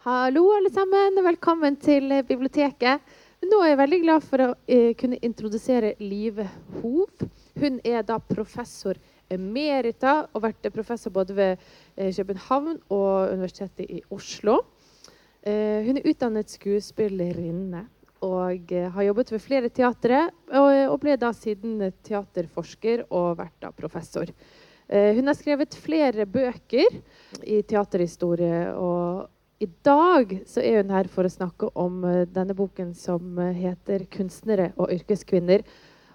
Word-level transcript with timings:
Hallo, 0.00 0.42
alle 0.56 0.70
sammen. 0.72 1.18
Velkommen 1.24 1.74
til 1.76 2.08
biblioteket. 2.24 3.02
Nå 3.44 3.58
er 3.60 3.74
jeg 3.74 3.78
veldig 3.80 3.98
glad 4.00 4.24
for 4.24 4.40
å 4.40 4.46
eh, 4.64 4.94
kunne 4.96 5.18
introdusere 5.20 5.90
Live 6.00 6.46
Hov. 6.78 7.26
Hun 7.60 7.76
er 7.84 8.06
da 8.08 8.16
professor 8.16 8.96
emerita 9.28 10.22
og 10.32 10.46
vært 10.46 10.70
professor 10.72 11.12
både 11.12 11.36
ved 11.36 11.66
eh, 11.96 12.08
København 12.16 12.78
og 12.88 13.34
Universitetet 13.34 13.92
i 13.98 14.00
Oslo. 14.08 14.62
Eh, 15.44 15.84
hun 15.84 16.00
er 16.00 16.08
utdannet 16.08 16.54
skuespillerinne 16.54 17.84
og 18.24 18.72
har 18.72 19.04
jobbet 19.10 19.34
ved 19.34 19.44
flere 19.44 19.68
teatre. 19.68 20.30
Og 20.56 20.96
ble 21.04 21.18
da 21.20 21.34
siden 21.36 21.92
teaterforsker 22.08 23.04
og 23.10 23.36
vært 23.42 23.60
da 23.66 23.70
professor. 23.76 24.32
Eh, 24.88 25.14
hun 25.14 25.26
har 25.28 25.36
skrevet 25.36 25.74
flere 25.76 26.24
bøker 26.24 26.94
i 27.44 27.60
teaterhistorie. 27.62 28.72
og 28.72 29.28
i 29.60 29.66
dag 29.84 30.32
er 30.62 30.82
hun 30.82 30.90
her 30.94 31.08
for 31.10 31.26
å 31.26 31.32
snakke 31.32 31.68
om 31.74 32.04
uh, 32.06 32.22
denne 32.30 32.54
boken 32.54 32.92
som 32.94 33.38
uh, 33.38 33.50
heter 33.50 34.06
'Kunstnere 34.06 34.70
og 34.78 34.92
yrkeskvinner'. 34.94 35.64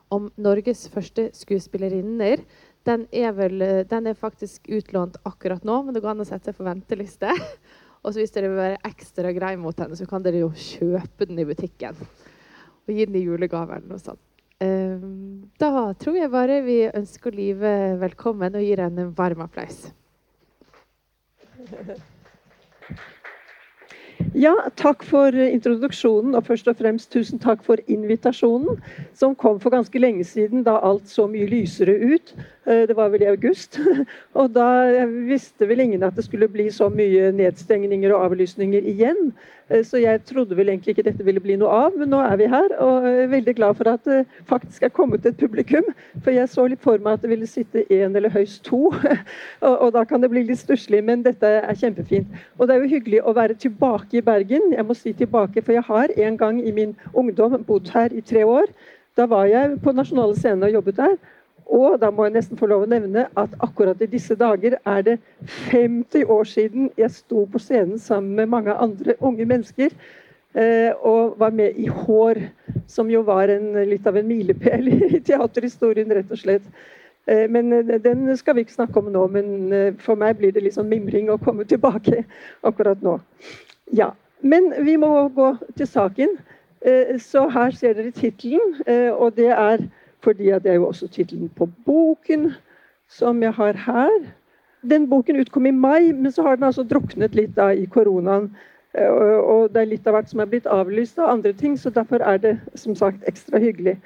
Om 0.09 0.31
Norges 0.37 0.87
første 0.87 1.29
skuespillerinner. 1.35 2.39
Den 2.85 3.07
er, 3.11 3.31
vel, 3.31 3.59
den 3.89 4.07
er 4.07 4.13
faktisk 4.13 4.69
utlånt 4.69 5.17
akkurat 5.25 5.63
nå, 5.63 5.81
men 5.83 5.93
det 5.93 6.01
går 6.01 6.13
an 6.13 6.23
å 6.23 6.27
sette 6.27 6.51
seg 6.51 6.57
på 6.57 6.67
venteliste. 6.67 7.31
og 8.03 8.15
hvis 8.15 8.31
dere 8.31 8.49
vil 8.51 8.61
være 8.63 8.81
ekstra 8.87 9.31
greie 9.35 9.57
mot 9.57 9.79
henne, 9.79 9.95
så 9.95 10.07
kan 10.07 10.23
dere 10.23 10.43
jo 10.43 10.51
kjøpe 10.51 11.27
den 11.27 11.39
i 11.39 11.47
butikken. 11.47 11.99
Og 12.87 12.95
gi 12.95 13.05
den 13.05 13.19
i 13.19 13.25
julegave 13.25 13.75
eller 13.75 13.91
noe 13.91 14.03
sånt. 14.03 14.32
Um, 14.63 15.49
da 15.59 15.91
tror 15.99 16.15
jeg 16.15 16.31
bare 16.31 16.61
vi 16.63 16.77
ønsker 16.87 17.35
Live 17.35 17.73
velkommen 17.99 18.55
og 18.55 18.63
gir 18.63 18.79
henne 18.83 19.09
en 19.09 19.13
varm 19.17 19.41
applaus. 19.43 19.89
Ja, 24.33 24.53
takk 24.79 25.03
for 25.03 25.35
introduksjonen, 25.35 26.35
og 26.37 26.45
først 26.47 26.69
og 26.71 26.77
fremst 26.79 27.11
tusen 27.11 27.41
takk 27.43 27.63
for 27.65 27.81
invitasjonen, 27.91 28.79
som 29.13 29.35
kom 29.35 29.59
for 29.59 29.73
ganske 29.73 29.99
lenge 29.99 30.23
siden, 30.25 30.63
da 30.65 30.77
alt 30.81 31.09
så 31.11 31.27
mye 31.29 31.49
lysere 31.49 31.97
ut. 32.13 32.33
Eh, 32.65 32.87
det 32.87 32.95
var 32.95 33.09
vel 33.11 33.21
i 33.21 33.31
august. 33.31 33.79
Og 34.39 34.53
da 34.55 34.67
visste 35.27 35.67
vel 35.67 35.83
ingen 35.83 36.03
at 36.03 36.15
det 36.15 36.23
skulle 36.27 36.47
bli 36.47 36.69
så 36.71 36.87
mye 36.89 37.31
nedstengninger 37.35 38.13
og 38.15 38.29
avlysninger 38.29 38.85
igjen. 38.87 39.33
Eh, 39.69 39.83
så 39.83 39.99
jeg 39.99 40.21
trodde 40.29 40.55
vel 40.55 40.71
egentlig 40.71 40.95
ikke 40.95 41.05
dette 41.09 41.25
ville 41.27 41.43
bli 41.43 41.57
noe 41.59 41.71
av, 41.87 41.97
men 41.99 42.13
nå 42.13 42.21
er 42.23 42.37
vi 42.39 42.47
her. 42.53 42.71
Og 42.79 43.07
er 43.09 43.27
veldig 43.33 43.55
glad 43.59 43.75
for 43.79 43.91
at 43.91 44.07
det 44.07 44.21
faktisk 44.47 44.87
er 44.87 44.93
kommet 44.95 45.27
et 45.27 45.37
publikum. 45.37 45.91
For 46.23 46.31
jeg 46.31 46.49
så 46.49 46.69
litt 46.71 46.83
for 46.85 47.03
meg 47.03 47.19
at 47.19 47.25
det 47.25 47.33
ville 47.33 47.49
sitte 47.51 47.83
én 47.91 48.15
eller 48.15 48.31
høyst 48.31 48.63
to. 48.69 48.93
Og, 49.73 49.89
da 49.95 50.05
kan 50.07 50.23
det 50.23 50.31
bli 50.31 50.45
litt 50.47 50.63
stusslig, 50.63 51.03
men 51.03 51.23
dette 51.27 51.49
er 51.59 51.77
kjempefint. 51.79 52.31
Og 52.57 52.67
det 52.67 52.75
er 52.75 52.83
jo 52.83 52.93
hyggelig 52.95 53.21
å 53.23 53.35
være 53.35 53.59
tilbake 53.59 54.19
i 54.19 54.25
Bergen. 54.25 54.71
Jeg 54.71 54.87
må 54.87 54.95
si 54.95 55.13
tilbake, 55.13 55.61
for 55.61 55.75
jeg 55.75 55.83
har 55.87 56.15
en 56.15 56.39
gang 56.39 56.63
i 56.63 56.71
min 56.71 56.95
ungdom 57.11 57.59
bodd 57.67 57.91
her 57.93 58.15
i 58.15 58.23
tre 58.23 58.47
år. 58.47 58.71
Da 59.17 59.27
var 59.29 59.45
jeg 59.45 59.77
på 59.83 59.91
Nasjonale 59.93 60.35
Scene 60.39 60.65
og 60.65 60.79
jobbet 60.79 60.97
der. 60.97 61.17
Og 61.65 61.99
da 62.01 62.09
må 62.11 62.25
jeg 62.27 62.35
nesten 62.35 62.59
få 62.59 62.67
lov 62.69 62.85
å 62.85 62.89
nevne 62.89 63.27
at 63.39 63.53
akkurat 63.63 64.01
i 64.03 64.09
disse 64.09 64.35
dager 64.39 64.75
er 64.79 65.05
det 65.05 65.15
50 65.69 66.31
år 66.31 66.49
siden 66.49 66.89
jeg 66.99 67.11
sto 67.15 67.45
på 67.49 67.61
scenen 67.61 67.99
sammen 68.01 68.35
med 68.35 68.51
mange 68.51 68.73
andre 68.73 69.15
unge 69.23 69.45
mennesker 69.47 69.93
eh, 70.55 70.91
og 70.99 71.37
var 71.39 71.53
med 71.55 71.79
i 71.79 71.87
Hår, 71.87 72.41
som 72.87 73.11
jo 73.11 73.23
var 73.27 73.53
en, 73.53 73.71
litt 73.89 74.07
av 74.07 74.19
en 74.19 74.27
milepæl 74.27 74.89
i 75.17 75.21
teaterhistorien, 75.23 76.11
rett 76.11 76.33
og 76.33 76.41
slett. 76.41 76.67
Eh, 77.27 77.45
men 77.49 77.71
eh, 77.79 77.95
den 78.03 78.27
skal 78.37 78.57
vi 78.57 78.67
ikke 78.67 78.77
snakke 78.79 78.99
om 78.99 79.11
nå, 79.13 79.27
men 79.31 79.95
for 80.03 80.19
meg 80.19 80.41
blir 80.41 80.53
det 80.55 80.65
litt 80.65 80.77
sånn 80.77 80.91
mimring 80.91 81.31
å 81.31 81.39
komme 81.41 81.67
tilbake 81.69 82.25
akkurat 82.61 83.01
nå. 83.05 83.19
Ja, 83.91 84.13
Men 84.43 84.73
vi 84.83 84.97
må 84.99 85.29
gå 85.31 85.53
til 85.77 85.87
saken. 85.87 86.33
Så 87.23 87.45
her 87.47 87.71
ser 87.71 87.93
dere 87.95 88.11
tittelen, 88.11 88.73
og 89.15 89.37
det 89.37 89.53
er 89.55 89.85
fordi 90.23 90.51
det 90.63 90.71
er 90.71 90.79
jo 90.79 90.87
også 90.87 91.07
tittelen 91.11 91.51
på 91.57 91.67
boken 91.85 92.53
som 93.11 93.41
jeg 93.43 93.53
har 93.53 93.79
her. 93.85 94.19
Den 94.83 95.07
boken 95.09 95.39
utkom 95.39 95.65
i 95.65 95.71
mai, 95.71 96.11
men 96.11 96.31
så 96.31 96.43
har 96.43 96.55
den 96.55 96.67
altså 96.67 96.83
druknet 96.83 97.35
litt 97.35 97.55
da 97.55 97.71
i 97.71 97.85
koronaen. 97.85 98.49
Eh, 98.93 99.09
og 99.09 99.73
det 99.73 99.81
er 99.81 99.91
litt 99.93 100.07
av 100.07 100.17
hvert 100.17 100.31
som 100.31 100.43
er 100.43 100.49
blitt 100.51 100.69
avlyst 100.69 101.19
av 101.19 101.31
andre 101.33 101.53
ting, 101.57 101.77
så 101.79 101.91
derfor 101.93 102.23
er 102.23 102.41
det 102.41 102.57
som 102.79 102.95
sagt 102.95 103.23
ekstra 103.29 103.61
hyggelig. 103.63 103.97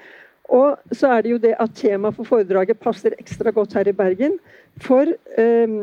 Og 0.47 0.77
så 0.95 1.11
er 1.11 1.23
det 1.23 1.33
jo 1.33 1.39
det 1.44 1.56
at 1.59 1.73
temaet 1.75 2.16
for 2.16 2.29
foredraget 2.29 2.79
passer 2.79 3.16
ekstra 3.19 3.51
godt 3.51 3.75
her 3.75 3.89
i 3.89 3.95
Bergen. 3.95 4.38
For 4.83 5.09
eh, 5.38 5.77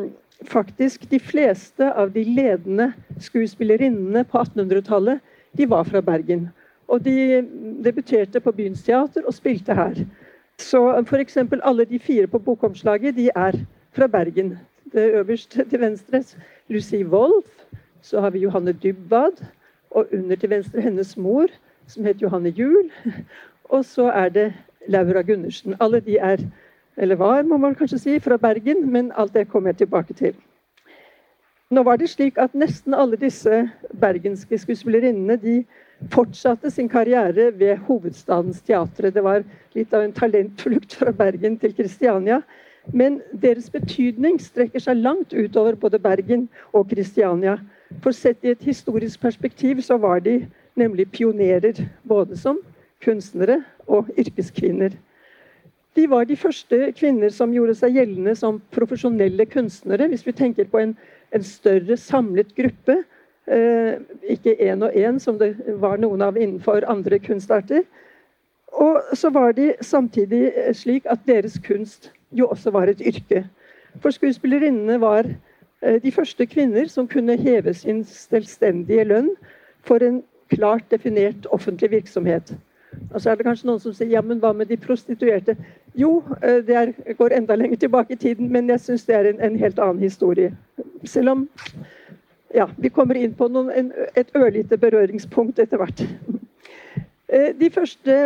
faktisk 0.48 1.08
de 1.10 1.20
fleste 1.20 1.90
av 1.92 2.14
de 2.14 2.24
ledende 2.24 2.92
skuespillerinnene 3.20 4.24
på 4.24 4.40
1800-tallet, 4.40 5.20
de 5.54 5.68
var 5.70 5.84
fra 5.88 6.00
Bergen. 6.00 6.48
Og 6.88 7.04
de 7.04 7.42
debuterte 7.84 8.40
på 8.40 8.52
Byens 8.52 8.82
teater 8.84 9.26
og 9.26 9.36
spilte 9.36 9.76
her. 9.76 10.00
Så 10.58 11.02
f.eks. 11.06 11.36
alle 11.62 11.84
de 11.84 11.98
fire 11.98 12.26
på 12.26 12.38
bokomslaget 12.38 13.16
de 13.16 13.30
er 13.34 13.52
fra 13.92 14.06
Bergen. 14.06 14.58
Det 14.92 15.10
øverst 15.14 15.50
til 15.70 15.80
venstre 15.80 16.22
Lucy 16.68 17.02
Wolff. 17.04 17.48
Så 18.02 18.20
har 18.20 18.30
vi 18.30 18.38
Johanne 18.38 18.72
Dybwad. 18.72 19.44
Og 19.90 20.06
under 20.12 20.36
til 20.36 20.50
venstre 20.50 20.80
hennes 20.80 21.16
mor, 21.16 21.46
som 21.86 22.04
het 22.04 22.22
Johanne 22.22 22.48
Juel. 22.48 22.90
Og 23.64 23.84
så 23.84 24.10
er 24.10 24.28
det 24.28 24.54
Laura 24.88 25.22
Gundersen. 25.22 25.74
Alle 25.80 26.00
de 26.00 26.18
er, 26.18 26.36
eller 26.96 27.16
var, 27.16 27.42
må 27.42 27.56
man 27.56 27.74
kanskje 27.74 27.98
si, 27.98 28.18
fra 28.20 28.36
Bergen, 28.36 28.92
men 28.92 29.12
alt 29.16 29.34
det 29.34 29.48
kommer 29.48 29.68
jeg 29.68 29.76
tilbake 29.76 30.14
til. 30.14 30.34
Nå 31.70 31.82
var 31.82 31.96
det 31.96 32.10
slik 32.10 32.38
at 32.38 32.54
Nesten 32.54 32.94
alle 32.94 33.16
disse 33.16 33.70
bergenske 34.00 34.58
skuespillerinnene 34.58 35.36
de 35.36 35.64
fortsatte 36.10 36.70
sin 36.70 36.88
karriere 36.88 37.50
ved 37.58 37.76
hovedstadens 37.86 38.60
teatre. 38.62 39.10
Det 39.10 39.22
var 39.24 39.44
litt 39.74 39.94
av 39.94 40.04
en 40.04 40.12
talentflukt 40.12 40.96
fra 40.98 41.12
Bergen 41.12 41.56
til 41.60 41.74
Kristiania. 41.76 42.42
Men 42.92 43.20
deres 43.32 43.70
betydning 43.72 44.36
strekker 44.42 44.82
seg 44.82 45.00
langt 45.00 45.32
utover 45.32 45.78
både 45.80 46.00
Bergen 46.02 46.48
og 46.72 46.90
Kristiania. 46.90 47.56
For 48.04 48.12
sett 48.12 48.44
i 48.44 48.52
et 48.52 48.66
historisk 48.66 49.20
perspektiv 49.22 49.80
så 49.84 49.96
var 50.00 50.20
de 50.24 50.42
nemlig 50.76 51.08
pionerer, 51.14 51.78
både 52.04 52.36
som 52.36 52.60
kunstnere 53.04 53.62
og 53.86 54.10
yrkeskvinner. 54.18 54.96
De 55.94 56.06
var 56.10 56.26
de 56.26 56.36
første 56.36 56.90
kvinner 56.98 57.30
som 57.30 57.52
gjorde 57.54 57.76
seg 57.78 57.94
gjeldende 57.94 58.34
som 58.36 58.58
profesjonelle 58.74 59.46
kunstnere. 59.46 60.08
Hvis 60.10 60.26
vi 60.26 60.34
tenker 60.34 60.66
på 60.66 60.80
en, 60.82 60.96
en 61.30 61.44
større 61.46 61.96
samlet 62.00 62.50
gruppe, 62.56 63.04
ikke 63.44 64.54
én 64.56 64.82
og 64.86 64.94
én, 64.96 65.18
som 65.20 65.38
det 65.38 65.50
var 65.80 65.98
noen 66.00 66.22
av 66.24 66.38
innenfor 66.40 66.86
andre 66.88 67.18
kunstarter. 67.18 67.82
Og 68.72 69.02
så 69.12 69.30
var 69.30 69.52
de 69.52 69.74
samtidig 69.80 70.52
slik 70.72 71.04
at 71.10 71.18
deres 71.26 71.58
kunst 71.66 72.12
jo 72.32 72.48
også 72.48 72.70
var 72.70 72.88
et 72.88 73.00
yrke. 73.00 73.44
For 74.02 74.10
skuespillerinnene 74.10 75.00
var 75.00 75.24
eh, 75.82 76.02
de 76.02 76.12
første 76.12 76.46
kvinner 76.46 76.88
som 76.90 77.08
kunne 77.08 77.36
heve 77.36 77.74
sin 77.74 78.04
selvstendige 78.04 79.04
lønn 79.04 79.30
for 79.86 80.02
en 80.02 80.22
klart 80.50 80.84
definert 80.90 81.46
offentlig 81.50 81.90
virksomhet. 81.90 82.54
Og 83.10 83.20
så 83.20 83.30
er 83.30 83.34
det 83.34 83.46
kanskje 83.46 83.66
noen 83.66 83.80
som 83.82 83.94
sier 83.94 84.10
ja, 84.10 84.22
men 84.22 84.38
hva 84.42 84.52
med 84.52 84.70
de 84.70 84.76
prostituerte? 84.76 85.56
Jo, 85.94 86.22
eh, 86.42 86.60
det 86.66 86.76
er, 86.76 86.92
går 87.18 87.36
enda 87.38 87.54
lenger 87.54 87.76
tilbake 87.76 88.12
i 88.12 88.22
tiden, 88.26 88.52
men 88.52 88.70
jeg 88.70 88.80
syns 88.80 89.06
det 89.06 89.14
er 89.14 89.30
en, 89.30 89.40
en 89.40 89.58
helt 89.58 89.78
annen 89.78 90.02
historie. 90.02 90.54
Selv 91.04 91.30
om 91.30 91.48
ja, 92.54 92.68
vi 92.76 92.90
kommer 92.94 93.18
inn 93.18 93.34
på 93.34 93.48
noen, 93.50 93.70
en, 93.74 93.90
et 94.14 94.30
ørlite 94.38 94.78
berøringspunkt 94.80 95.58
etter 95.62 95.80
hvert. 95.80 96.04
Eh, 97.34 97.50
de 97.58 97.70
første 97.72 98.16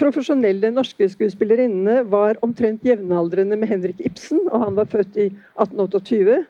profesjonelle 0.00 0.72
norske 0.74 1.08
skuespillerinnene 1.14 2.02
var 2.12 2.40
omtrent 2.44 2.84
jevnaldrende 2.84 3.56
med 3.56 3.70
Henrik 3.70 4.02
Ibsen, 4.04 4.42
og 4.50 4.66
han 4.66 4.76
var 4.76 4.90
født 4.90 5.16
i 5.16 5.28
1828. 5.56 6.42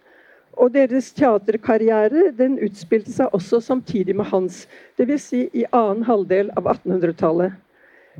Og 0.61 0.73
deres 0.75 1.13
teaterkarriere 1.15 2.33
den 2.37 2.59
utspilte 2.65 3.13
seg 3.15 3.37
også 3.37 3.61
samtidig 3.63 4.17
med 4.19 4.27
hans, 4.33 4.65
dvs. 4.99 5.29
Si 5.31 5.45
i 5.55 5.65
annen 5.71 6.03
halvdel 6.09 6.51
av 6.59 6.67
1800-tallet. 6.75 7.55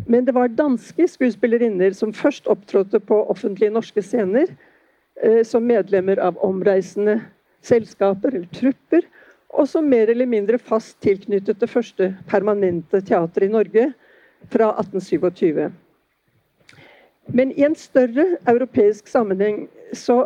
Men 0.07 0.25
det 0.25 0.37
var 0.37 0.55
danske 0.55 1.09
skuespillerinner 1.11 1.93
som 1.97 2.15
først 2.15 2.47
opptrådte 2.49 3.03
på 3.03 3.19
offentlige 3.33 3.75
norske 3.75 4.05
scener 4.07 4.47
eh, 5.19 5.43
som 5.45 5.67
medlemmer 5.67 6.23
av 6.23 6.39
omreisende 6.47 7.19
selskaper 7.63 8.35
eller 8.35 8.49
trupper, 8.55 9.07
og 9.51 9.67
som 9.69 9.89
mer 9.89 10.11
eller 10.13 10.29
mindre 10.31 10.61
fast 10.63 11.01
tilknyttet 11.03 11.59
det 11.61 11.71
første 11.71 12.13
permanente 12.31 13.01
teatret 13.03 13.49
i 13.49 13.53
Norge 13.53 13.91
fra 14.51 14.71
1827. 14.79 15.71
Men 17.35 17.53
i 17.53 17.65
en 17.67 17.75
større 17.79 18.25
europeisk 18.49 19.09
sammenheng 19.11 19.67
så 19.95 20.17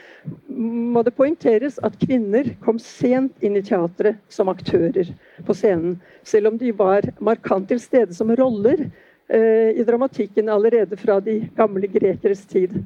må 0.94 1.02
det 1.04 1.14
poengteres 1.16 1.78
at 1.84 1.96
kvinner 2.00 2.52
kom 2.64 2.78
sent 2.82 3.44
inn 3.44 3.56
i 3.58 3.64
teatret 3.64 4.20
som 4.32 4.52
aktører 4.52 5.10
på 5.46 5.56
scenen. 5.56 5.98
Selv 6.24 6.52
om 6.52 6.60
de 6.60 6.72
var 6.76 7.08
markant 7.20 7.68
til 7.68 7.80
stede 7.82 8.16
som 8.16 8.32
roller 8.36 8.86
eh, 8.86 9.72
i 9.76 9.84
dramatikken 9.88 10.52
allerede 10.52 10.96
fra 11.00 11.18
de 11.20 11.42
gamle 11.56 11.90
grekeres 11.92 12.44
tid. 12.48 12.76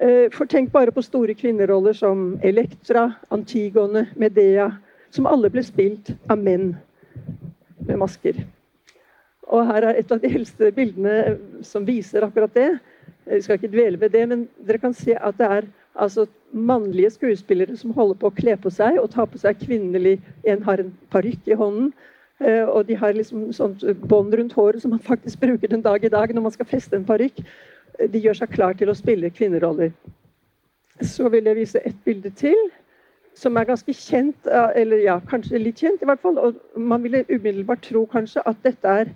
Eh, 0.00 0.28
for 0.30 0.46
tenk 0.46 0.70
bare 0.70 0.92
på 0.94 1.02
store 1.02 1.34
kvinneroller 1.34 1.96
som 1.96 2.36
Elektra, 2.46 3.08
Antigone, 3.34 4.06
Medea, 4.14 4.70
som 5.10 5.26
alle 5.26 5.50
ble 5.50 5.64
spilt 5.66 6.12
av 6.30 6.38
menn 6.38 6.76
med 7.82 7.98
masker. 7.98 8.38
Og 9.48 9.64
her 9.66 9.88
er 9.88 9.98
et 9.98 10.12
av 10.12 10.20
de 10.22 10.30
eldste 10.30 10.70
bildene 10.76 11.38
som 11.66 11.86
viser 11.88 12.22
akkurat 12.22 12.54
det. 12.54 12.68
Jeg 13.26 13.42
skal 13.42 13.58
ikke 13.58 13.72
dvele 13.72 13.98
ved 13.98 14.14
det, 14.14 14.22
men 14.28 14.44
dere 14.68 14.78
kan 14.78 14.94
se 14.94 15.16
at 15.16 15.38
det 15.40 15.48
er 15.48 15.66
altså, 15.94 16.28
mannlige 16.52 17.10
skuespillere 17.16 17.74
som 17.76 17.90
holder 17.96 18.20
på 18.20 18.30
å 18.30 18.36
kle 18.36 18.54
på 18.60 18.70
seg 18.70 19.00
og 19.02 19.10
ta 19.12 19.26
på 19.26 19.40
seg 19.40 19.58
kvinnelig 19.64 20.20
En 20.46 20.62
har 20.62 20.78
en 20.78 20.92
parykk 21.10 21.50
i 21.50 21.58
hånden. 21.58 21.90
Eh, 22.38 22.62
og 22.62 22.86
de 22.86 22.94
har 22.94 23.18
liksom 23.18 23.48
sånt 23.52 23.82
bånd 24.06 24.36
rundt 24.38 24.54
håret 24.54 24.82
som 24.82 24.94
man 24.94 25.02
faktisk 25.02 25.40
bruker 25.42 25.68
den 25.68 25.82
dag 25.82 26.04
i 26.04 26.12
dag 26.12 26.30
når 26.30 26.44
man 26.44 26.54
skal 26.54 26.70
feste 26.70 26.94
en 26.94 27.08
parykk 27.08 27.42
de 27.98 28.20
gjør 28.22 28.42
seg 28.42 28.52
klar 28.54 28.76
til 28.78 28.90
å 28.90 28.96
spille 28.96 29.30
kvinneroller. 29.34 29.92
Så 31.04 31.28
vil 31.30 31.46
jeg 31.46 31.58
vise 31.58 31.82
et 31.86 31.98
bilde 32.06 32.30
til, 32.38 32.58
som 33.38 33.56
er 33.56 33.68
ganske 33.68 33.94
kjent, 33.94 34.48
eller 34.74 35.04
ja, 35.04 35.18
kanskje 35.30 35.60
litt 35.62 35.78
kjent 35.82 36.02
i 36.02 36.08
hvert 36.08 36.22
fall. 36.22 36.38
Og 36.42 36.58
man 36.74 37.04
ville 37.04 37.24
umiddelbart 37.28 37.84
tro 37.86 38.04
kanskje 38.10 38.42
at 38.50 38.58
dette 38.66 38.94
er 39.02 39.10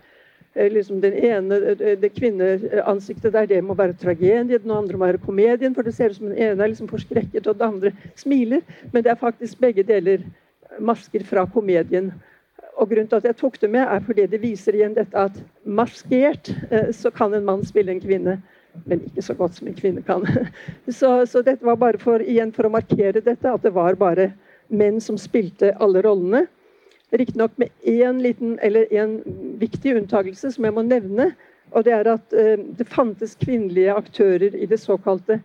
eh, 0.55 0.71
liksom 0.71 1.01
den 1.03 1.17
ene, 1.19 1.59
eh, 1.73 1.97
det 1.99 2.13
kvinneansiktet 2.15 3.35
der, 3.35 3.49
det 3.51 3.63
må 3.67 3.75
være 3.79 3.99
tragedien, 3.99 4.51
den 4.51 4.75
andre 4.75 4.99
må 4.99 5.09
være 5.11 5.23
komedien. 5.25 5.75
For 5.75 5.87
det 5.87 5.97
ser 5.97 6.15
ut 6.15 6.21
som 6.21 6.31
den 6.31 6.39
ene 6.39 6.63
er 6.63 6.71
liksom 6.71 6.91
forskrekket, 6.93 7.49
og 7.49 7.59
den 7.59 7.75
andre 7.75 7.95
smiler. 8.21 8.63
Men 8.93 9.03
det 9.03 9.15
er 9.15 9.23
faktisk 9.23 9.59
begge 9.63 9.87
deler 9.87 10.23
masker 10.79 11.27
fra 11.27 11.47
komedien. 11.51 12.13
Og 12.79 12.89
grunnen 12.89 13.11
til 13.11 13.21
at 13.21 13.27
jeg 13.29 13.37
tok 13.37 13.61
det 13.61 13.71
med, 13.71 13.83
er 13.83 14.07
fordi 14.07 14.27
det 14.31 14.43
viser 14.43 14.79
igjen 14.79 14.95
dette 14.97 15.19
at 15.19 15.35
maskert 15.67 16.55
eh, 16.71 16.93
så 16.95 17.11
kan 17.11 17.35
en 17.35 17.45
mann 17.45 17.67
spille 17.67 17.93
en 17.93 18.01
kvinne 18.03 18.39
men 18.85 19.05
ikke 19.07 19.23
så 19.25 19.35
godt 19.37 19.59
som 19.59 19.69
en 19.69 19.77
kvinne 19.77 20.03
kan. 20.07 20.25
Så, 20.99 21.27
så, 21.27 21.43
dette 21.45 21.65
var 21.65 21.77
bare 21.81 22.01
for, 22.01 22.23
igjen 22.25 22.53
for 22.55 22.67
å 22.67 22.73
markere 22.73 23.21
dette, 23.21 23.49
at 23.49 23.63
det 23.65 23.75
var 23.75 23.99
bare 24.01 24.33
menn 24.73 25.01
som 25.01 25.19
spilte 25.21 25.75
alle 25.83 26.03
rollene. 26.05 26.47
Riktignok 27.13 27.59
med 27.61 27.69
én 27.85 28.23
liten, 28.25 28.57
eller 28.65 28.89
en 28.97 29.19
viktig 29.61 29.97
unntakelse 30.01 30.55
som 30.55 30.65
jeg 30.65 30.75
må 30.75 30.85
nevne. 30.87 31.33
Og 31.77 31.85
det 31.85 31.95
er 31.97 32.09
at 32.15 32.37
eh, 32.37 32.57
det 32.79 32.89
fantes 32.89 33.37
kvinnelige 33.41 33.95
aktører 33.95 34.57
i 34.57 34.69
det 34.69 34.81
såkalte 34.81 35.41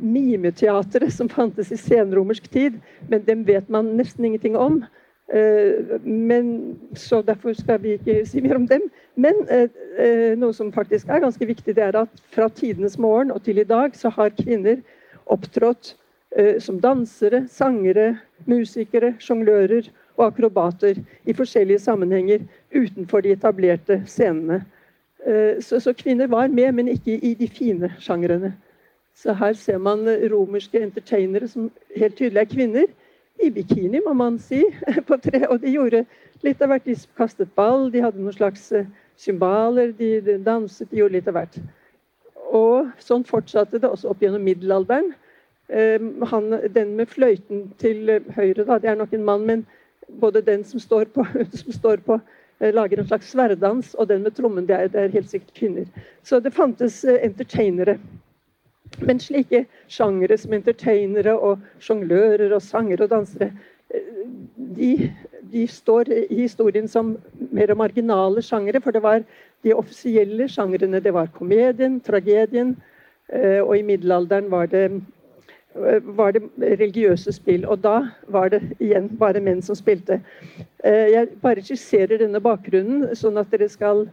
mimeteatret 0.00 1.12
som 1.12 1.28
fantes 1.32 1.72
i 1.72 1.78
senromersk 1.80 2.48
tid, 2.52 2.80
men 3.08 3.24
dem 3.24 3.44
vet 3.48 3.68
man 3.72 3.94
nesten 3.96 4.28
ingenting 4.28 4.56
om. 4.56 4.82
Eh, 5.34 6.00
men, 6.04 6.78
så 6.94 7.22
Derfor 7.22 7.52
skal 7.52 7.82
vi 7.82 7.88
ikke 7.88 8.26
si 8.26 8.40
mer 8.40 8.54
om 8.54 8.68
dem. 8.68 8.90
Men 9.16 9.34
eh, 9.50 9.68
eh, 9.98 10.38
noe 10.38 10.54
som 10.54 10.72
faktisk 10.72 11.08
er 11.08 11.24
ganske 11.24 11.46
viktig, 11.46 11.74
det 11.76 11.82
er 11.82 11.98
at 11.98 12.22
fra 12.30 12.48
tidenes 12.48 12.98
morgen 12.98 13.30
og 13.30 13.42
til 13.42 13.58
i 13.58 13.66
dag 13.66 13.96
så 13.96 14.08
har 14.08 14.34
kvinner 14.42 14.82
opptrådt 15.26 15.96
som 16.60 16.76
dansere, 16.80 17.46
sangere, 17.48 18.18
musikere, 18.44 19.14
sjonglører 19.18 19.86
og 20.18 20.26
akrobater 20.26 20.98
i 21.24 21.32
forskjellige 21.32 21.78
sammenhenger 21.80 22.42
utenfor 22.74 23.24
de 23.24 23.32
etablerte 23.32 24.02
scenene. 24.06 24.58
Så, 25.60 25.80
så, 25.80 25.94
kvinner 25.96 26.26
var 26.26 26.52
med, 26.52 26.72
men 26.72 26.88
ikke 26.92 27.16
i 27.16 27.32
de 27.34 27.48
fine 27.48 27.88
sjangrene. 27.98 28.52
Så 29.14 29.32
her 29.32 29.52
ser 29.56 29.78
man 29.78 30.04
romerske 30.28 30.82
entertainere 30.82 31.48
som 31.48 31.70
helt 31.96 32.18
tydelig 32.18 32.42
er 32.42 32.52
kvinner 32.52 32.86
i 33.42 33.50
bikini, 33.50 34.00
må 34.04 34.12
man 34.16 34.38
si. 34.38 34.62
på 35.08 35.18
tre, 35.22 35.46
Og 35.48 35.60
de 35.62 35.74
gjorde 35.74 36.04
litt 36.44 36.62
av 36.62 36.72
hvert. 36.72 36.86
De 36.86 36.96
kastet 37.18 37.52
ball, 37.58 37.90
de 37.92 38.02
hadde 38.04 38.22
noen 38.22 38.36
slags 38.36 38.70
eh, 38.72 38.88
cymbaler, 39.20 39.92
de, 39.98 40.16
de, 40.24 40.38
danset, 40.44 40.88
de 40.90 41.00
gjorde 41.02 41.18
litt 41.18 41.30
av 41.30 41.38
hvert. 41.38 41.60
Og 42.56 42.90
sånn 43.02 43.26
fortsatte 43.26 43.80
det 43.82 43.88
også 43.90 44.12
opp 44.12 44.22
gjennom 44.22 44.44
middelalderen. 44.46 45.12
Um, 45.66 46.22
han, 46.30 46.52
den 46.70 46.92
med 46.94 47.10
fløyten 47.10 47.64
til 47.82 48.06
høyre, 48.36 48.62
da, 48.68 48.76
det 48.78 48.92
er 48.92 48.98
nok 49.00 49.16
en 49.16 49.24
mann, 49.26 49.46
men 49.48 49.64
både 50.22 50.44
den 50.46 50.62
som 50.64 50.78
står 50.78 51.08
på, 51.10 51.24
som 51.60 51.74
står 51.74 52.04
på 52.06 52.20
uh, 52.20 52.68
lager 52.70 53.02
en 53.02 53.08
slags 53.08 53.32
sverddans, 53.34 53.96
og 53.98 54.06
den 54.12 54.22
med 54.22 54.36
trommen, 54.36 54.68
det 54.68 54.76
er, 54.76 54.92
det 54.92 55.00
er 55.02 55.16
helt 55.16 55.32
sikkert 55.32 55.58
kvinner. 55.58 56.06
Så 56.22 56.38
det 56.40 56.54
fantes 56.54 57.02
entertainere. 57.16 57.98
Men 59.00 59.20
slike 59.20 59.64
sjangere 59.92 60.38
som 60.40 60.54
entertainere 60.56 61.34
og 61.36 61.62
sjonglører 61.82 62.54
og 62.54 62.62
sangere 62.64 63.06
og 63.06 63.12
dansere, 63.12 63.50
de, 64.76 64.90
de, 65.52 65.66
står 65.70 66.10
i 66.12 66.42
historien 66.42 66.88
som 66.88 67.16
mer 67.54 67.74
marginale 67.78 68.42
sjangere. 68.42 68.80
For 68.82 68.94
det 68.94 69.02
var 69.04 69.24
de 69.64 69.74
offisielle 69.74 70.48
sjangrene. 70.50 71.02
Det 71.02 71.14
var 71.14 71.32
komedien, 71.34 72.00
tragedien, 72.00 72.74
eh, 73.32 73.60
og 73.60 73.76
i 73.78 73.84
middelalderen 73.86 74.50
var 74.50 74.70
det, 74.72 74.88
var 76.16 76.32
det 76.32 76.44
religiøse 76.80 77.32
spill. 77.36 77.66
Og 77.68 77.82
da 77.84 77.98
var 78.32 78.52
det 78.54 78.62
igjen 78.80 79.10
bare 79.20 79.42
menn 79.44 79.62
som 79.62 79.78
spilte. 79.78 80.20
Eh, 80.84 81.12
jeg 81.14 81.34
bare 81.42 81.64
skisserer 81.64 82.22
denne 82.22 82.42
bakgrunnen, 82.42 83.10
sånn 83.16 83.38
at 83.38 83.52
dere 83.52 83.68
skal 83.68 84.06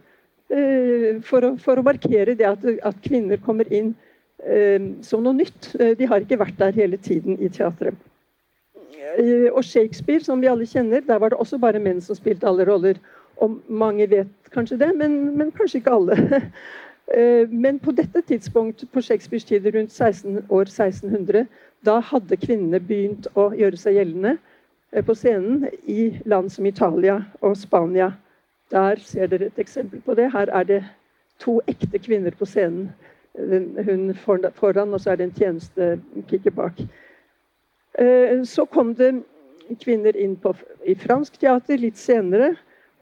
eh, 0.52 1.22
for 1.24 1.50
å, 1.50 1.54
for 1.60 1.80
å 1.80 1.86
markere 1.86 2.36
det 2.36 2.50
at, 2.52 2.66
at 2.84 3.00
kvinner 3.06 3.40
kommer 3.42 3.70
inn 3.72 3.94
Eh, 3.94 4.03
som 5.02 5.22
noe 5.24 5.36
nytt. 5.36 5.70
Eh, 5.80 5.94
de 5.98 6.08
har 6.08 6.20
ikke 6.20 6.40
vært 6.40 6.58
der 6.60 6.76
hele 6.76 6.96
tiden 6.96 7.38
i 7.40 7.48
teatret. 7.48 7.96
Eh, 9.18 9.48
og 9.52 9.64
Shakespeare, 9.64 10.24
som 10.24 10.40
vi 10.40 10.50
alle 10.50 10.66
kjenner, 10.66 11.00
der 11.00 11.18
var 11.18 11.32
det 11.32 11.38
også 11.38 11.58
bare 11.58 11.80
menn 11.80 12.00
som 12.04 12.16
spilte 12.18 12.48
alle 12.48 12.66
roller. 12.68 13.00
Og 13.42 13.60
mange 13.68 14.08
vet 14.10 14.50
kanskje 14.54 14.78
det, 14.78 14.92
men, 14.96 15.36
men 15.38 15.52
kanskje 15.52 15.80
ikke 15.82 15.94
alle. 16.00 16.18
Men 17.52 17.76
på 17.84 17.92
dette 17.92 18.22
tidspunkt, 18.24 18.86
på 18.88 19.00
Shakespeares 19.04 19.44
tid 19.44 19.66
rundt 19.74 19.92
16, 19.92 20.46
år 20.48 20.70
1600, 20.70 21.42
da 21.84 21.98
hadde 22.00 22.38
kvinnene 22.40 22.80
begynt 22.80 23.28
å 23.36 23.50
gjøre 23.52 23.76
seg 23.76 23.98
gjeldende 23.98 24.38
på 25.04 25.12
scenen 25.12 25.66
i 25.84 26.14
land 26.24 26.48
som 26.54 26.64
Italia 26.64 27.18
og 27.44 27.58
Spania. 27.60 28.14
Der 28.72 28.96
ser 29.04 29.28
dere 29.28 29.50
et 29.50 29.60
eksempel 29.60 30.00
på 30.00 30.16
det. 30.16 30.30
Her 30.32 30.48
er 30.48 30.64
det 30.64 30.80
to 31.44 31.58
ekte 31.68 32.00
kvinner 32.00 32.32
på 32.32 32.48
scenen 32.48 32.88
hun 33.34 34.14
foran, 34.54 34.94
og 34.94 35.00
så 35.00 35.10
er 35.10 35.16
det 35.16 35.24
en 35.24 35.38
tjenestekikker 35.38 36.54
bak. 36.54 36.84
Eh, 37.98 38.44
så 38.44 38.64
kom 38.64 38.94
det 38.94 39.22
kvinner 39.82 40.16
inn 40.16 40.36
på, 40.36 40.54
i 40.86 40.94
fransk 40.94 41.38
teater 41.40 41.78
litt 41.78 41.98
senere, 41.98 42.54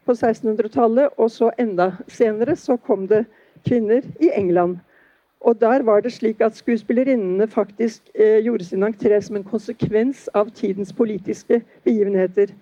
på 0.05 0.12
1600-tallet. 0.12 1.12
Og 1.19 1.31
så 1.31 1.50
enda 1.58 1.93
senere 2.11 2.56
så 2.56 2.76
kom 2.76 3.06
det 3.11 3.25
kvinner 3.67 4.02
i 4.20 4.32
England. 4.34 4.81
Og 5.43 5.61
der 5.61 5.82
var 5.82 6.00
det 6.00 6.12
slik 6.12 6.40
at 6.40 6.56
skuespillerinnene 6.56 7.46
faktisk 7.50 8.11
eh, 8.14 8.38
gjorde 8.44 8.64
sin 8.64 8.84
entré 8.87 9.20
som 9.20 9.37
en 9.37 9.44
konsekvens 9.44 10.29
av 10.34 10.50
tidens 10.55 10.93
politiske 10.93 11.62
begivenheter. 11.84 12.55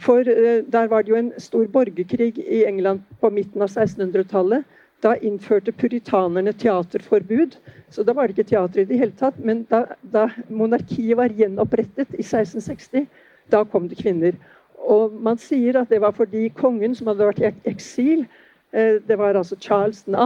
For 0.00 0.20
eh, 0.20 0.64
der 0.72 0.88
var 0.88 1.02
det 1.02 1.12
jo 1.12 1.20
en 1.20 1.32
stor 1.38 1.66
borgerkrig 1.66 2.38
i 2.38 2.64
England 2.64 3.00
på 3.20 3.30
midten 3.30 3.62
av 3.62 3.68
1600-tallet. 3.68 4.64
Da 5.02 5.14
innførte 5.22 5.72
puritanerne 5.72 6.52
teaterforbud. 6.52 7.56
Så 7.90 8.02
da 8.02 8.12
var 8.12 8.26
det 8.26 8.38
ikke 8.38 8.50
teater 8.50 8.82
i 8.82 8.84
det 8.88 8.98
hele 8.98 9.14
tatt. 9.18 9.38
Men 9.38 9.62
da, 9.70 9.84
da 10.02 10.26
monarkiet 10.48 11.16
var 11.16 11.34
gjenopprettet 11.34 12.14
i 12.16 12.24
1660, 12.24 13.06
da 13.52 13.62
kom 13.64 13.88
det 13.88 14.00
kvinner. 14.02 14.34
Og 14.88 15.14
man 15.22 15.38
sier 15.38 15.78
at 15.80 15.90
det 15.90 16.00
var 16.02 16.16
fordi 16.16 16.48
kongen, 16.56 16.94
som 16.94 17.10
hadde 17.10 17.26
vært 17.28 17.42
i 17.42 17.70
eksil 17.70 18.26
eh, 18.72 18.98
Det 19.04 19.18
var 19.18 19.36
altså 19.36 19.56
Charles 19.60 20.04
2. 20.04 20.18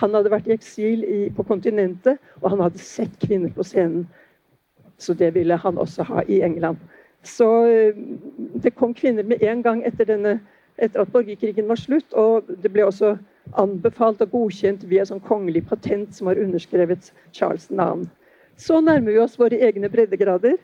Han 0.00 0.14
hadde 0.14 0.32
vært 0.32 0.48
i 0.48 0.54
eksil 0.54 1.04
i, 1.04 1.20
på 1.34 1.46
kontinentet, 1.46 2.18
og 2.40 2.50
han 2.54 2.64
hadde 2.66 2.82
sett 2.82 3.18
kvinner 3.22 3.52
på 3.54 3.66
scenen. 3.66 4.06
Så 4.98 5.14
det 5.14 5.34
ville 5.34 5.56
han 5.56 5.78
også 5.78 6.02
ha 6.02 6.22
i 6.28 6.42
England. 6.42 6.78
Så 7.22 7.48
eh, 7.66 7.96
det 8.62 8.74
kom 8.74 8.94
kvinner 8.94 9.22
med 9.22 9.42
en 9.42 9.62
gang 9.62 9.82
etter, 9.86 10.06
denne, 10.06 10.38
etter 10.78 11.02
at 11.02 11.12
borgerkrigen 11.12 11.68
var 11.68 11.80
slutt. 11.80 12.12
Og 12.12 12.48
det 12.62 12.72
ble 12.72 12.86
også 12.86 13.16
anbefalt 13.58 14.20
og 14.24 14.34
godkjent 14.34 14.84
via 14.90 15.04
sånn 15.06 15.22
kongelig 15.24 15.64
patent 15.68 16.14
som 16.16 16.30
har 16.30 16.40
underskrevet 16.40 17.10
Charles 17.36 17.68
navn. 17.70 18.06
Så 18.60 18.80
nærmer 18.84 19.14
vi 19.14 19.22
oss 19.22 19.38
våre 19.40 19.58
egne 19.64 19.88
breddegrader. 19.92 20.58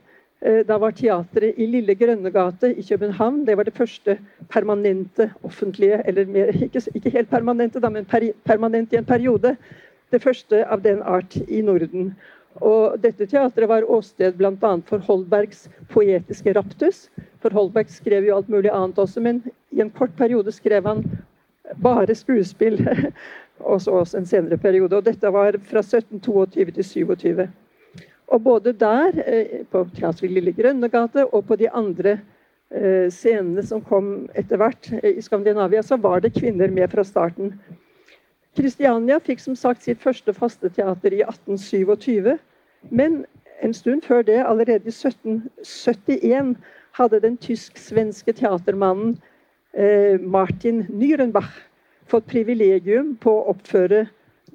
Eh, 0.45 0.61
da 0.68 0.76
var 0.78 0.92
teatret 0.92 1.56
i 1.56 1.66
Lille 1.71 1.95
Grønnegate 1.97 2.75
i 2.76 2.85
København 2.85 3.47
det 3.47 3.56
var 3.56 3.64
det 3.64 3.73
første 3.75 4.18
permanente 4.52 5.30
offentlige 5.42 6.02
Eller 6.04 6.26
mer, 6.26 6.52
ikke, 6.52 6.83
ikke, 6.95 7.11
helt 7.11 7.30
permanente, 7.30 7.80
da, 7.80 7.88
men 7.88 8.04
peri, 8.04 8.33
permanent 8.45 8.92
i 8.92 8.97
en 8.97 9.04
periode. 9.04 9.56
Det 10.12 10.23
første 10.23 10.66
av 10.66 10.83
den 10.83 11.02
art 11.02 11.37
i 11.49 11.62
Norden. 11.62 12.14
Og 12.61 13.00
dette 13.02 13.26
teatret 13.26 13.68
var 13.68 13.88
åsted 13.88 14.37
bl.a. 14.37 14.76
for 14.87 14.99
Holbergs 14.99 15.68
poetiske 15.88 16.52
raptus. 16.52 17.09
For 17.40 17.52
Holberg 17.52 17.88
skrev 17.88 18.28
jo 18.28 18.37
alt 18.37 18.49
mulig 18.49 18.71
annet 18.73 18.99
også, 18.99 19.21
men 19.21 19.42
i 19.73 19.80
en 19.80 19.90
kort 19.90 20.14
periode 20.16 20.52
skrev 20.52 20.87
han 20.87 21.04
bare 21.82 22.14
skuespill. 22.14 22.80
og 23.70 23.80
så 23.82 23.90
også 23.90 24.18
en 24.18 24.26
senere 24.26 24.58
periode. 24.61 24.96
Og 24.96 25.04
dette 25.04 25.32
var 25.32 25.56
fra 25.68 25.82
1722 25.85 26.70
til 26.76 26.85
27. 26.85 27.49
Og 28.26 28.42
både 28.42 28.73
der, 28.73 29.12
eh, 29.26 29.66
på 29.70 29.87
Teatret 29.94 30.30
Lille 30.30 30.52
Grønnegate, 30.52 31.26
og 31.26 31.46
på 31.46 31.56
de 31.56 31.70
andre 31.70 32.20
eh, 32.70 33.11
scenene 33.11 33.62
som 33.62 33.80
kom 33.80 34.28
etter 34.35 34.58
hvert 34.58 34.90
eh, 35.02 35.16
i 35.18 35.23
Skandinavia, 35.23 35.82
så 35.82 35.96
var 35.96 36.20
det 36.20 36.35
kvinner 36.35 36.70
med 36.70 36.90
fra 36.90 37.04
starten. 37.04 37.54
Kristiania 38.56 39.18
fikk 39.18 39.40
som 39.40 39.56
sagt 39.56 39.85
sitt 39.85 40.00
første 40.02 40.32
faste 40.35 40.68
teater 40.68 41.12
i 41.12 41.23
1827. 41.23 42.38
Men 42.90 43.25
en 43.62 43.75
stund 43.75 44.02
før 44.02 44.23
det, 44.23 44.42
allerede 44.46 44.88
i 44.88 44.94
1771, 44.94 46.56
hadde 46.96 47.20
den 47.20 47.37
tysk-svenske 47.37 48.32
teatermannen 48.32 49.18
Martin 50.21 50.87
Nyrenbach 50.88 51.52
fått 52.09 52.30
privilegium 52.30 53.14
på 53.21 53.33
å 53.35 53.50
oppføre 53.52 54.06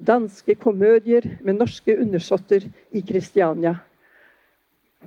danske 0.02 0.56
komedier 0.58 1.26
med 1.46 1.60
norske 1.60 1.94
undersåtter 1.94 2.66
i 2.90 3.02
Kristiania. 3.06 3.76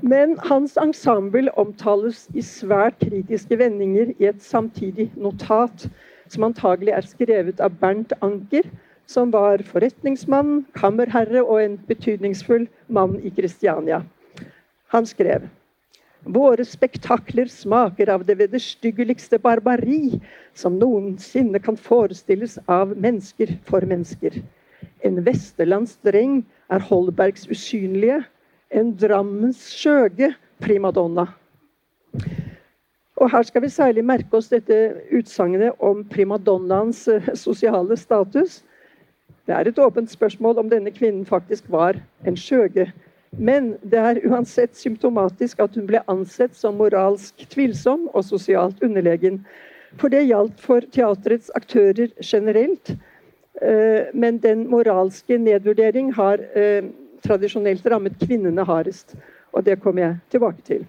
Men 0.02 0.36
hans 0.48 0.76
ensemble 0.80 1.52
omtales 1.60 2.26
i 2.36 2.44
svært 2.44 3.00
kritiske 3.04 3.58
vendinger 3.60 4.12
i 4.20 4.28
et 4.30 4.42
samtidig 4.44 5.10
notat, 5.16 5.88
som 6.28 6.48
antagelig 6.48 6.96
er 6.96 7.08
skrevet 7.08 7.62
av 7.64 7.78
Bernt 7.80 8.16
Anker, 8.26 8.68
som 9.08 9.32
var 9.32 9.64
forretningsmann, 9.68 10.66
kammerherre 10.76 11.44
og 11.44 11.62
en 11.62 11.78
betydningsfull 11.88 12.66
mann 12.88 13.20
i 13.22 13.32
Kristiania. 13.36 14.02
Han 14.92 15.06
skrev 15.06 15.48
Våre 16.26 16.66
spektakler 16.66 17.46
smaker 17.46 18.10
av 18.10 18.24
det 18.26 18.36
vederstyggeligste 18.40 19.38
barbari 19.38 20.18
som 20.58 20.80
noensinne 20.82 21.60
kan 21.62 21.78
forestilles 21.78 22.58
av 22.66 22.96
mennesker 22.98 23.52
for 23.70 23.86
mennesker. 23.86 24.40
En 25.06 25.22
vesterlands 25.26 26.00
dreng 26.02 26.40
er 26.74 26.82
Holbergs 26.82 27.46
usynlige, 27.46 28.24
en 28.74 28.90
Drammens 28.98 29.62
skjøge 29.78 30.32
primadonna. 30.66 31.28
Og 33.16 33.30
her 33.32 33.46
skal 33.46 33.62
vi 33.62 33.70
særlig 33.70 34.04
merke 34.04 34.40
oss 34.40 34.50
dette 34.50 34.76
utsagnet 35.14 35.78
om 35.80 36.02
primadonnaens 36.10 37.06
eh, 37.08 37.30
sosiale 37.38 37.96
status. 38.02 38.64
Det 39.46 39.54
er 39.54 39.70
et 39.70 39.80
åpent 39.80 40.10
spørsmål 40.10 40.64
om 40.64 40.72
denne 40.74 40.92
kvinnen 40.92 41.26
faktisk 41.26 41.70
var 41.70 42.02
en 42.26 42.38
skjøge. 42.40 42.90
Men 43.38 43.74
det 43.84 44.00
er 44.00 44.22
uansett 44.30 44.78
symptomatisk 44.80 45.60
at 45.64 45.76
hun 45.76 45.88
ble 45.90 46.00
ansett 46.12 46.56
som 46.56 46.78
moralsk 46.80 47.46
tvilsom 47.52 48.08
og 48.14 48.24
sosialt 48.24 48.84
underlegen. 48.86 49.42
For 50.00 50.12
det 50.12 50.26
gjaldt 50.28 50.62
for 50.64 50.86
teaterets 50.96 51.52
aktører 51.56 52.12
generelt. 52.24 52.96
Eh, 53.62 54.12
men 54.14 54.40
den 54.44 54.66
moralske 54.72 55.38
nedvurdering 55.40 56.14
har 56.16 56.44
eh, 56.56 56.88
tradisjonelt 57.24 57.86
rammet 57.92 58.20
kvinnene 58.24 58.64
hardest. 58.68 59.16
Og 59.56 59.64
det 59.68 59.80
kommer 59.84 60.06
jeg 60.06 60.20
tilbake 60.36 60.68
til. 60.68 60.86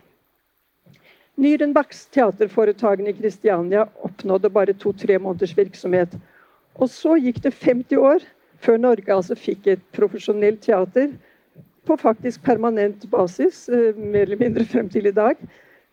Nyrenbachs 1.37 2.07
teaterforetakene 2.15 3.13
i 3.13 3.19
Kristiania 3.19 3.85
oppnådde 4.07 4.51
bare 4.51 4.75
to-tre 4.75 5.19
måneders 5.21 5.53
virksomhet. 5.57 6.15
Og 6.81 6.89
så 6.91 7.19
gikk 7.21 7.43
det 7.45 7.53
50 7.59 8.01
år 8.01 8.25
før 8.65 8.81
Norge 8.81 9.13
altså 9.13 9.37
fikk 9.37 9.67
et 9.69 9.83
profesjonelt 9.97 10.63
teater 10.65 11.11
på 11.87 11.97
faktisk 11.97 12.43
permanent 12.45 13.07
basis, 13.11 13.69
eh, 13.69 13.95
mer 13.97 14.27
eller 14.27 14.41
mindre 14.41 14.65
frem 14.65 14.89
til 14.89 15.07
i 15.07 15.15
dag. 15.15 15.37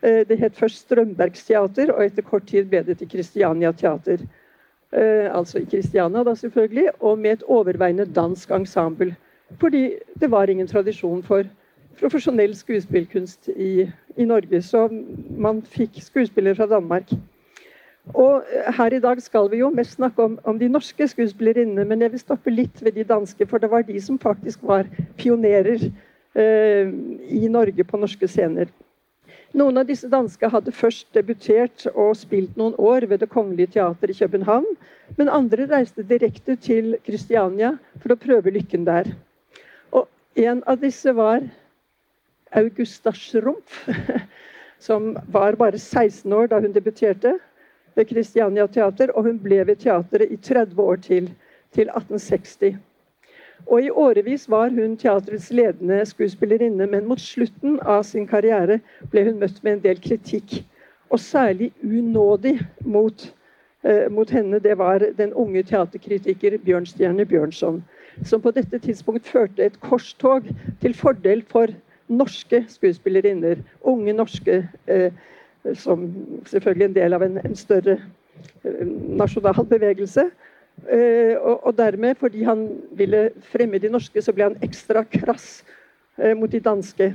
Eh, 0.04 0.24
det 0.28 0.40
het 0.40 0.56
først 0.56 0.86
Strømbergs 0.86 1.46
teater, 1.48 1.92
og 1.94 2.06
etter 2.06 2.26
kort 2.28 2.48
tid 2.48 2.66
ble 2.70 2.84
det 2.84 2.98
til 3.00 3.10
Kristiania 3.10 3.72
teater. 3.72 4.26
Eh, 4.94 5.30
altså 5.32 5.60
i 5.60 5.66
Kristiania, 5.66 6.24
da 6.24 6.36
selvfølgelig, 6.36 6.90
og 7.00 7.20
med 7.20 7.32
et 7.32 7.44
overveiende 7.48 8.06
dansk 8.06 8.52
ensemble. 8.52 9.16
Fordi 9.60 9.94
det 10.20 10.32
var 10.32 10.50
ingen 10.50 10.68
tradisjon 10.68 11.24
for 11.24 11.44
profesjonell 12.00 12.56
skuespillkunst 12.56 13.50
i, 13.56 13.90
i 14.18 14.26
Norge. 14.26 14.62
Så 14.62 14.88
man 15.38 15.62
fikk 15.62 16.02
skuespillere 16.02 16.56
fra 16.56 16.68
Danmark. 16.68 17.14
Og 18.12 18.44
her 18.78 18.94
i 18.94 19.00
dag 19.00 19.22
skal 19.24 19.48
vi 19.52 19.62
jo 19.62 19.70
mest 19.72 19.96
snakke 19.96 20.24
om, 20.24 20.40
om, 20.44 20.58
de 20.60 20.68
norske 20.68 21.08
skuespillerinnene, 21.08 21.86
men 21.88 22.02
jeg 22.04 22.12
vil 22.12 22.20
stoppe 22.20 22.52
litt 22.52 22.82
ved 22.84 22.98
de 22.98 23.06
danske, 23.08 23.48
for 23.48 23.64
det 23.64 23.70
var 23.72 23.86
de 23.88 24.00
som 24.04 24.20
faktisk 24.20 24.60
var 24.68 24.90
pionerer 25.18 25.88
eh, 26.36 26.92
i 27.32 27.48
Norge 27.48 27.86
på 27.88 28.00
norske 28.02 28.28
scener. 28.28 28.68
Noen 29.54 29.78
av 29.80 29.88
disse 29.88 30.10
danske 30.10 30.50
hadde 30.50 30.74
først 30.76 31.08
debutert 31.16 31.86
og 31.94 32.16
spilt 32.18 32.58
noen 32.60 32.76
år 32.82 33.06
ved 33.08 33.22
Det 33.22 33.30
Kongelige 33.32 33.78
Teater 33.78 34.12
i 34.12 34.18
København, 34.18 34.68
men 35.16 35.32
andre 35.32 35.70
reiste 35.70 36.04
direkte 36.04 36.58
til 36.58 36.98
Kristiania 37.06 37.78
for 38.02 38.16
å 38.16 38.20
prøve 38.20 38.52
lykken 38.52 38.84
der. 38.90 39.14
Og 39.94 40.10
En 40.36 40.64
av 40.68 40.82
disse 40.82 41.14
var 41.14 41.46
Augusta 42.52 43.14
Schrumpf, 43.14 43.86
som 44.88 45.14
var 45.32 45.56
bare 45.56 45.78
16 45.78 46.34
år 46.34 46.50
da 46.50 46.60
hun 46.60 46.74
debuterte 46.74 47.38
ved 47.96 48.10
Christiania 48.10 48.68
Teater, 48.68 49.12
og 49.14 49.24
hun 49.24 49.40
ble 49.40 49.62
ved 49.68 49.76
teateret 49.76 50.32
i 50.32 50.38
30 50.38 50.82
år 50.82 50.96
til, 50.96 51.30
til 51.74 51.90
1860. 51.90 52.76
Og 53.68 53.84
I 53.84 53.90
årevis 53.90 54.50
var 54.50 54.70
hun 54.70 54.98
teaterets 54.98 55.52
ledende 55.52 56.06
skuespillerinne, 56.06 56.88
men 56.88 57.08
mot 57.08 57.22
slutten 57.22 57.80
av 57.80 58.04
sin 58.04 58.28
karriere 58.28 58.80
ble 59.12 59.24
hun 59.30 59.40
møtt 59.40 59.64
med 59.64 59.78
en 59.78 59.84
del 59.86 60.02
kritikk. 60.02 60.64
Og 61.10 61.20
særlig 61.20 61.72
unådig 61.84 62.60
mot, 62.82 63.34
eh, 63.84 64.12
mot 64.12 64.30
henne, 64.30 64.60
det 64.60 64.78
var 64.78 65.06
den 65.18 65.34
unge 65.34 65.64
teaterkritiker 65.64 66.58
Bjørnstjerne 66.66 67.26
Bjørnson 67.26 67.84
som 68.22 68.42
på 68.42 68.52
dette 68.54 68.80
tidspunkt 68.80 69.28
førte 69.28 69.66
et 69.66 69.80
korstog 69.82 70.48
til 70.82 70.96
fordel 70.98 71.44
for 71.50 71.72
norske 72.12 72.64
skuespillerinner. 72.70 73.62
Unge 73.82 74.14
norske, 74.14 74.68
eh, 74.88 75.12
som 75.76 76.08
selvfølgelig 76.46 76.86
en 76.86 76.96
del 76.96 77.14
av 77.14 77.24
en, 77.24 77.38
en 77.46 77.56
større 77.56 77.98
eh, 78.64 78.88
nasjonal 79.20 79.66
bevegelse. 79.70 80.30
Eh, 80.90 81.36
og, 81.38 81.68
og, 81.68 81.78
dermed, 81.78 82.16
fordi 82.20 82.44
han 82.44 82.66
ville 82.92 83.30
fremme 83.52 83.80
de 83.80 83.92
norske, 83.94 84.22
så 84.22 84.34
ble 84.34 84.50
han 84.50 84.58
ekstra 84.66 85.06
krass 85.08 85.62
eh, 86.18 86.34
mot 86.38 86.52
de 86.52 86.60
danske. 86.60 87.14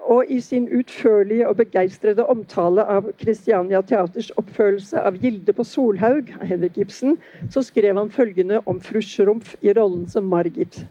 Og 0.00 0.30
i 0.32 0.38
sin 0.40 0.68
utførlige 0.72 1.48
og 1.48 1.58
begeistrede 1.58 2.24
omtale 2.26 2.86
av 2.88 3.10
Christiania 3.20 3.82
Teaters 3.84 4.30
oppførelse 4.40 5.00
av 5.00 5.18
'Gilde 5.20 5.52
på 5.52 5.66
Solhaug' 5.66 6.32
av 6.40 6.46
Henrik 6.46 6.78
Ibsen, 6.78 7.18
så 7.50 7.62
skrev 7.62 7.96
han 7.96 8.10
følgende 8.10 8.62
om 8.66 8.80
fru 8.80 9.02
Schrumpf 9.02 9.56
i 9.60 9.72
rollen 9.76 10.08
som 10.08 10.24
Margit. 10.24 10.86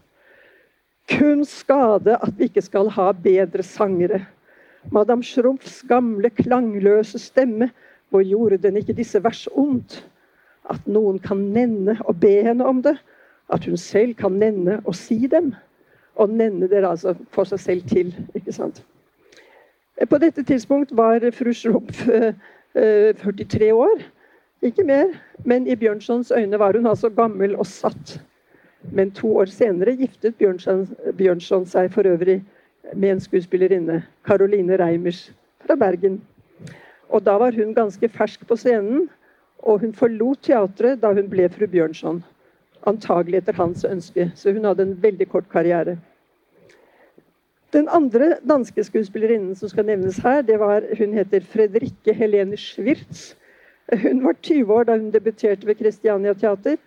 Kun 1.09 1.45
skade 1.45 2.19
at 2.21 2.37
vi 2.37 2.43
ikke 2.51 2.61
skal 2.61 2.89
ha 2.93 3.11
bedre 3.11 3.63
sangere. 3.63 4.27
Madame 4.91 5.23
Schrumpfs 5.23 5.83
gamle, 5.87 6.29
klangløse 6.29 7.19
stemme, 7.19 7.69
hvor 8.09 8.23
gjorde 8.23 8.57
den 8.57 8.77
ikke 8.77 8.93
disse 8.93 9.23
vers 9.23 9.47
ondt? 9.51 10.09
At 10.69 10.87
noen 10.87 11.19
kan 11.19 11.37
nenne 11.53 11.97
og 12.05 12.19
be 12.21 12.31
henne 12.45 12.65
om 12.65 12.81
det. 12.83 12.97
At 13.49 13.65
hun 13.65 13.77
selv 13.77 14.13
kan 14.15 14.31
nenne 14.31 14.79
og 14.85 14.95
si 14.95 15.27
dem. 15.27 15.53
Og 16.15 16.29
nenne 16.29 16.69
dere 16.69 16.89
altså 16.93 17.15
for 17.33 17.49
seg 17.49 17.59
selv 17.59 17.89
til. 17.89 18.13
ikke 18.35 18.53
sant? 18.53 18.83
På 20.09 20.17
dette 20.17 20.43
tidspunkt 20.43 20.95
var 20.95 21.25
fru 21.35 21.51
Schrumpf 21.53 22.05
43 22.73 23.67
eh, 23.67 23.75
år, 23.75 24.03
ikke 24.61 24.83
mer. 24.83 25.11
Men 25.45 25.67
i 25.67 25.75
Bjørnsons 25.75 26.31
øyne 26.31 26.59
var 26.59 26.77
hun 26.77 26.87
altså 26.87 27.09
gammel 27.09 27.55
og 27.55 27.65
satt. 27.65 28.19
Men 28.91 29.11
to 29.11 29.37
år 29.37 29.45
senere 29.45 29.97
giftet 29.99 30.35
Bjørnson, 30.35 30.87
Bjørnson 31.17 31.65
seg 31.67 31.91
for 31.91 32.07
øvrig 32.07 32.39
med 32.93 33.11
en 33.11 33.21
skuespillerinne, 33.21 34.03
Caroline 34.27 34.77
Reimers 34.77 35.31
fra 35.65 35.75
Bergen. 35.75 36.21
Og 37.09 37.25
da 37.25 37.37
var 37.41 37.55
hun 37.55 37.73
ganske 37.73 38.09
fersk 38.09 38.45
på 38.47 38.55
scenen, 38.55 39.07
og 39.59 39.79
hun 39.79 39.93
forlot 39.93 40.43
teatret 40.45 41.01
da 41.01 41.11
hun 41.13 41.29
ble 41.29 41.49
fru 41.51 41.67
Bjørnson. 41.67 42.21
Antagelig 42.87 43.41
etter 43.41 43.57
hans 43.59 43.83
ønske, 43.85 44.29
så 44.35 44.53
hun 44.55 44.65
hadde 44.65 44.85
en 44.87 44.95
veldig 45.03 45.27
kort 45.29 45.49
karriere. 45.51 45.97
Den 47.73 47.89
andre 47.91 48.35
danske 48.49 48.83
skuespillerinnen 48.83 49.55
som 49.55 49.69
skal 49.69 49.85
nevnes 49.85 50.17
her, 50.23 50.41
det 50.41 50.59
var, 50.59 50.85
hun 50.97 51.13
heter 51.13 51.43
Fredrikke 51.45 52.13
Helene 52.13 52.57
Schwirtz. 52.57 53.35
Hun 53.89 54.23
var 54.23 54.33
20 54.41 54.73
år 54.73 54.83
da 54.83 54.97
hun 54.97 55.11
debuterte 55.11 55.67
ved 55.67 55.75
Christiania 55.75 56.33
Teater, 56.33 56.77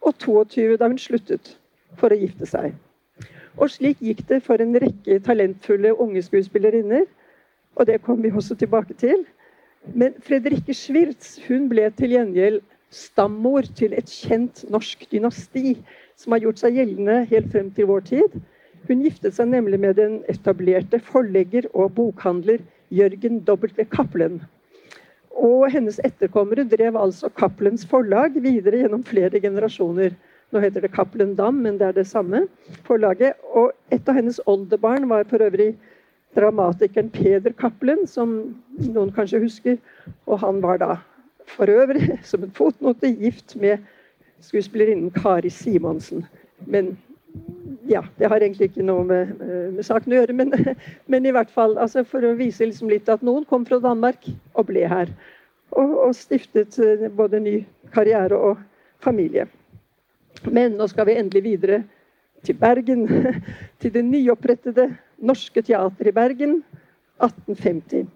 og 0.00 0.18
22 0.18 0.76
da 0.76 0.88
hun 0.88 0.98
sluttet 0.98 1.56
for 1.98 2.10
å 2.10 2.18
gifte 2.18 2.46
seg. 2.46 2.74
Og 3.56 3.70
slik 3.72 4.02
gikk 4.04 4.24
det 4.28 4.42
for 4.44 4.60
en 4.60 4.76
rekke 4.76 5.20
talentfulle 5.24 5.94
unge 5.94 6.22
skuespillerinner. 6.22 7.06
Og 7.76 7.86
det 7.86 8.02
kommer 8.02 8.28
vi 8.28 8.36
også 8.36 8.54
tilbake 8.54 8.94
til. 9.00 9.24
Men 9.94 10.16
Fredrikke 10.24 10.74
Schwirtz 10.74 11.38
hun 11.46 11.68
ble 11.70 11.88
til 11.96 12.16
gjengjeld 12.16 12.60
stammor 12.90 13.66
til 13.78 13.94
et 13.96 14.10
kjent 14.10 14.64
norsk 14.70 15.06
dynasti 15.12 15.76
som 16.18 16.34
har 16.34 16.44
gjort 16.44 16.62
seg 16.62 16.78
gjeldende 16.78 17.22
helt 17.30 17.48
frem 17.52 17.70
til 17.76 17.88
vår 17.90 18.04
tid. 18.08 18.36
Hun 18.86 19.02
giftet 19.02 19.34
seg 19.36 19.50
nemlig 19.50 19.80
med 19.82 19.96
den 19.98 20.20
etablerte 20.30 21.00
forlegger 21.02 21.68
og 21.74 21.94
bokhandler 21.96 22.62
Jørgen 22.94 23.40
W. 23.46 23.86
Cappelen. 23.90 24.40
Og 25.36 25.66
hennes 25.72 25.98
etterkommere 26.06 26.64
drev 26.70 26.96
altså 26.96 27.28
Cappelens 27.28 27.84
forlag 27.88 28.38
videre 28.40 28.84
gjennom 28.84 29.02
flere 29.04 29.40
generasjoner. 29.42 30.14
Nå 30.54 30.62
heter 30.62 30.84
det 30.84 30.92
Cappelen 30.94 31.34
Dam, 31.34 31.58
men 31.64 31.78
det 31.78 31.88
er 31.88 31.96
det 31.96 32.06
samme 32.06 32.44
forlaget. 32.86 33.34
Og 33.54 33.72
et 33.90 34.08
av 34.08 34.14
hennes 34.14 34.40
oldebarn 34.46 35.08
var 35.10 35.26
for 35.30 35.42
øvrig 35.42 35.72
dramatikeren 36.36 37.10
Peder 37.10 37.54
Cappelen, 37.58 38.06
som 38.06 38.36
noen 38.78 39.12
kanskje 39.16 39.42
husker. 39.42 39.78
Og 40.26 40.38
han 40.44 40.62
var 40.62 40.78
da 40.82 40.96
for 41.46 41.70
øvrig, 41.70 42.18
som 42.30 42.44
en 42.44 42.54
fotnote, 42.54 43.10
gift 43.10 43.56
med 43.56 43.78
skuespillerinnen 44.40 45.10
Kari 45.10 45.50
Simonsen. 45.50 46.26
Men 46.66 46.96
ja, 47.88 48.02
det 48.18 48.28
har 48.28 48.40
egentlig 48.40 48.70
ikke 48.70 48.86
noe 48.86 49.04
med, 49.06 49.34
med 49.74 49.84
saken 49.84 50.12
å 50.12 50.20
gjøre, 50.20 50.36
men, 50.36 50.52
men, 51.10 51.26
i 51.26 51.34
hvert 51.34 51.50
fall 51.50 51.76
altså 51.78 52.04
for 52.06 52.24
å 52.24 52.36
vise 52.38 52.66
liksom 52.66 52.90
litt 52.90 53.08
at 53.12 53.24
noen 53.26 53.46
kom 53.48 53.66
fra 53.66 53.78
Danmark 53.82 54.28
og 54.54 54.68
ble 54.70 54.86
her. 54.90 55.12
Og, 55.76 55.92
og 56.06 56.14
stiftet 56.16 56.78
eh, 56.82 57.08
både 57.12 57.40
ny 57.42 57.56
karriere 57.94 58.38
og 58.38 58.60
familie. 59.02 59.46
Men 60.50 60.76
nå 60.78 60.86
skal 60.90 61.08
vi 61.08 61.18
endelig 61.18 61.42
videre 61.44 61.82
til 62.46 62.58
Bergen. 62.58 63.06
Til 63.80 63.92
det 63.92 64.04
nyopprettede 64.04 64.88
Norske 65.18 65.62
Teater 65.62 66.08
i 66.08 66.12
Bergen 66.12 66.62
1850. 67.22 68.06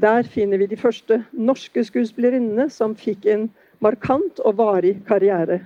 Der 0.00 0.22
finner 0.22 0.58
vi 0.58 0.66
de 0.66 0.76
første 0.76 1.24
norske 1.32 1.84
skuespillerinnene 1.84 2.68
som 2.70 2.96
fikk 2.96 3.26
en 3.30 3.48
markant 3.80 4.40
og 4.44 4.56
varig 4.58 4.96
karriere. 5.06 5.60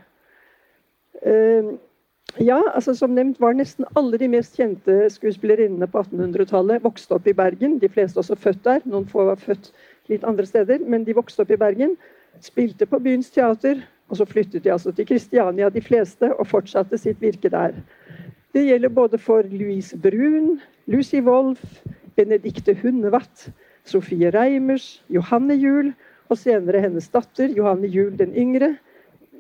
Uh, 1.27 1.79
ja, 2.37 2.61
altså 2.75 2.95
Som 2.95 3.15
nevnt 3.17 3.41
var 3.41 3.57
nesten 3.57 3.87
alle 3.97 4.19
de 4.19 4.29
mest 4.29 4.57
kjente 4.57 5.09
skuespillerinnene 5.11 5.89
på 5.89 6.03
1800-tallet 6.03 6.85
vokste 6.85 7.17
opp 7.17 7.27
i 7.27 7.33
Bergen. 7.33 7.79
De 7.79 7.89
fleste 7.89 8.21
også 8.21 8.37
født 8.37 8.65
der. 8.65 8.85
Noen 8.85 9.09
få 9.09 9.25
var 9.25 9.41
født 9.41 9.73
litt 10.09 10.25
andre 10.25 10.47
steder, 10.47 10.85
men 10.85 11.05
de 11.05 11.17
vokste 11.17 11.43
opp 11.43 11.51
i 11.51 11.59
Bergen. 11.61 11.97
Spilte 12.45 12.87
på 12.87 13.01
byens 13.03 13.31
teater, 13.31 13.81
og 14.09 14.17
så 14.17 14.25
flyttet 14.25 14.65
de 14.65 14.73
altså 14.73 14.93
til 14.93 15.07
Kristiania, 15.07 15.69
de 15.69 15.81
fleste, 15.85 16.31
og 16.35 16.47
fortsatte 16.47 16.99
sitt 16.99 17.21
virke 17.21 17.51
der. 17.53 17.77
Det 18.55 18.65
gjelder 18.65 18.89
både 18.89 19.19
for 19.19 19.43
Louise 19.51 19.99
Brun, 19.99 20.61
Lucy 20.87 21.21
Wolff, 21.21 21.83
Benedicte 22.17 22.75
Hundevatt, 22.83 23.51
Sofie 23.85 24.31
Reimers, 24.31 25.03
Johanne 25.09 25.55
Juel, 25.55 25.93
og 26.29 26.39
senere 26.39 26.81
hennes 26.81 27.09
datter 27.09 27.53
Johanne 27.57 27.89
Juel 27.89 28.17
den 28.19 28.35
yngre, 28.37 28.75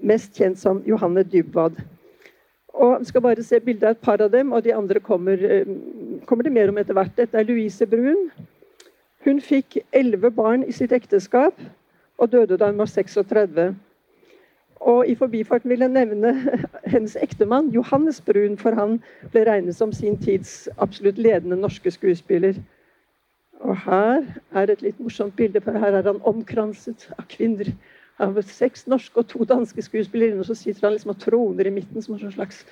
mest 0.02 0.36
kjent 0.36 0.60
som 0.60 0.82
Johanne 0.86 1.24
Dybwad. 1.24 1.80
Og 2.78 3.00
vi 3.00 3.08
skal 3.08 3.24
bare 3.24 3.42
se 3.42 3.58
bilde 3.60 3.88
av 3.88 3.96
et 3.96 4.04
par 4.04 4.22
av 4.22 4.30
dem, 4.30 4.52
og 4.52 4.62
de 4.64 4.74
andre 4.74 5.00
kommer, 5.00 5.34
eh, 5.34 5.66
kommer 6.26 6.44
det 6.44 6.52
mer 6.52 6.68
om 6.68 6.78
etter 6.78 6.94
hvert. 6.94 7.16
Dette 7.16 7.38
er 7.38 7.44
Louise 7.44 7.86
Brun. 7.86 8.30
Hun 9.24 9.40
fikk 9.40 9.80
elleve 9.92 10.30
barn 10.30 10.62
i 10.62 10.72
sitt 10.72 10.92
ekteskap 10.92 11.54
og 12.18 12.30
døde 12.30 12.56
da 12.56 12.70
hun 12.70 12.78
var 12.78 12.86
36. 12.86 13.74
Og 14.80 15.08
I 15.08 15.14
forbifarten 15.14 15.70
vil 15.70 15.82
jeg 15.82 15.88
nevne 15.88 16.34
hennes 16.92 17.16
ektemann 17.22 17.70
Johannes 17.74 18.20
Brun, 18.20 18.58
for 18.58 18.74
han 18.78 18.98
ble 19.32 19.44
regnet 19.48 19.76
som 19.76 19.92
sin 19.92 20.18
tids 20.22 20.68
absolutt 20.78 21.18
ledende 21.18 21.58
norske 21.58 21.90
skuespiller. 21.90 22.54
Og 23.60 23.76
her 23.84 24.22
er 24.54 24.70
et 24.70 24.82
litt 24.82 25.00
morsomt 25.02 25.36
bilde, 25.36 25.60
for 25.60 25.74
her 25.78 25.98
er 25.98 26.06
han 26.06 26.22
omkranset 26.22 27.08
av 27.18 27.26
kvinner 27.30 27.72
av 28.22 28.38
seks 28.46 28.86
norske 28.86 29.18
og 29.18 29.26
to 29.30 29.46
danske 29.46 29.82
skuespillerinner. 29.82 30.46
Så 30.46 30.54
sitter 30.54 30.86
han 30.86 30.94
liksom 30.94 31.14
og 31.14 31.20
troner 31.22 31.66
i 31.66 31.74
midten 31.74 32.02
som 32.02 32.14
en 32.18 32.32
slags 32.32 32.64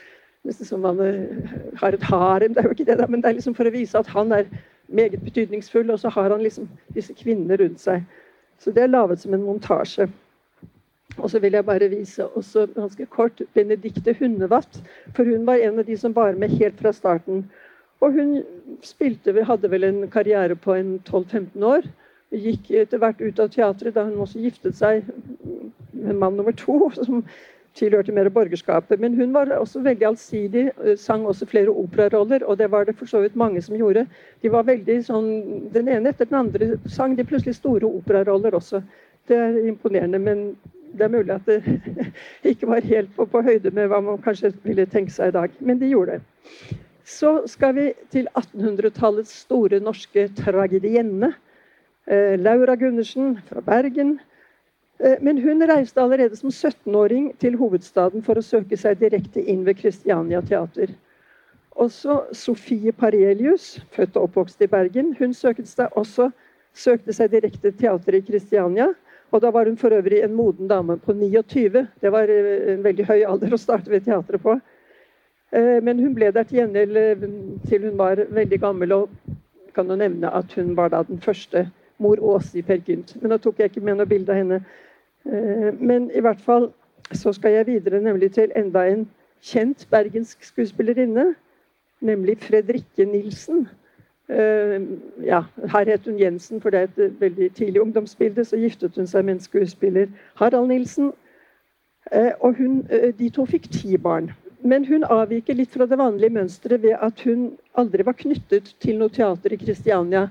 Nesten 0.46 0.66
som 0.68 0.84
han 0.86 1.00
eh, 1.02 1.54
har 1.80 1.94
et 1.96 2.04
harem. 2.06 2.52
Det 2.54 2.60
er 2.62 2.68
jo 2.68 2.74
ikke 2.76 2.84
det, 2.86 2.98
da, 3.00 3.06
men 3.10 3.22
det 3.22 3.28
er 3.28 3.34
liksom 3.34 3.54
for 3.58 3.66
å 3.66 3.72
vise 3.74 3.98
at 3.98 4.06
han 4.06 4.30
er 4.30 4.44
meget 4.86 5.18
betydningsfull, 5.24 5.90
og 5.90 5.98
så 5.98 6.12
har 6.14 6.30
han 6.30 6.44
liksom 6.44 6.68
disse 6.94 7.16
kvinnene 7.18 7.56
rundt 7.58 7.82
seg. 7.82 8.04
Så 8.62 8.70
det 8.70 8.84
er 8.84 8.92
laget 8.92 9.24
som 9.24 9.34
en 9.34 9.42
montasje. 9.42 10.06
Og 11.18 11.30
så 11.30 11.38
vil 11.38 11.52
jeg 11.52 11.64
bare 11.64 11.88
vise 11.88 12.26
også 12.26 12.66
ganske 12.74 13.06
kort 13.06 13.42
Benedicte 13.54 14.16
Hundevatt. 14.18 14.82
For 15.16 15.24
hun 15.24 15.46
var 15.46 15.62
en 15.62 15.78
av 15.78 15.86
de 15.86 15.96
som 15.96 16.16
var 16.16 16.32
med 16.32 16.48
helt 16.48 16.80
fra 16.80 16.92
starten. 16.92 17.46
Og 18.00 18.12
hun 18.12 18.42
spilte, 18.84 19.32
hadde 19.44 19.70
vel 19.70 19.84
en 19.84 20.08
karriere 20.10 20.56
på 20.56 20.74
en 20.76 20.98
12-15 21.08 21.64
år 21.64 21.88
gikk 22.34 22.70
etter 22.74 22.98
hvert 22.98 23.20
ut 23.22 23.38
av 23.40 23.50
teatret 23.54 23.94
da 23.94 24.04
hun 24.04 24.18
også 24.24 24.42
giftet 24.42 24.76
seg 24.76 25.06
med 25.92 26.18
mann 26.18 26.36
nummer 26.36 26.52
to, 26.58 26.90
som 26.96 27.22
tilhørte 27.76 28.12
mer 28.12 28.28
borgerskapet. 28.32 29.00
Men 29.00 29.14
hun 29.14 29.34
var 29.34 29.52
også 29.52 29.82
veldig 29.84 30.06
allsidig, 30.08 30.70
eh, 30.84 30.96
sang 30.96 31.26
også 31.26 31.46
flere 31.46 31.70
operaroller, 31.70 32.44
og 32.44 32.58
det 32.58 32.70
var 32.70 32.84
det 32.84 32.96
for 32.96 33.06
så 33.06 33.20
vidt 33.20 33.36
mange 33.36 33.62
som 33.62 33.76
gjorde. 33.76 34.06
De 34.42 34.52
var 34.52 34.64
veldig 34.64 35.04
sånn, 35.04 35.72
Den 35.72 35.88
ene 35.88 36.08
etter 36.08 36.24
den 36.24 36.38
andre 36.38 36.78
sang 36.88 37.16
de 37.16 37.24
plutselig 37.24 37.54
store 37.54 37.84
operaroller 37.84 38.50
også. 38.54 38.82
Det 39.28 39.36
er 39.36 39.68
imponerende, 39.68 40.18
men 40.18 40.56
det 40.92 41.06
er 41.06 41.12
mulig 41.12 41.34
at 41.34 41.46
det 41.46 41.60
ikke 42.52 42.68
var 42.70 42.84
helt 42.84 43.10
på, 43.16 43.26
på 43.30 43.42
høyde 43.42 43.70
med 43.74 43.90
hva 43.90 44.00
man 44.04 44.22
kanskje 44.22 44.52
ville 44.64 44.86
tenke 44.90 45.14
seg 45.14 45.32
i 45.32 45.36
dag. 45.36 45.56
Men 45.60 45.80
de 45.80 45.90
gjorde 45.90 46.18
det. 46.18 46.78
Så 47.06 47.32
skal 47.46 47.74
vi 47.76 47.90
til 48.10 48.28
1800-tallets 48.38 49.34
store 49.44 49.80
norske 49.80 50.28
tragedienne. 50.38 51.32
Eh, 52.06 52.34
Laura 52.38 52.74
Gundersen 52.74 53.38
fra 53.48 53.60
Bergen. 53.60 54.18
Eh, 54.98 55.16
men 55.22 55.38
hun 55.42 55.62
reiste 55.68 56.02
allerede 56.02 56.36
som 56.36 56.50
17-åring 56.50 57.32
til 57.38 57.58
hovedstaden 57.60 58.24
for 58.26 58.38
å 58.38 58.44
søke 58.44 58.78
seg 58.80 58.98
direkte 59.02 59.42
inn 59.42 59.66
ved 59.66 59.78
Christiania 59.82 60.42
Teater. 60.42 60.94
Også 61.76 62.22
Sofie 62.32 62.92
Parelius, 62.92 63.76
født 63.92 64.16
og 64.16 64.30
oppvokst 64.30 64.62
i 64.64 64.70
Bergen, 64.70 65.14
hun 65.18 65.34
søkte 65.36 65.68
seg 65.68 65.92
også 65.92 66.30
søkte 66.76 67.14
seg 67.16 67.32
direkte 67.32 67.70
til 67.70 67.78
teateret 67.80 68.22
i 68.22 68.32
Kristiania. 68.32 68.90
Og 69.36 69.42
da 69.44 69.52
var 69.52 69.68
hun 69.68 69.76
for 69.76 69.92
øvrig 69.92 70.22
en 70.24 70.34
moden 70.34 70.68
dame 70.70 70.96
på 70.98 71.12
29. 71.12 71.84
Det 72.00 72.12
var 72.12 72.32
eh, 72.32 72.72
en 72.74 72.84
veldig 72.84 73.06
høy 73.10 73.20
alder 73.28 73.52
å 73.52 73.60
starte 73.60 73.92
ved 73.92 74.08
teatret 74.08 74.42
på. 74.42 74.56
Men 75.56 76.00
hun 76.02 76.10
ble 76.12 76.32
der 76.34 76.42
til 76.44 76.58
gjengjeld 76.58 76.96
til 77.70 77.84
hun 77.86 77.94
var 77.96 78.18
veldig 78.34 78.58
gammel, 78.60 78.92
og 78.92 79.36
kan 79.76 79.90
jo 79.90 79.96
nevne 79.96 80.30
at 80.34 80.52
hun 80.56 80.76
var 80.76 80.88
da 80.88 81.02
den 81.06 81.20
første 81.20 81.68
mor 81.98 82.20
Åse 82.20 82.58
i 82.58 82.62
Per 82.62 82.80
Gynt. 82.86 83.14
Men 83.20 83.32
da 83.32 83.38
tok 83.40 83.60
jeg 83.60 83.70
ikke 83.70 83.84
med 83.84 84.00
noe 84.00 84.08
bilde 84.08 84.32
av 84.32 84.40
henne. 84.40 84.60
Eh, 85.28 85.70
men 85.80 86.10
i 86.14 86.22
hvert 86.24 86.40
fall 86.44 86.70
så 87.12 87.32
skal 87.36 87.58
jeg 87.58 87.68
videre 87.68 88.00
nemlig 88.02 88.32
til 88.34 88.52
enda 88.56 88.86
en 88.88 89.06
kjent 89.44 89.86
bergensk 89.92 90.44
skuespillerinne. 90.44 91.34
Nemlig 92.00 92.38
Fredrikke 92.44 93.06
Nilsen. 93.08 93.66
Eh, 94.28 94.80
ja, 95.26 95.44
her 95.72 95.90
het 95.90 96.08
hun 96.08 96.18
Jensen, 96.18 96.60
for 96.60 96.70
det 96.70 96.80
er 96.80 96.88
et 96.88 97.20
veldig 97.20 97.52
tidlig 97.54 97.82
ungdomsbilde. 97.82 98.44
Så 98.44 98.58
giftet 98.60 98.96
hun 98.96 99.06
seg 99.06 99.24
med 99.24 99.38
en 99.38 99.44
skuespiller, 99.44 100.10
Harald 100.40 100.68
Nilsen. 100.68 101.12
Eh, 102.12 102.32
og 102.40 102.58
hun, 102.58 102.82
de 103.18 103.30
to 103.30 103.46
fikk 103.46 103.70
ti 103.72 103.96
barn. 103.96 104.32
Men 104.66 104.84
hun 104.88 105.04
avviker 105.04 105.54
litt 105.54 105.74
fra 105.74 105.86
det 105.86 105.98
vanlige 105.98 106.34
mønsteret 106.34 106.82
ved 106.82 106.96
at 107.00 107.20
hun 107.26 107.52
aldri 107.78 108.06
var 108.06 108.16
knyttet 108.18 108.72
til 108.82 108.98
noe 108.98 109.12
teater 109.12 109.52
i 109.54 109.60
Kristiania 109.60 110.26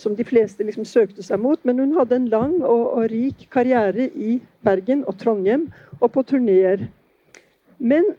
som 0.00 0.14
de 0.16 0.24
fleste 0.26 0.64
liksom 0.64 0.86
søkte 0.88 1.22
seg 1.22 1.40
mot. 1.42 1.60
Men 1.64 1.82
hun 1.82 1.94
hadde 1.98 2.18
en 2.18 2.30
lang 2.32 2.58
og, 2.62 2.84
og 2.98 3.08
rik 3.12 3.46
karriere 3.52 4.08
i 4.14 4.38
Bergen 4.64 5.04
og 5.08 5.18
Trondheim 5.20 5.68
og 6.00 6.12
på 6.14 6.24
turneer. 6.26 6.86
Men 7.78 8.14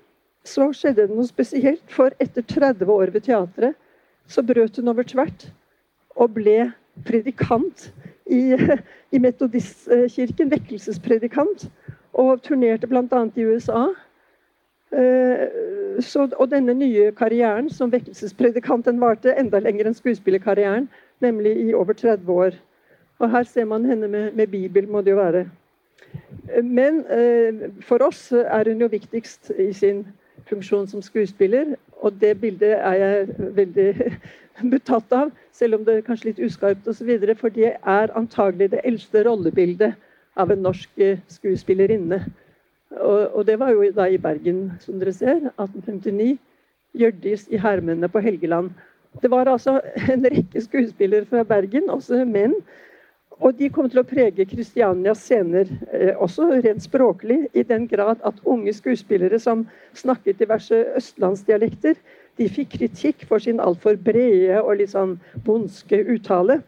så 0.45 0.69
skjedde 0.75 1.07
det 1.07 1.17
noe 1.17 1.25
spesielt, 1.27 1.83
for 1.89 2.13
etter 2.21 2.45
30 2.45 2.91
år 2.91 3.11
ved 3.15 3.25
teatret 3.25 3.79
så 4.27 4.43
brøt 4.43 4.77
hun 4.77 4.91
over 4.91 5.03
tvert 5.07 5.47
og 6.15 6.33
ble 6.38 6.71
predikant 7.05 7.89
i, 8.25 8.55
i 9.11 9.19
Metodistkirken, 9.19 10.51
vekkelsespredikant, 10.51 11.67
og 12.15 12.41
turnerte 12.43 12.88
bl.a. 12.88 13.21
i 13.35 13.45
USA. 13.45 13.88
Eh, 14.95 15.47
så, 15.99 16.29
og 16.39 16.51
denne 16.51 16.73
nye 16.77 17.11
karrieren 17.15 17.67
som 17.69 17.91
vekkelsespredikant 17.91 18.88
den 18.88 19.01
varte 19.03 19.35
enda 19.35 19.59
lenger 19.59 19.89
enn 19.89 19.97
skuespillerkarrieren 19.97 20.88
nemlig 21.23 21.55
i 21.65 21.73
over 21.75 21.93
30 21.93 22.31
år. 22.31 22.57
Og 23.19 23.31
her 23.31 23.43
ser 23.47 23.67
man 23.67 23.85
henne 23.88 24.07
med, 24.07 24.31
med 24.35 24.47
Bibel, 24.47 24.88
må 24.88 25.01
det 25.01 25.15
jo 25.15 25.19
være. 25.19 25.45
Men 26.63 27.03
eh, 27.11 27.67
for 27.83 28.03
oss 28.03 28.29
er 28.31 28.71
hun 28.71 28.81
jo 28.83 28.91
viktigst 28.91 29.51
i 29.59 29.71
sin 29.73 30.05
funksjon 30.49 30.88
som 30.88 31.01
skuespiller, 31.01 31.75
og 32.01 32.17
det 32.21 32.34
bildet 32.41 32.75
er 32.77 32.95
jeg 33.01 33.51
veldig 33.60 33.89
betatt 34.73 35.13
av, 35.15 35.31
selv 35.55 35.79
om 35.79 35.86
det 35.86 35.97
er 35.97 36.08
kanskje 36.08 36.31
litt 36.31 36.41
uskarpt 36.47 36.88
osv., 36.88 37.12
for 37.39 37.53
det 37.53 37.75
er 37.75 38.17
antagelig 38.17 38.71
det 38.73 38.81
eldste 38.84 39.23
rollebildet 39.27 39.95
av 40.36 40.51
en 40.51 40.65
norsk 40.65 40.89
eh, 40.99 41.21
skuespillerinne. 41.31 42.21
Og, 42.95 43.21
og, 43.36 43.45
det 43.47 43.60
var 43.60 43.71
jo 43.73 43.88
da 43.95 44.08
i 44.08 44.19
Bergen, 44.21 44.69
som 44.84 44.99
dere 44.99 45.13
ser, 45.15 45.47
1859. 45.55 46.36
Hjørdis 46.95 47.47
i 47.51 47.60
Hermene 47.60 48.08
på 48.08 48.21
Helgeland. 48.23 48.69
Det 49.23 49.31
var 49.31 49.49
altså 49.51 49.81
en 50.13 50.27
rekke 50.31 50.62
skuespillere 50.63 51.27
fra 51.27 51.43
Bergen, 51.47 51.89
også 51.89 52.23
menn. 52.27 52.55
Og 53.43 53.56
de 53.60 53.67
kom 53.69 53.89
til 53.91 54.00
å 54.00 54.08
prege 54.08 54.45
Kristianias 54.48 55.24
scener, 55.26 55.67
eh, 55.91 56.13
også 56.15 56.48
rent 56.63 56.84
språklig, 56.84 57.50
i 57.54 57.63
den 57.63 57.88
grad 57.88 58.21
at 58.24 58.39
unge 58.45 58.71
skuespillere 58.74 59.39
som 59.39 59.65
snakket 59.93 60.39
diverse 60.39 60.78
østlandsdialekter, 60.95 61.95
de 62.38 62.48
fikk 62.48 62.78
kritikk 62.78 63.26
for 63.28 63.39
sin 63.39 63.60
altfor 63.60 63.98
brede 64.00 64.62
og 64.62 64.78
litt 64.80 64.93
sånn 64.93 65.17
bondske 65.43 66.00
uttale. 66.15 66.62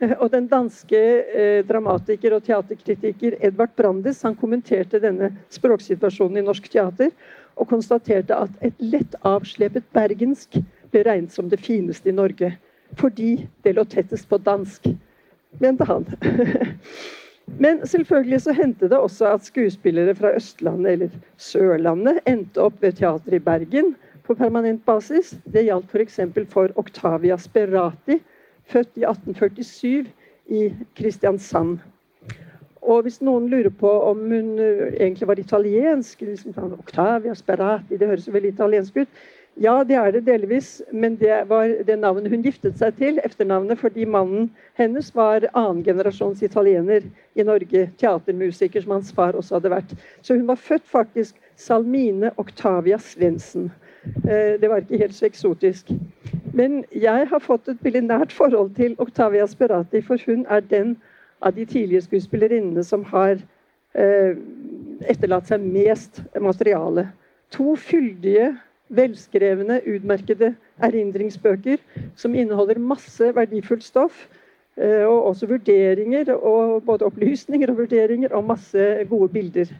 Eh, 0.00 0.14
og 0.20 0.30
den 0.30 0.46
danske 0.46 0.98
eh, 1.34 1.64
dramatiker 1.66 2.36
og 2.36 2.46
teaterkritiker 2.46 3.34
Edvard 3.42 3.74
Brandes 3.74 4.22
han 4.22 4.38
kommenterte 4.38 5.00
denne 5.02 5.32
språksituasjonen 5.50 6.38
i 6.38 6.46
norsk 6.46 6.70
teater 6.70 7.10
og 7.58 7.66
konstaterte 7.68 8.36
at 8.38 8.54
et 8.62 8.78
lett 8.78 9.18
avslepet 9.26 9.90
bergensk 9.92 10.60
ble 10.92 11.02
regnet 11.02 11.34
som 11.34 11.50
det 11.50 11.58
fineste 11.58 12.12
i 12.12 12.14
Norge. 12.14 12.54
Fordi 12.96 13.48
det 13.66 13.74
lå 13.74 13.84
tettest 13.84 14.28
på 14.30 14.38
dansk, 14.38 14.86
mente 15.62 15.84
han. 15.88 16.06
Men 17.62 17.86
selvfølgelig 17.86 18.40
så 18.44 18.52
hendte 18.52 18.88
det 18.88 18.98
også 18.98 19.32
at 19.32 19.46
skuespillere 19.48 20.14
fra 20.14 20.34
Østlandet 20.36 20.92
eller 20.92 21.14
Sørlandet 21.40 22.20
endte 22.28 22.60
opp 22.60 22.82
ved 22.82 22.98
teateret 22.98 23.38
i 23.38 23.44
Bergen 23.44 23.94
på 24.26 24.36
permanent 24.36 24.84
basis. 24.86 25.32
Det 25.48 25.64
gjaldt 25.64 25.88
f.eks. 25.92 26.20
For, 26.34 26.48
for 26.52 26.74
Octavia 26.76 27.38
Sperati, 27.40 28.18
født 28.68 29.00
i 29.00 29.06
1847 29.08 30.04
i 30.48 30.68
Kristiansand. 30.96 31.78
Og 32.88 33.02
hvis 33.04 33.18
noen 33.24 33.48
lurer 33.50 33.72
på 33.74 33.90
om 34.10 34.20
hun 34.30 34.54
eh, 34.62 34.94
egentlig 35.00 35.28
var 35.28 35.40
italiensk 35.40 36.20
liksom, 36.24 36.76
Octavia 36.78 37.34
Sperati, 37.36 37.96
det 37.96 38.08
høres 38.08 38.28
jo 38.28 38.36
veldig 38.36 38.52
italiensk 38.54 39.02
ut. 39.02 39.24
Ja, 39.58 39.82
det 39.82 39.96
er 39.98 40.12
det 40.14 40.20
delvis, 40.26 40.82
men 40.92 41.16
det 41.18 41.34
var 41.50 41.72
det 41.86 41.96
navnet 41.98 42.30
hun 42.30 42.44
giftet 42.46 42.76
seg 42.78 42.94
til, 43.00 43.16
etternavnet, 43.26 43.80
fordi 43.80 44.04
mannen 44.06 44.52
hennes 44.78 45.08
var 45.16 45.48
annengenerasjons 45.50 46.44
italiener 46.46 47.02
i 47.34 47.42
Norge. 47.42 47.88
Teatermusiker, 47.98 48.84
som 48.84 48.94
hans 48.94 49.10
far 49.16 49.34
også 49.34 49.58
hadde 49.58 49.72
vært. 49.72 49.94
Så 50.22 50.36
hun 50.38 50.46
var 50.46 50.60
født 50.62 50.86
faktisk 50.86 51.40
Salmine 51.58 52.30
Octavia 52.38 53.00
Svendsen. 53.02 53.72
Eh, 54.22 54.54
det 54.62 54.70
var 54.70 54.84
ikke 54.84 55.02
helt 55.02 55.18
så 55.18 55.26
eksotisk. 55.26 55.90
Men 56.54 56.84
jeg 56.94 57.26
har 57.26 57.42
fått 57.42 57.68
et 57.68 57.82
veldig 57.82 58.04
nært 58.06 58.32
forhold 58.32 58.76
til 58.78 58.94
Octavia 59.02 59.46
Sperati, 59.50 60.04
for 60.06 60.22
hun 60.26 60.46
er 60.46 60.62
den 60.70 60.94
av 61.42 61.58
de 61.58 61.66
tidligere 61.66 62.06
skuespillerinnene 62.06 62.86
som 62.86 63.02
har 63.10 63.42
eh, 63.98 64.38
etterlatt 65.10 65.50
seg 65.50 65.66
mest 65.66 66.22
materiale. 66.38 67.08
To 67.54 67.74
fyldige, 67.74 68.52
velskrevne, 68.88 69.80
utmerkede 69.86 70.54
erindringsbøker 70.82 71.82
som 72.16 72.34
inneholder 72.34 72.80
masse 72.80 73.32
verdifullt 73.36 73.84
stoff. 73.84 74.26
Eh, 74.78 75.04
og 75.04 75.32
også 75.32 75.48
vurderinger, 75.50 76.32
og 76.34 76.82
både 76.86 77.06
opplysninger 77.08 77.70
og 77.70 77.78
vurderinger, 77.82 78.32
og 78.32 78.44
masse 78.44 79.06
gode 79.10 79.28
bilder. 79.28 79.72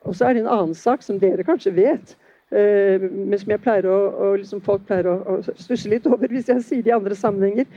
Og 0.00 0.14
så 0.14 0.28
er 0.28 0.32
det 0.32 0.44
en 0.44 0.52
annen 0.52 0.74
sak 0.74 1.02
som 1.02 1.18
dere 1.18 1.46
kanskje 1.46 1.74
vet, 1.74 2.16
Eh, 2.52 3.00
men 3.00 3.38
som 3.40 3.52
pleier 3.64 3.86
å, 3.88 3.98
og 4.12 4.34
liksom 4.42 4.60
folk 4.64 4.82
pleier 4.84 5.06
å, 5.08 5.14
å 5.24 5.54
stusse 5.56 5.88
litt 5.88 6.04
over 6.04 6.28
hvis 6.28 6.50
jeg 6.50 6.64
sier 6.66 6.82
det 6.84 6.92
i 6.92 6.98
andre 6.98 7.16
sammenhenger. 7.16 7.68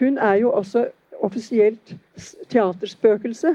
Hun 0.00 0.18
er 0.18 0.40
jo 0.40 0.50
også 0.50 0.88
offisielt 1.22 1.94
teaterspøkelse 2.50 3.54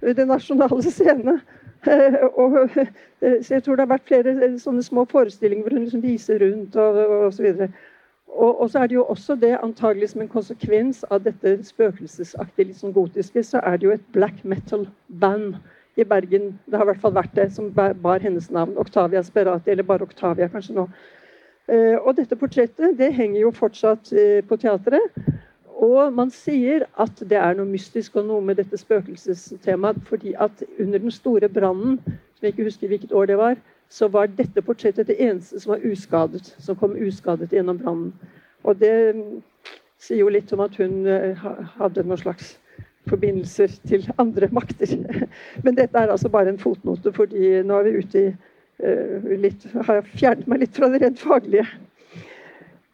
ved 0.00 0.18
Den 0.18 0.30
nasjonale 0.32 0.82
scene. 0.90 1.38
Eh, 1.86 2.18
og, 2.42 2.58
eh, 2.76 3.38
så 3.42 3.54
jeg 3.54 3.62
tror 3.62 3.76
det 3.76 3.86
har 3.86 3.92
vært 3.92 4.08
flere 4.10 4.50
sånne 4.58 4.82
små 4.82 5.04
forestillinger 5.10 5.66
hvor 5.66 5.76
hun 5.76 5.86
liksom 5.86 6.02
viser 6.02 6.42
rundt 6.42 6.76
og, 6.76 7.32
videre. 7.38 7.70
Og, 8.28 8.60
og, 8.60 8.70
så 8.70 8.82
er 8.82 8.90
det 8.90 8.98
jo 8.98 9.04
også 9.04 9.34
det, 9.40 9.54
antagelig 9.62 10.10
som 10.12 10.22
en 10.22 10.30
konsekvens 10.30 11.04
av 11.10 11.24
dette 11.24 11.56
spøkelsesaktige, 11.64 12.68
litt 12.68 12.80
sånn 12.80 12.94
gotiske, 12.94 13.42
så 13.42 13.62
er 13.64 13.78
det 13.78 13.88
jo 13.88 13.94
et 13.94 14.08
black 14.14 14.44
metal-band 14.44 15.56
i 15.98 16.04
Bergen. 16.04 16.52
Det 16.66 16.78
har 16.78 16.86
i 16.86 16.90
hvert 16.92 17.02
fall 17.02 17.16
vært 17.16 17.34
det 17.34 17.48
som 17.56 17.72
bar 17.74 18.22
hennes 18.22 18.50
navn. 18.54 18.76
Octavia 18.78 19.22
Sperati, 19.26 19.72
eller 19.72 19.86
bare 19.86 20.06
Octavia 20.06 20.50
kanskje 20.52 20.76
nå. 20.76 20.86
Eh, 21.68 21.96
og 21.98 22.14
dette 22.16 22.36
portrettet 22.38 22.96
det 23.00 23.10
henger 23.16 23.42
jo 23.42 23.52
fortsatt 23.56 24.12
eh, 24.12 24.38
på 24.46 24.56
teatret. 24.60 25.18
Og 25.78 26.12
man 26.12 26.30
sier 26.34 26.88
at 26.98 27.20
det 27.30 27.38
er 27.38 27.54
noe 27.54 27.68
mystisk 27.68 28.16
og 28.18 28.26
noe 28.26 28.42
med 28.42 28.58
dette 28.58 28.78
spøkelsestemaet. 28.80 30.00
fordi 30.04 30.34
at 30.34 30.64
under 30.78 30.98
den 30.98 31.10
store 31.10 31.48
brannen, 31.48 32.00
som 32.02 32.42
jeg 32.42 32.52
ikke 32.52 32.64
husker 32.64 32.88
hvilket 32.88 33.12
år 33.12 33.26
det 33.26 33.38
var, 33.38 33.56
så 33.88 34.08
var 34.08 34.26
dette 34.26 34.62
portrettet 34.62 35.06
det 35.06 35.20
eneste 35.22 35.60
som 35.60 35.70
var 35.70 35.84
uskadet. 35.86 36.56
Som 36.58 36.76
kom 36.76 36.96
uskadet 36.98 37.52
gjennom 37.52 37.78
brannen. 37.78 38.12
Og 38.64 38.80
det 38.80 39.14
mm, 39.14 39.42
sier 39.98 40.18
jo 40.18 40.28
litt 40.28 40.52
om 40.52 40.60
at 40.60 40.76
hun 40.76 41.06
eh, 41.06 41.46
hadde 41.78 42.02
noen 42.02 42.18
slags 42.18 42.56
forbindelser 43.08 43.72
til 43.88 44.08
andre 44.18 44.48
makter. 44.58 44.92
Men 45.62 45.78
dette 45.78 45.98
er 45.98 46.10
altså 46.10 46.28
bare 46.28 46.52
en 46.52 46.58
fotnote, 46.58 47.12
fordi 47.12 47.62
nå 47.62 47.78
er 47.78 47.86
vi 47.86 47.98
ute 48.02 48.24
i 48.24 48.32
uh, 48.84 49.30
litt, 49.40 49.64
har 49.86 50.00
jeg 50.00 50.18
fjernet 50.18 50.50
meg 50.50 50.64
litt 50.64 50.76
fra 50.76 50.90
det 50.92 51.02
rent 51.04 51.22
faglige. 51.22 51.66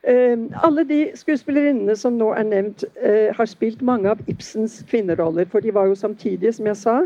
Uh, 0.04 0.50
alle 0.62 0.84
de 0.84 1.00
skuespillerinnene 1.16 1.96
som 1.96 2.18
nå 2.20 2.32
er 2.36 2.44
nevnt, 2.44 2.84
uh, 3.00 3.32
har 3.36 3.48
spilt 3.48 3.82
mange 3.82 4.10
av 4.10 4.20
Ibsens 4.28 4.82
kvinneroller. 4.90 5.48
For 5.48 5.64
de 5.64 5.72
var 5.74 5.88
jo 5.88 5.96
samtidige, 5.98 6.52
som 6.52 6.66
jeg 6.68 6.76
sa. 6.76 6.96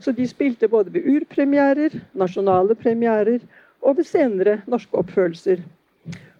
Så 0.00 0.12
de 0.12 0.26
spilte 0.26 0.68
både 0.68 0.92
ved 0.94 1.06
urpremierer, 1.06 1.94
nasjonale 2.14 2.74
premierer 2.78 3.40
og 3.82 3.96
ved 3.98 4.06
senere 4.06 4.60
norske 4.66 4.94
oppførelser. 4.98 5.62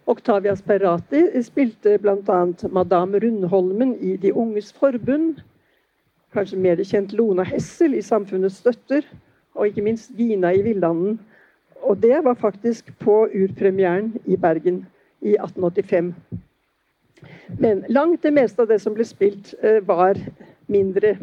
Octavia 0.09 0.55
Sperati 0.57 1.21
spilte 1.43 1.99
bl.a. 2.01 2.39
Madame 2.73 3.19
Rundholmen 3.19 3.97
i 4.01 4.17
De 4.17 4.33
unges 4.33 4.73
forbund, 4.73 5.43
kanskje 6.33 6.59
mer 6.59 6.81
kjent 6.85 7.13
Lona 7.13 7.45
Hessel 7.45 7.95
i 7.95 8.03
'Samfunnets 8.03 8.63
støtter', 8.63 9.05
og 9.55 9.67
ikke 9.67 9.83
minst 9.83 10.11
Gina 10.17 10.51
i 10.51 10.63
'Villanden'. 10.63 11.19
Og 11.83 12.03
det 12.03 12.25
var 12.25 12.35
faktisk 12.35 12.99
på 12.99 13.29
urpremieren 13.35 14.15
i 14.27 14.37
Bergen 14.37 14.87
i 15.21 15.35
1885. 15.37 16.15
Men 17.59 17.85
langt 17.89 18.23
det 18.23 18.31
meste 18.31 18.63
av 18.63 18.69
det 18.69 18.79
som 18.83 18.95
ble 18.95 19.07
spilt, 19.07 19.55
eh, 19.63 19.81
var 19.81 20.19
mindre 20.69 21.17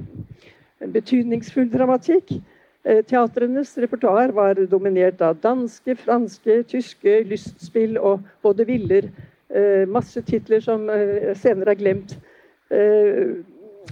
betydningsfull 0.79 1.69
dramatikk. 1.71 2.37
Eh, 2.85 3.01
teatrenes 3.05 3.77
repertoar 3.77 4.33
var 4.35 4.59
dominert 4.69 5.21
av 5.21 5.39
danske, 5.41 5.95
franske, 5.95 6.63
tyske 6.63 7.23
lystspill 7.29 7.97
og 7.97 8.25
både 8.43 8.65
viller. 8.65 9.09
Eh, 9.49 9.85
masse 9.87 10.21
titler 10.21 10.59
som 10.59 10.87
senere 11.35 11.71
er 11.71 11.75
glemt. 11.79 12.17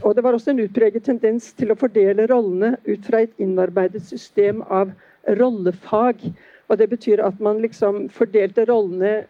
Og 0.03 0.15
det 0.15 0.23
var 0.23 0.33
også 0.33 0.51
en 0.51 0.59
utpreget 0.59 1.03
tendens 1.05 1.53
til 1.53 1.71
å 1.71 1.77
fordele 1.77 2.25
rollene 2.27 2.77
ut 2.87 3.05
fra 3.05 3.21
et 3.21 3.33
innarbeidet 3.37 4.01
system 4.01 4.63
av 4.63 4.91
rollefag. 5.27 6.33
Og 6.69 6.77
det 6.77 6.89
betyr 6.89 7.21
at 7.23 7.39
man 7.39 7.61
liksom 7.61 8.09
fordelte 8.09 8.65
rollene 8.65 9.23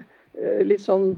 litt 0.65 0.81
sånn 0.81 1.11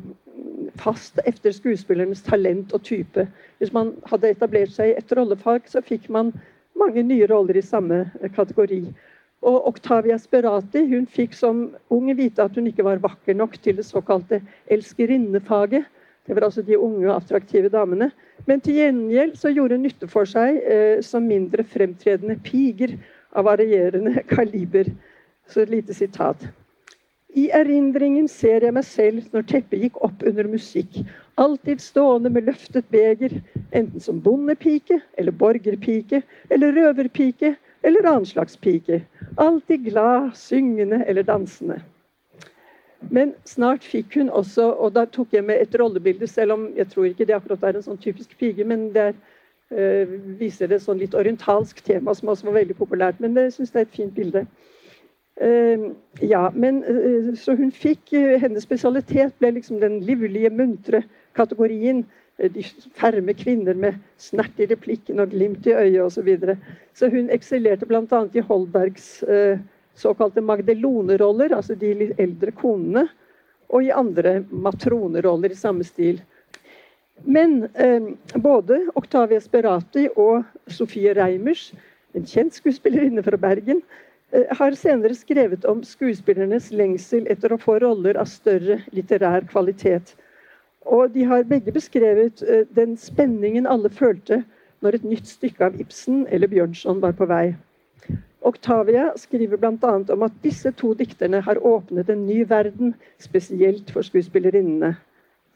fast 0.80 1.20
etter 1.26 1.54
skuespillernes 1.56 2.24
talent 2.26 2.74
og 2.76 2.84
type. 2.88 3.26
Hvis 3.60 3.74
man 3.76 3.94
hadde 4.10 4.34
etablert 4.34 4.74
seg 4.76 4.92
i 4.92 4.98
et 5.00 5.16
rollefag, 5.16 5.68
så 5.72 5.84
fikk 5.86 6.10
man 6.12 6.34
mange 6.80 7.04
nye 7.08 7.28
roller 7.32 7.58
i 7.58 7.66
samme 7.66 8.06
eh, 8.22 8.32
kategori. 8.36 8.82
Og 9.46 9.68
Octavia 9.70 10.18
Sperati 10.20 10.86
hun 10.90 11.06
fikk 11.12 11.36
som 11.38 11.68
ung 11.94 12.10
vite 12.18 12.44
at 12.44 12.56
hun 12.58 12.68
ikke 12.70 12.86
var 12.88 13.04
vakker 13.04 13.38
nok 13.38 13.60
til 13.62 13.78
det 13.80 13.86
såkalte 13.88 14.42
elskerinnefaget. 14.74 15.86
Det 16.26 16.34
var 16.34 16.48
altså 16.48 16.64
de 16.66 16.78
unge 16.80 17.06
og 17.06 17.20
attraktive 17.20 17.70
damene. 17.70 18.10
Men 18.50 18.62
til 18.62 18.80
gjengjeld 18.80 19.36
så 19.38 19.52
gjorde 19.54 19.78
hun 19.78 19.86
nytte 19.86 20.10
for 20.10 20.28
seg 20.30 20.58
eh, 20.64 21.02
som 21.06 21.28
mindre 21.30 21.64
fremtredende 21.64 22.40
piger 22.44 22.98
av 23.36 23.46
varierende 23.48 24.24
kaliber. 24.36 24.90
Så 25.48 25.62
et 25.62 25.70
lite 25.70 25.94
sitat. 25.94 26.48
I 27.36 27.50
erindringen 27.52 28.30
ser 28.32 28.64
jeg 28.64 28.74
meg 28.76 28.86
selv 28.88 29.26
når 29.36 29.48
teppet 29.50 29.82
gikk 29.82 29.98
opp 30.08 30.22
under 30.24 30.48
musikk, 30.48 31.02
alltid 31.36 31.82
stående 31.84 32.32
med 32.32 32.48
løftet 32.48 32.88
beger, 32.94 33.34
enten 33.76 34.00
som 34.00 34.22
bondepike 34.24 35.02
eller 35.20 35.36
borgerpike 35.36 36.22
eller 36.50 36.72
røverpike 36.78 37.56
eller 37.86 38.08
annen 38.08 38.26
slags 38.26 38.56
pike. 38.58 39.02
Alltid 39.36 39.84
glad, 39.90 40.32
syngende 40.40 41.04
eller 41.06 41.28
dansende. 41.28 41.82
Men 43.12 43.34
snart 43.46 43.84
fikk 43.84 44.16
hun 44.18 44.32
også 44.34 44.64
Og 44.82 44.96
da 44.96 45.04
tok 45.06 45.34
jeg 45.36 45.44
med 45.46 45.60
et 45.62 45.76
rollebilde, 45.80 46.28
selv 46.28 46.56
om 46.56 46.70
jeg 46.76 46.88
tror 46.90 47.06
ikke 47.06 47.26
det 47.28 47.36
akkurat 47.36 47.64
er 47.64 47.78
en 47.78 47.86
sånn 47.86 48.02
typisk 48.02 48.38
pike, 48.40 48.64
men 48.66 48.88
der 48.96 49.14
øh, 49.70 50.16
viser 50.40 50.72
det 50.72 50.80
sånn 50.82 51.04
litt 51.04 51.14
orientalsk 51.14 51.84
tema 51.86 52.16
som 52.16 52.32
også 52.32 52.48
var 52.48 52.62
veldig 52.62 52.78
populært. 52.80 53.20
Men 53.20 53.38
jeg 53.38 53.54
syns 53.58 53.76
det 53.76 53.84
er 53.84 53.90
et 53.90 54.00
fint 54.00 54.16
bilde. 54.16 54.46
Uh, 55.36 55.92
ja, 56.24 56.46
men 56.56 56.78
uh, 56.88 57.34
Så 57.36 57.58
hun 57.60 57.74
fikk 57.76 58.14
Hennes 58.40 58.64
spesialitet 58.64 59.34
ble 59.42 59.50
liksom 59.58 59.82
den 59.82 60.00
livlige, 60.08 60.50
muntre 60.50 61.04
kategorien. 61.36 62.06
De 62.36 62.64
ferme 62.96 63.32
kvinner 63.36 63.76
med 63.80 64.00
snert 64.20 64.60
i 64.60 64.68
replikken 64.68 65.20
og 65.24 65.32
glimt 65.32 65.68
i 65.68 65.76
øyet 65.76 66.02
osv. 66.04 66.18
Så, 66.18 66.24
videre. 66.28 66.58
så 66.94 67.08
hun 67.12 67.30
eksellerte 67.32 67.88
bl.a. 67.88 68.26
i 68.34 68.44
Holbergs 68.44 69.24
såkalte 69.96 70.42
magdeloneroller, 70.42 71.56
altså 71.56 71.76
de 71.80 71.94
litt 71.96 72.20
eldre 72.20 72.52
konene, 72.56 73.08
og 73.72 73.84
i 73.84 73.94
andre 73.96 74.42
matroneroller 74.52 75.56
i 75.56 75.60
samme 75.60 75.88
stil. 75.88 76.20
Men 77.24 77.64
eh, 77.74 78.12
både 78.36 78.82
Octavia 79.00 79.40
Sperati 79.42 80.10
og 80.16 80.44
Sofie 80.68 81.16
Reimers, 81.16 81.70
en 82.16 82.28
kjent 82.28 82.56
skuespillerinne 82.60 83.24
fra 83.24 83.40
Bergen, 83.40 83.82
eh, 83.82 84.05
har 84.34 84.76
senere 84.76 85.16
skrevet 85.16 85.66
om 85.70 85.84
skuespillernes 85.86 86.72
lengsel 86.72 87.28
etter 87.32 87.54
å 87.54 87.60
få 87.62 87.80
roller 87.84 88.18
av 88.20 88.30
større 88.30 88.82
litterær 88.96 89.46
kvalitet. 89.52 90.16
Og 90.86 91.14
de 91.14 91.26
har 91.26 91.48
begge 91.50 91.74
beskrevet 91.74 92.44
eh, 92.46 92.66
den 92.78 92.98
spenningen 92.98 93.66
alle 93.70 93.90
følte 93.90 94.44
når 94.86 95.00
et 95.00 95.08
nytt 95.08 95.30
stykke 95.30 95.70
av 95.70 95.80
Ibsen 95.82 96.26
eller 96.30 96.52
Bjørnson 96.52 97.02
var 97.02 97.16
på 97.18 97.26
vei. 97.30 97.56
Octavia 98.46 99.08
skriver 99.18 99.58
bl.a. 99.58 99.94
om 100.14 100.26
at 100.28 100.36
disse 100.44 100.70
to 100.78 100.94
dikterne 100.94 101.40
har 101.42 101.58
åpnet 101.66 102.12
en 102.14 102.28
ny 102.28 102.44
verden, 102.46 102.94
spesielt 103.18 103.90
for 103.90 104.06
skuespillerinnene. 104.06 104.94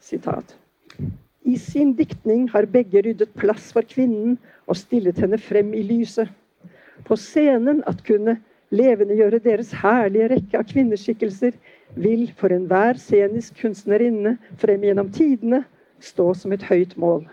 Sitat. 0.00 0.56
I 1.46 1.54
sin 1.60 1.92
diktning 1.94 2.48
har 2.50 2.66
begge 2.66 3.02
ryddet 3.04 3.30
plass 3.38 3.70
for 3.72 3.86
kvinnen 3.86 4.38
og 4.66 4.78
stillet 4.80 5.20
henne 5.22 5.38
frem 5.38 5.70
i 5.76 5.84
lyset. 5.86 6.32
På 7.06 7.16
scenen 7.16 7.84
at 7.86 8.02
kunne 8.04 8.40
levendegjøre 8.70 9.40
deres 9.42 9.72
herlige 9.82 10.28
rekke 10.34 10.58
av 10.58 10.66
kvinneskikkelser 10.70 11.56
vil 11.98 12.28
for 12.38 12.54
enhver 12.54 12.98
scenisk 13.02 13.58
kunstnerinne 13.62 14.36
frem 14.62 14.84
gjennom 14.86 15.10
tidene 15.14 15.64
stå 16.00 16.30
som 16.34 16.52
et 16.54 16.66
høyt 16.68 16.96
mål. 16.96 17.24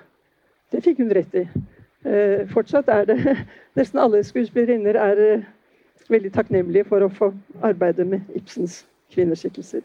Det 0.71 0.83
fikk 0.83 1.03
hun 1.03 1.13
rett 1.15 1.35
i. 1.37 1.45
Eh, 2.07 2.47
fortsatt 2.51 2.89
er 2.89 3.05
det 3.09 3.19
Nesten 3.77 3.99
alle 4.01 4.23
skuespillerinner 4.25 4.97
er 4.97 5.21
eh, 5.23 5.45
veldig 6.09 6.31
takknemlige 6.33 6.87
for 6.89 7.05
å 7.05 7.11
få 7.13 7.31
arbeide 7.61 8.05
med 8.05 8.25
Ibsens 8.35 8.81
kvinneskikkelser. 9.13 9.83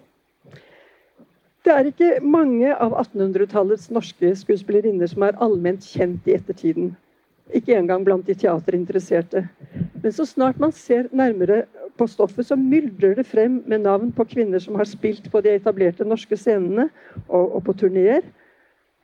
Det 1.63 1.73
er 1.73 1.87
ikke 1.87 2.17
mange 2.27 2.73
av 2.75 2.95
1800-tallets 2.99 3.91
norske 3.95 4.33
skuespillerinner 4.41 5.07
som 5.07 5.23
er 5.23 5.37
allment 5.45 5.85
kjent 5.87 6.27
i 6.27 6.35
ettertiden. 6.35 6.95
Ikke 7.51 7.75
engang 7.77 8.05
blant 8.07 8.27
de 8.27 8.35
teaterinteresserte. 8.39 9.49
Men 10.03 10.13
så 10.13 10.27
snart 10.27 10.61
man 10.63 10.73
ser 10.73 11.09
nærmere 11.13 11.65
på 11.99 12.07
stoffet, 12.09 12.47
så 12.47 12.57
myldrer 12.57 13.15
det 13.19 13.27
frem 13.27 13.63
med 13.67 13.85
navn 13.85 14.13
på 14.13 14.25
kvinner 14.25 14.63
som 14.63 14.79
har 14.81 14.89
spilt 14.89 15.29
på 15.31 15.43
de 15.45 15.57
etablerte 15.59 16.07
norske 16.09 16.37
scenene 16.37 16.89
og, 17.29 17.57
og 17.57 17.65
på 17.67 17.75
turneer. 17.83 18.23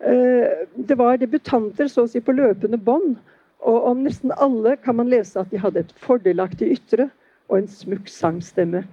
Eh, 0.00 0.64
det 0.88 0.96
var 0.98 1.18
debutanter 1.18 1.90
så 1.90 2.06
å 2.06 2.10
si 2.10 2.22
på 2.24 2.36
løpende 2.36 2.78
bånd. 2.78 3.18
Og 3.66 3.90
om 3.90 4.04
nesten 4.06 4.32
alle 4.38 4.76
kan 4.80 4.96
man 4.96 5.10
lese 5.10 5.40
at 5.40 5.50
de 5.50 5.60
hadde 5.60 5.82
et 5.82 5.94
fordelaktig 6.00 6.70
ytre 6.78 7.08
og 7.48 7.58
en 7.58 7.70
smukk 7.70 8.08
sangstemme. 8.12 8.84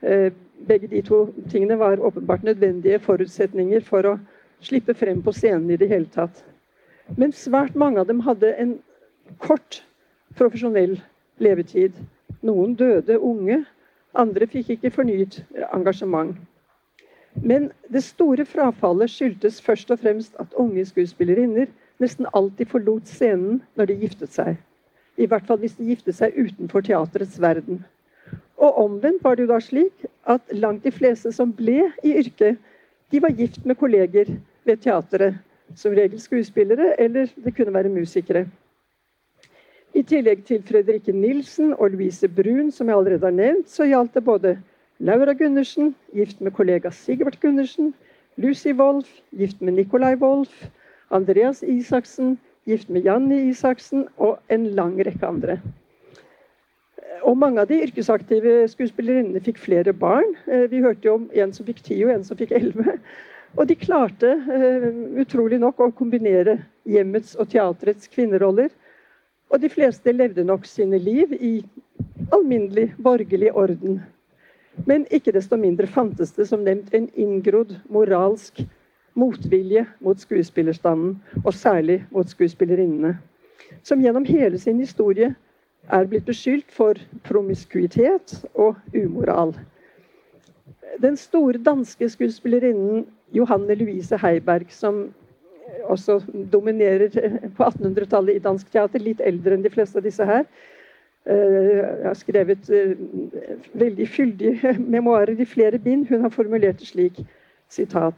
Eh, 0.00 0.32
begge 0.68 0.88
de 0.90 1.02
to 1.02 1.26
tingene 1.52 1.78
var 1.78 2.00
åpenbart 2.00 2.46
nødvendige 2.46 2.98
forutsetninger 3.04 3.84
for 3.86 4.06
å 4.06 4.18
slippe 4.64 4.94
frem 4.96 5.20
på 5.22 5.34
scenen 5.36 5.70
i 5.70 5.78
det 5.78 5.90
hele 5.90 6.08
tatt. 6.14 6.42
Men 7.16 7.32
svært 7.32 7.76
mange 7.78 8.00
av 8.00 8.08
dem 8.10 8.20
hadde 8.26 8.52
en 8.60 8.76
kort 9.40 9.82
profesjonell 10.36 10.98
levetid. 11.42 11.96
Noen 12.44 12.74
døde 12.78 13.18
unge, 13.18 13.62
andre 14.18 14.46
fikk 14.50 14.74
ikke 14.76 14.92
fornyet 14.94 15.40
engasjement. 15.72 16.36
Men 17.38 17.70
det 17.92 18.02
store 18.04 18.44
frafallet 18.48 19.12
skyldtes 19.12 19.60
først 19.62 19.90
og 19.94 20.00
fremst 20.02 20.34
at 20.42 20.54
unge 20.58 20.84
skuespillerinner 20.88 21.68
nesten 22.02 22.26
alltid 22.34 22.70
forlot 22.72 23.10
scenen 23.10 23.60
når 23.78 23.90
de 23.90 24.00
giftet 24.02 24.34
seg. 24.34 24.56
I 25.18 25.26
hvert 25.26 25.46
fall 25.46 25.58
hvis 25.62 25.76
de 25.78 25.88
giftet 25.90 26.18
seg 26.18 26.36
utenfor 26.36 26.84
teaterets 26.86 27.40
verden. 27.42 27.82
Og 28.58 28.78
omvendt 28.84 29.24
var 29.24 29.36
det 29.36 29.46
jo 29.46 29.52
da 29.52 29.58
slik 29.62 30.06
at 30.28 30.54
langt 30.54 30.84
de 30.84 30.92
fleste 30.94 31.32
som 31.34 31.52
ble 31.54 31.88
i 32.04 32.14
yrket, 32.20 32.58
de 33.10 33.22
var 33.22 33.34
gift 33.34 33.64
med 33.64 33.78
kolleger 33.80 34.30
ved 34.68 34.82
teatret. 34.84 35.38
Som 35.76 35.92
regel 35.92 36.20
skuespillere, 36.20 36.94
eller 37.00 37.28
det 37.44 37.56
kunne 37.56 37.74
være 37.74 37.88
musikere. 37.88 38.46
I 39.94 40.02
tillegg 40.02 40.44
til 40.44 40.62
Fredrikke 40.62 41.12
Nilsen 41.12 41.74
og 41.74 41.90
Louise 41.90 42.28
Brun, 42.28 42.70
som 42.70 42.88
jeg 42.88 42.96
allerede 42.96 43.24
har 43.24 43.34
nevnt, 43.34 43.70
så 43.70 43.84
gjaldt 43.88 44.14
det 44.14 44.24
både 44.24 44.58
Laura 44.98 45.32
Gundersen, 45.32 45.94
gift 46.14 46.40
med 46.40 46.52
kollega 46.52 46.90
Sigvart 46.90 47.40
Gundersen, 47.40 47.94
Lucy 48.36 48.72
Wolff, 48.78 49.08
gift 49.30 49.62
med 49.62 49.72
Nicolai 49.72 50.14
Wolff, 50.14 50.68
Andreas 51.10 51.62
Isaksen, 51.62 52.38
gift 52.66 52.90
med 52.90 53.02
Janni 53.02 53.48
Isaksen, 53.48 54.08
og 54.16 54.38
en 54.50 54.66
lang 54.66 54.98
rekke 55.06 55.26
andre. 55.26 55.60
Og 57.22 57.38
mange 57.38 57.60
av 57.60 57.68
de 57.68 57.80
yrkesaktive 57.82 58.68
skuespillerinnene 58.68 59.40
fikk 59.42 59.58
flere 59.58 59.92
barn. 59.92 60.36
Eh, 60.46 60.70
vi 60.70 60.82
hørte 60.84 61.08
jo 61.08 61.14
om 61.14 61.30
en 61.34 61.52
som 61.52 61.66
fikk 61.66 61.82
ti, 61.82 61.98
og 62.04 62.12
en 62.14 62.24
som 62.24 62.38
fikk 62.38 62.52
elleve. 62.56 62.98
Og 63.58 63.66
de 63.66 63.74
klarte 63.74 64.30
uh, 64.38 64.88
utrolig 65.18 65.58
nok 65.58 65.80
å 65.82 65.90
kombinere 65.98 66.60
hjemmets 66.86 67.34
og 67.36 67.50
teatrets 67.50 68.10
kvinneroller. 68.12 68.70
Og 69.50 69.62
de 69.62 69.70
fleste 69.72 70.14
levde 70.14 70.44
nok 70.46 70.66
sine 70.68 71.00
liv 71.02 71.32
i 71.34 71.56
alminnelig 72.34 72.92
borgerlig 73.02 73.50
orden. 73.56 73.98
Men 74.86 75.06
ikke 75.10 75.34
desto 75.34 75.58
mindre 75.58 75.88
fantes 75.90 76.36
det 76.36 76.46
som 76.50 76.62
nevnt 76.62 76.92
en 76.94 77.08
inngrodd 77.18 77.74
moralsk 77.90 78.62
motvilje 79.18 79.82
mot 80.04 80.20
skuespillerstanden, 80.20 81.16
og 81.44 81.54
særlig 81.54 82.04
mot 82.14 82.28
skuespillerinnene, 82.30 83.16
som 83.82 83.98
gjennom 84.04 84.26
hele 84.28 84.60
sin 84.62 84.78
historie 84.78 85.32
er 85.90 86.06
blitt 86.06 86.28
beskyldt 86.28 86.70
for 86.70 87.00
promiskuitet 87.26 88.36
og 88.54 88.78
umoral. 88.94 89.56
Den 91.02 91.16
store 91.18 91.58
danske 91.58 92.08
skuespillerinnen 92.12 93.06
Johanne 93.32 93.74
Louise 93.74 94.16
Heiberg, 94.16 94.70
som 94.72 95.08
også 95.84 96.20
dominerer 96.52 97.08
på 97.56 97.64
1800-tallet 97.64 98.36
i 98.36 98.42
dansk 98.44 98.70
teater, 98.72 99.02
litt 99.02 99.20
eldre 99.20 99.56
enn 99.56 99.64
de 99.64 99.72
fleste 99.72 100.00
av 100.00 100.06
disse 100.06 100.24
her, 100.24 100.44
eh, 101.28 101.82
har 102.06 102.16
skrevet 102.16 102.70
eh, 102.72 102.94
veldig 103.78 104.08
fyldige 104.08 104.74
memoarer 104.96 105.40
i 105.40 105.48
flere 105.48 105.78
bind. 105.78 106.08
Hun 106.08 106.24
har 106.24 106.34
formulert 106.34 106.80
det 106.80 106.88
slik 106.92 107.20
sitat, 107.68 108.14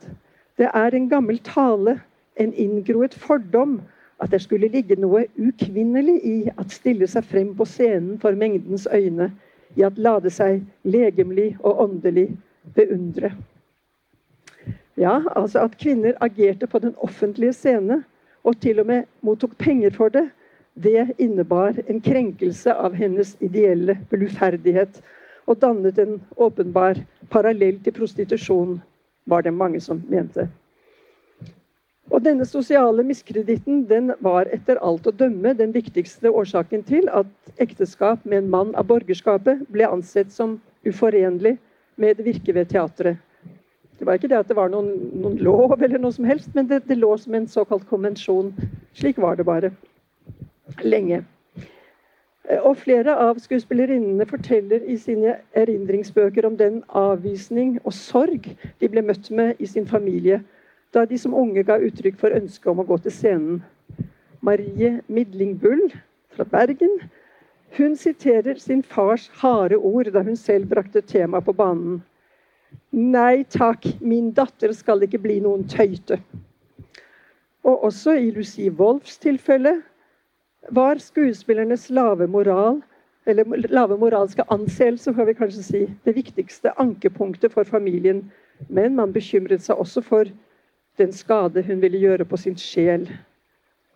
Det 0.59 0.69
er 0.75 0.95
en 0.95 1.09
gammel 1.09 1.39
tale, 1.39 2.01
en 2.37 2.53
inngroet 2.55 3.15
fordom, 3.15 3.81
at 4.21 4.31
det 4.31 4.43
skulle 4.43 4.69
ligge 4.69 4.97
noe 5.01 5.25
ukvinnelig 5.39 6.19
i 6.25 6.35
at 6.59 6.71
stille 6.71 7.07
seg 7.09 7.25
frem 7.25 7.55
på 7.57 7.65
scenen 7.65 8.19
for 8.21 8.37
mengdens 8.37 8.87
øyne, 8.93 9.31
i 9.77 9.83
at 9.83 9.99
lade 9.99 10.31
seg 10.31 10.61
legemlig 10.85 11.57
og 11.63 11.81
åndelig 11.81 12.29
beundre. 12.75 13.33
Ja, 15.01 15.23
altså 15.37 15.63
at 15.65 15.79
kvinner 15.81 16.13
agerte 16.21 16.67
på 16.69 16.79
den 16.79 16.93
offentlige 17.01 17.53
scene, 17.57 18.03
og 18.45 18.61
til 18.61 18.81
og 18.81 18.87
med 18.87 19.07
mottok 19.25 19.57
penger 19.59 19.91
for 19.97 20.13
det, 20.13 20.27
det 20.77 21.15
innebar 21.19 21.79
en 21.89 22.01
krenkelse 22.05 22.75
av 22.75 22.95
hennes 22.95 23.33
ideelle 23.41 23.97
bluferdighet, 24.11 25.01
og 25.49 25.57
dannet 25.63 25.99
en 25.99 26.19
åpenbar 26.37 27.01
parallell 27.31 27.79
til 27.85 27.97
prostitusjon, 27.97 28.81
var 29.27 29.41
det 29.41 29.55
mange 29.57 29.81
som 29.81 30.03
mente. 30.09 30.49
Og 32.11 32.21
denne 32.25 32.45
sosiale 32.45 33.05
miskreditten 33.07 33.87
den 33.89 34.13
var 34.21 34.53
etter 34.53 34.83
alt 34.85 35.07
å 35.07 35.15
dømme 35.17 35.55
den 35.57 35.73
viktigste 35.73 36.29
årsaken 36.29 36.85
til 36.85 37.09
at 37.09 37.31
ekteskap 37.63 38.25
med 38.27 38.43
en 38.43 38.53
mann 38.53 38.77
av 38.77 38.91
borgerskapet 38.91 39.65
ble 39.73 39.89
ansett 39.89 40.33
som 40.35 40.59
uforenlig 40.85 41.57
med 41.97 42.19
det 42.19 42.27
virke 42.27 42.53
ved 42.53 42.69
teatret. 42.75 43.17
Det 44.01 44.07
var 44.07 44.17
ikke 44.17 44.31
det 44.33 44.39
at 44.41 44.49
det 44.49 44.57
var 44.57 44.71
noen, 44.73 44.95
noen 45.21 45.37
lov, 45.45 45.75
eller 45.77 46.01
noe 46.01 46.15
som 46.17 46.25
helst, 46.25 46.55
men 46.57 46.71
det, 46.71 46.87
det 46.89 46.97
lå 46.97 47.11
som 47.21 47.35
en 47.37 47.49
såkalt 47.49 47.85
konvensjon. 47.91 48.55
Slik 48.97 49.21
var 49.21 49.37
det 49.37 49.45
bare. 49.45 49.71
Lenge. 50.81 51.21
Og 52.65 52.79
flere 52.81 53.13
av 53.21 53.37
skuespillerinnene 53.39 54.25
forteller 54.27 54.87
i 54.89 54.97
sine 54.97 55.37
erindringsbøker 55.53 56.49
om 56.49 56.57
den 56.57 56.81
avvisning 56.97 57.77
og 57.85 57.93
sorg 57.93 58.49
de 58.81 58.89
ble 58.89 59.05
møtt 59.05 59.29
med 59.31 59.61
i 59.61 59.69
sin 59.69 59.87
familie 59.87 60.41
da 60.97 61.05
de 61.07 61.19
som 61.21 61.37
unge 61.37 61.63
ga 61.63 61.77
uttrykk 61.79 62.17
for 62.19 62.35
ønsket 62.35 62.73
om 62.73 62.81
å 62.83 62.89
gå 62.89 62.97
til 63.05 63.15
scenen. 63.15 63.61
Marie 64.41 64.97
Midlingbull 65.07 65.91
fra 66.35 66.49
Bergen 66.49 66.97
hun 67.77 67.95
siterer 67.97 68.59
sin 68.59 68.83
fars 68.83 69.29
harde 69.43 69.77
ord 69.77 70.11
da 70.11 70.25
hun 70.27 70.37
selv 70.37 70.73
brakte 70.73 71.05
temaet 71.07 71.45
på 71.45 71.55
banen. 71.55 72.01
Nei 72.91 73.45
takk, 73.45 73.87
min 74.01 74.33
datter 74.35 74.73
skal 74.75 75.05
ikke 75.07 75.21
bli 75.23 75.39
noen 75.45 75.63
tøyte. 75.71 76.19
Og 77.63 77.85
også 77.87 78.17
i 78.19 78.33
Lucie 78.35 78.73
Wolfs 78.75 79.19
tilfelle 79.23 79.77
var 80.75 80.99
skuespillernes 80.99 81.87
lave 81.91 82.27
moral, 82.27 82.81
eller 83.27 83.45
lave 83.71 83.99
moralske 83.99 84.43
anseelse, 84.51 85.15
får 85.15 85.29
vi 85.29 85.37
kanskje 85.39 85.63
si, 85.63 85.83
det 86.05 86.17
viktigste 86.17 86.73
ankepunktet 86.83 87.53
for 87.53 87.65
familien. 87.65 88.25
Men 88.69 88.97
man 88.99 89.13
bekymret 89.13 89.63
seg 89.63 89.79
også 89.79 90.03
for 90.03 90.33
den 90.99 91.13
skade 91.13 91.63
hun 91.63 91.81
ville 91.81 92.01
gjøre 92.03 92.27
på 92.27 92.37
sin 92.37 92.59
sjel. 92.59 93.07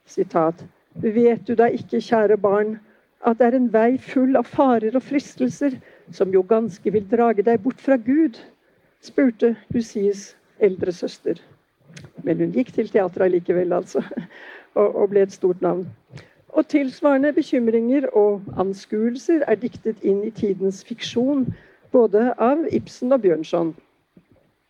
Sitat. 0.06 0.64
Vet 0.94 1.48
du 1.48 1.56
da 1.58 1.66
ikke, 1.66 1.98
kjære 1.98 2.38
barn, 2.38 2.78
at 3.26 3.40
det 3.40 3.46
er 3.48 3.56
en 3.58 3.72
vei 3.72 3.98
full 3.98 4.36
av 4.38 4.46
farer 4.46 4.94
og 4.94 5.02
fristelser, 5.02 5.80
som 6.12 6.30
jo 6.30 6.44
ganske 6.46 6.92
vil 6.94 7.06
drage 7.10 7.42
deg 7.42 7.62
bort 7.64 7.80
fra 7.82 7.96
Gud? 7.96 8.38
Spurte 9.04 9.54
Lucies 9.74 10.32
eldre 10.62 10.92
søster. 10.92 11.40
Men 12.24 12.40
hun 12.40 12.54
gikk 12.54 12.72
til 12.74 12.88
teatret 12.90 13.34
likevel, 13.34 13.72
altså, 13.76 14.02
og, 14.78 14.88
og 14.88 15.10
ble 15.12 15.24
et 15.26 15.34
stort 15.34 15.62
navn. 15.62 15.86
Og 16.54 16.66
tilsvarende 16.70 17.32
bekymringer 17.34 18.06
og 18.14 18.42
anskuelser 18.58 19.42
er 19.50 19.58
diktet 19.58 20.02
inn 20.06 20.22
i 20.24 20.30
tidens 20.30 20.84
fiksjon, 20.86 21.48
både 21.94 22.30
av 22.42 22.62
Ibsen 22.74 23.14
og 23.14 23.24
Bjørnson. 23.24 23.72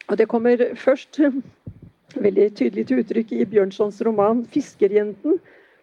Og 0.09 0.18
det 0.20 0.29
kommer 0.29 0.61
først 0.77 1.20
veldig 2.27 2.49
tydelig 2.57 2.87
til 2.88 3.03
uttrykk 3.03 3.35
i 3.37 3.49
Bjørnsons 3.49 4.01
roman 4.07 4.44
'Fiskerjenten' 4.49 5.40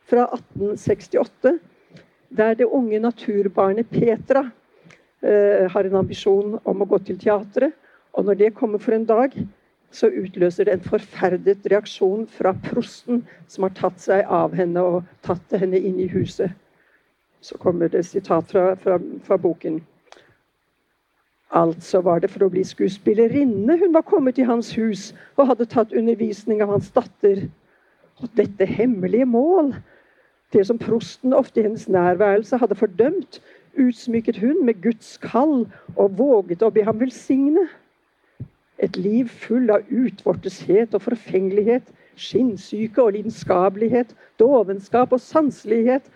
fra 0.10 0.26
1868, 0.34 1.60
der 2.30 2.54
det 2.56 2.66
unge 2.66 3.00
naturbarnet 3.00 3.90
Petra 3.90 4.50
eh, 5.22 5.70
har 5.72 5.86
en 5.86 5.96
ambisjon 5.96 6.60
om 6.66 6.82
å 6.82 6.90
gå 6.90 7.00
til 7.06 7.20
teatret. 7.20 7.74
Og 8.14 8.26
når 8.26 8.34
det 8.34 8.54
kommer 8.56 8.78
for 8.78 8.92
en 8.96 9.06
dag, 9.06 9.36
så 9.92 10.08
utløser 10.08 10.64
det 10.64 10.74
en 10.74 10.84
forferdet 10.84 11.68
reaksjon 11.72 12.28
fra 12.28 12.54
prosten, 12.64 13.26
som 13.48 13.68
har 13.68 13.76
tatt 13.76 14.00
seg 14.00 14.28
av 14.28 14.56
henne 14.56 14.84
og 14.84 15.08
tatt 15.24 15.56
henne 15.60 15.80
inn 15.80 16.00
i 16.00 16.08
huset. 16.12 16.52
Så 17.42 17.58
kommer 17.58 17.90
det 17.92 18.06
sitat 18.06 18.52
fra, 18.52 18.76
fra, 18.76 19.00
fra 19.26 19.38
boken. 19.38 19.82
Altså 21.52 22.00
var 22.02 22.22
det 22.24 22.30
for 22.32 22.46
å 22.46 22.52
bli 22.52 22.64
skuespillerinne 22.64 23.76
hun 23.82 23.96
var 23.96 24.06
kommet 24.08 24.38
i 24.40 24.48
hans 24.48 24.72
hus 24.78 25.10
og 25.36 25.50
hadde 25.50 25.68
tatt 25.68 25.92
undervisning 25.92 26.62
av 26.64 26.72
hans 26.72 26.92
datter. 26.96 27.50
Og 28.24 28.30
dette 28.38 28.68
hemmelige 28.70 29.28
mål, 29.28 29.74
det 30.54 30.64
som 30.68 30.80
prosten 30.80 31.34
ofte 31.36 31.60
i 31.60 31.66
hennes 31.66 31.90
nærværelse 31.92 32.60
hadde 32.62 32.78
fordømt, 32.80 33.42
utsmykket 33.80 34.40
hun 34.40 34.66
med 34.66 34.80
Guds 34.84 35.18
kall 35.24 35.66
og 35.96 36.18
våget 36.20 36.64
å 36.64 36.72
be 36.72 36.86
ham 36.88 37.00
velsigne. 37.00 37.68
Et 38.82 38.98
liv 38.98 39.28
full 39.30 39.70
av 39.74 39.86
utvorteshet 39.94 40.96
og 40.98 41.04
forfengelighet, 41.06 41.86
skinnsyke 42.18 43.04
og 43.04 43.14
lidenskapelighet, 43.16 44.16
dovenskap 44.42 45.14
og 45.14 45.22
sanselighet, 45.22 46.10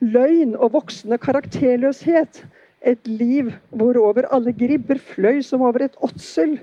løgn 0.00 0.54
og 0.56 0.72
voksende 0.72 1.18
karakterløshet. 1.20 2.44
Et 2.86 3.08
liv 3.10 3.52
hvorover 3.74 4.28
alle 4.32 4.52
gribber 4.56 4.98
fløy 4.98 5.42
som 5.42 5.62
over 5.66 5.84
et 5.84 5.96
åtsel. 6.02 6.58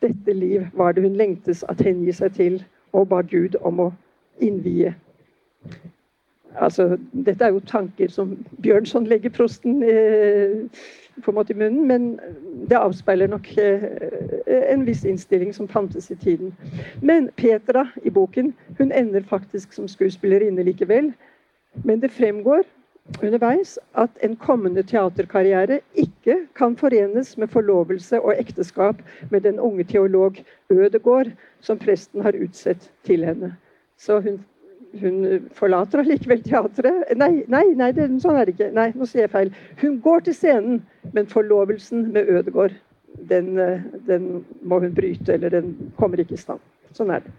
Dette 0.00 0.32
liv 0.32 0.66
var 0.72 0.92
det 0.96 1.04
hun 1.04 1.18
lengtes 1.18 1.64
at 1.68 1.82
hengi 1.84 2.12
seg 2.16 2.36
til, 2.38 2.60
og 2.96 3.10
ba 3.10 3.20
Gud 3.22 3.58
om 3.60 3.82
å 3.84 3.88
innvie. 4.40 4.94
Altså, 6.58 6.98
dette 7.12 7.44
er 7.44 7.52
jo 7.54 7.60
tanker 7.66 8.10
som 8.10 8.34
Bjørnson 8.62 9.06
legger 9.06 9.30
prosten 9.30 9.82
eh, 9.82 10.66
på 11.22 11.30
en 11.30 11.36
måte 11.36 11.52
i 11.52 11.56
munnen, 11.56 11.86
men 11.86 12.08
det 12.70 12.78
avspeiler 12.78 13.30
nok 13.30 13.46
eh, 13.58 13.86
en 14.72 14.86
viss 14.86 15.04
innstilling 15.04 15.54
som 15.54 15.68
fantes 15.68 16.10
i 16.10 16.18
tiden. 16.18 16.54
Men 17.02 17.30
Petra 17.36 17.86
i 18.02 18.10
boken 18.10 18.54
hun 18.78 18.92
ender 18.92 19.22
faktisk 19.22 19.72
som 19.72 19.88
skuespillerinne 19.88 20.64
likevel. 20.66 21.12
Men 21.84 22.00
det 22.02 22.10
fremgår 22.10 22.64
underveis 23.22 23.78
at 23.98 24.10
en 24.22 24.36
kommende 24.36 24.82
teaterkarriere 24.82 25.80
ikke 25.94 26.36
kan 26.56 26.76
forenes 26.76 27.36
med 27.38 27.48
forlovelse 27.48 28.20
og 28.20 28.34
ekteskap 28.38 29.02
med 29.30 29.40
den 29.40 29.60
unge 29.60 29.84
teolog 29.84 30.38
Ødegård, 30.70 31.30
som 31.60 31.78
presten 31.78 32.22
har 32.22 32.34
utsett 32.42 32.90
til 33.04 33.24
henne. 33.24 33.56
Så 33.98 34.20
hun 34.20 34.40
hun 34.98 35.48
forlater 35.54 36.02
allikevel 36.02 36.42
teatret. 36.44 37.10
Nei, 37.18 37.44
nei, 37.50 37.64
nei 37.78 37.90
det, 37.96 38.08
sånn 38.22 38.38
er 38.38 38.48
det 38.48 38.56
ikke. 38.56 38.70
Nei, 38.76 38.90
nå 38.96 39.06
sier 39.08 39.26
jeg 39.26 39.32
feil. 39.34 39.52
Hun 39.82 39.98
går 40.04 40.26
til 40.26 40.36
scenen, 40.36 40.80
men 41.14 41.28
forlovelsen 41.30 42.08
med 42.14 42.30
Ødegård, 42.30 42.74
den, 43.30 43.52
den 44.08 44.30
må 44.62 44.80
hun 44.82 44.94
bryte. 44.96 45.36
Eller 45.36 45.54
den 45.54 45.74
kommer 45.98 46.22
ikke 46.22 46.38
i 46.38 46.42
stand. 46.42 46.62
Sånn 46.96 47.12
er 47.14 47.22
det. 47.26 47.34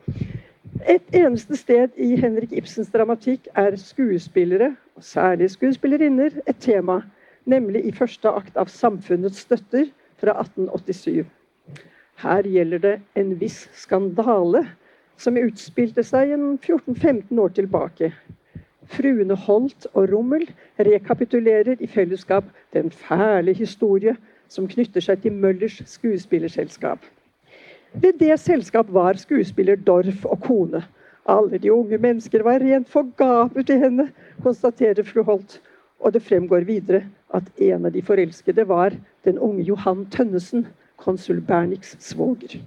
Et 0.89 1.17
eneste 1.19 1.57
sted 1.59 1.97
i 1.99 2.15
Henrik 2.17 2.53
Ibsens 2.55 2.89
dramatikk 2.93 3.49
er 3.59 3.75
skuespillere, 3.77 4.71
og 4.95 5.03
særlig 5.03 5.51
skuespillerinner, 5.53 6.39
et 6.47 6.61
tema. 6.63 7.01
Nemlig 7.45 7.83
i 7.85 7.91
første 7.91 8.29
akt 8.29 8.57
av 8.57 8.69
'Samfunnets 8.69 9.43
støtter' 9.43 9.91
fra 10.21 10.37
1887. 10.39 11.25
Her 12.21 12.43
gjelder 12.45 12.77
det 12.77 12.95
en 13.17 13.33
viss 13.39 13.65
skandale 13.73 14.67
som 15.21 15.37
utspilte 15.37 16.03
seg 16.05 16.33
en 16.35 16.45
14-15 16.57 17.39
år 17.41 17.53
tilbake. 17.57 18.11
Fruene 18.91 19.37
Holt 19.45 19.85
og 19.93 20.09
Rommel 20.11 20.47
rekapitulerer 20.81 21.79
i 21.79 21.87
fellesskap 21.87 22.47
den 22.75 22.89
fæle 22.91 23.53
historie 23.55 24.15
som 24.51 24.67
knytter 24.67 25.03
seg 25.05 25.21
til 25.23 25.37
Møllers 25.37 25.77
skuespillerselskap. 25.87 26.99
Ved 27.93 28.19
det 28.19 28.39
selskap 28.39 28.89
var 28.91 29.19
skuespiller 29.19 29.75
Dorf 29.75 30.25
og 30.25 30.41
kone. 30.43 30.83
Alle 31.29 31.59
de 31.61 31.71
unge 31.71 31.97
mennesker 32.01 32.43
var 32.43 32.63
rent 32.63 32.89
forgapet 32.89 33.67
til 33.67 33.79
henne, 33.83 34.09
konstaterer 34.43 35.03
fru 35.07 35.23
Holt. 35.27 35.59
Og 35.99 36.13
det 36.15 36.23
fremgår 36.25 36.65
videre 36.65 37.03
at 37.29 37.47
en 37.61 37.85
av 37.85 37.93
de 37.93 38.01
forelskede 38.01 38.65
var 38.67 38.95
den 39.27 39.37
unge 39.37 39.67
Johan 39.67 40.07
Tønnesen, 40.11 40.65
konsul 40.97 41.41
Berniks 41.45 41.95
svoger. 41.99 42.57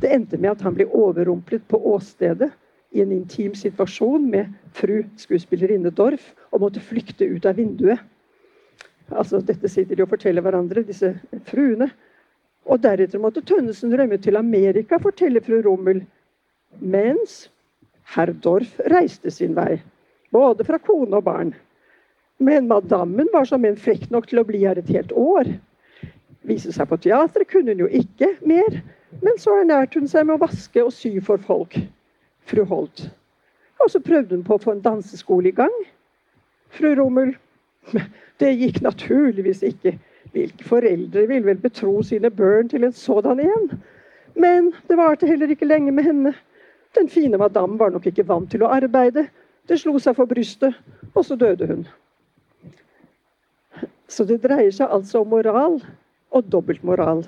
Det 0.00 0.10
endte 0.14 0.38
med 0.38 0.52
at 0.52 0.62
han 0.62 0.76
ble 0.76 0.86
overrumplet 0.94 1.64
på 1.68 1.80
åstedet 1.94 2.52
i 2.94 3.02
en 3.02 3.12
intim 3.12 3.54
situasjon 3.58 4.28
med 4.30 4.52
fru 4.76 5.02
skuespillerinne 5.18 5.90
Dorf 5.90 6.30
og 6.52 6.62
måtte 6.62 6.82
flykte 6.82 7.26
ut 7.26 7.46
av 7.48 7.58
vinduet. 7.58 8.00
Altså, 9.10 9.40
Dette 9.40 9.68
sitter 9.68 9.96
de 9.96 10.04
og 10.04 10.12
forteller 10.12 10.44
hverandre, 10.44 10.84
disse 10.86 11.14
fruene. 11.48 11.90
Og 12.68 12.80
deretter 12.84 13.20
måtte 13.20 13.42
Tønnesen 13.42 13.94
rømme 13.96 14.18
til 14.20 14.36
Amerika, 14.36 14.98
forteller 15.00 15.44
fru 15.44 15.62
Rommel. 15.64 16.02
Mens 16.78 17.46
herr 18.14 18.32
Dorf 18.44 18.76
reiste 18.92 19.32
sin 19.32 19.56
vei, 19.56 19.80
både 20.32 20.66
fra 20.68 20.78
kone 20.78 21.16
og 21.16 21.24
barn. 21.24 21.54
Men 22.38 22.68
madammen 22.68 23.28
var 23.32 23.48
som 23.48 23.64
en 23.64 23.76
frekk 23.76 24.10
nok 24.14 24.28
til 24.28 24.40
å 24.42 24.46
bli 24.46 24.62
her 24.62 24.78
et 24.78 24.92
helt 24.92 25.12
år. 25.16 25.48
Vise 26.46 26.72
seg 26.72 26.88
på 26.88 27.00
teatret 27.02 27.48
kunne 27.50 27.74
hun 27.74 27.82
jo 27.86 27.90
ikke 28.00 28.34
mer, 28.46 28.78
men 29.10 29.38
så 29.38 29.54
ernærte 29.60 30.00
hun 30.00 30.08
seg 30.08 30.26
med 30.26 30.36
å 30.36 30.44
vaske 30.46 30.82
og 30.84 30.92
sy 30.92 31.14
for 31.24 31.40
folk. 31.42 31.78
Fru 32.48 32.64
Holt. 32.68 33.08
Og 33.82 33.90
så 33.92 34.00
prøvde 34.00 34.36
hun 34.36 34.44
på 34.44 34.56
å 34.56 34.62
få 34.62 34.74
en 34.74 34.84
danseskole 34.84 35.50
i 35.50 35.56
gang. 35.56 35.74
Fru 36.74 36.94
Rommel. 36.98 37.34
Det 38.38 38.52
gikk 38.54 38.82
naturligvis 38.84 39.64
ikke. 39.66 39.96
Hvilke 40.34 40.64
foreldre 40.64 41.24
vil 41.30 41.46
vel 41.46 41.60
betro 41.62 42.02
sine 42.04 42.30
børn 42.30 42.68
til 42.68 42.84
en 42.84 42.92
sådan 42.92 43.40
en? 43.40 43.70
Men 44.36 44.72
det 44.88 44.98
varte 45.00 45.26
heller 45.26 45.50
ikke 45.50 45.66
lenge 45.66 45.92
med 45.92 46.04
henne. 46.04 46.34
Den 46.94 47.08
fine 47.08 47.38
madam 47.40 47.78
var 47.78 47.90
nok 47.90 48.06
ikke 48.06 48.26
vant 48.28 48.50
til 48.52 48.62
å 48.62 48.70
arbeide. 48.72 49.26
Det 49.68 49.80
slo 49.80 49.98
seg 50.00 50.16
for 50.16 50.28
brystet, 50.28 50.76
og 51.14 51.24
så 51.24 51.36
døde 51.36 51.66
hun. 51.66 51.82
Så 54.08 54.24
det 54.24 54.40
dreier 54.44 54.72
seg 54.72 54.88
altså 54.88 55.24
om 55.24 55.32
moral 55.32 55.80
og 56.30 56.52
dobbeltmoral. 56.52 57.26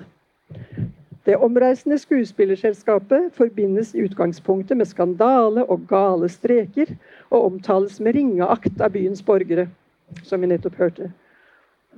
Det 1.25 1.35
omreisende 1.37 1.99
skuespillerselskapet 2.01 3.27
forbindes 3.37 3.91
i 3.93 4.01
utgangspunktet 4.07 4.77
med 4.77 4.87
skandale 4.89 5.61
og 5.69 5.83
gale 5.89 6.29
streker, 6.29 6.95
og 7.29 7.45
omtales 7.45 7.99
med 8.01 8.15
ringeakt 8.17 8.81
av 8.81 8.89
byens 8.95 9.21
borgere, 9.21 9.67
som 10.25 10.41
vi 10.41 10.49
nettopp 10.49 10.79
hørte. 10.81 11.11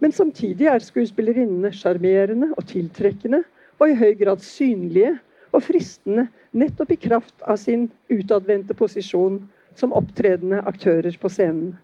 Men 0.03 0.11
samtidig 0.11 0.67
er 0.67 0.83
skuespillerinnene 0.83 1.71
sjarmerende 1.71 2.51
og 2.57 2.67
tiltrekkende, 2.67 3.43
og 3.79 3.93
i 3.93 3.95
høy 3.95 4.11
grad 4.19 4.43
synlige 4.43 5.15
og 5.53 5.63
fristende 5.63 6.27
nettopp 6.51 6.91
i 6.91 6.99
kraft 7.07 7.47
av 7.47 7.61
sin 7.63 7.87
utadvendte 8.11 8.75
posisjon 8.75 9.39
som 9.79 9.95
opptredende 9.95 10.59
aktører 10.67 11.15
på 11.21 11.31
scenen. 11.31 11.77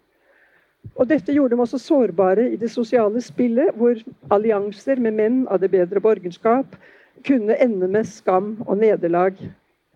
Og 1.00 1.08
dette 1.08 1.32
gjorde 1.32 1.56
dem 1.56 1.64
også 1.64 1.80
sårbare 1.80 2.50
i 2.52 2.60
det 2.60 2.72
sosiale 2.72 3.22
spillet, 3.24 3.72
hvor 3.80 3.96
allianser 4.32 5.00
med 5.00 5.16
menn 5.16 5.44
av 5.48 5.64
det 5.64 5.72
bedre 5.72 6.04
borgerskap 6.04 6.76
kunne 7.26 7.56
ende 7.62 7.88
med 7.88 8.08
skam 8.08 8.58
og 8.68 8.78
nederlag 8.78 9.38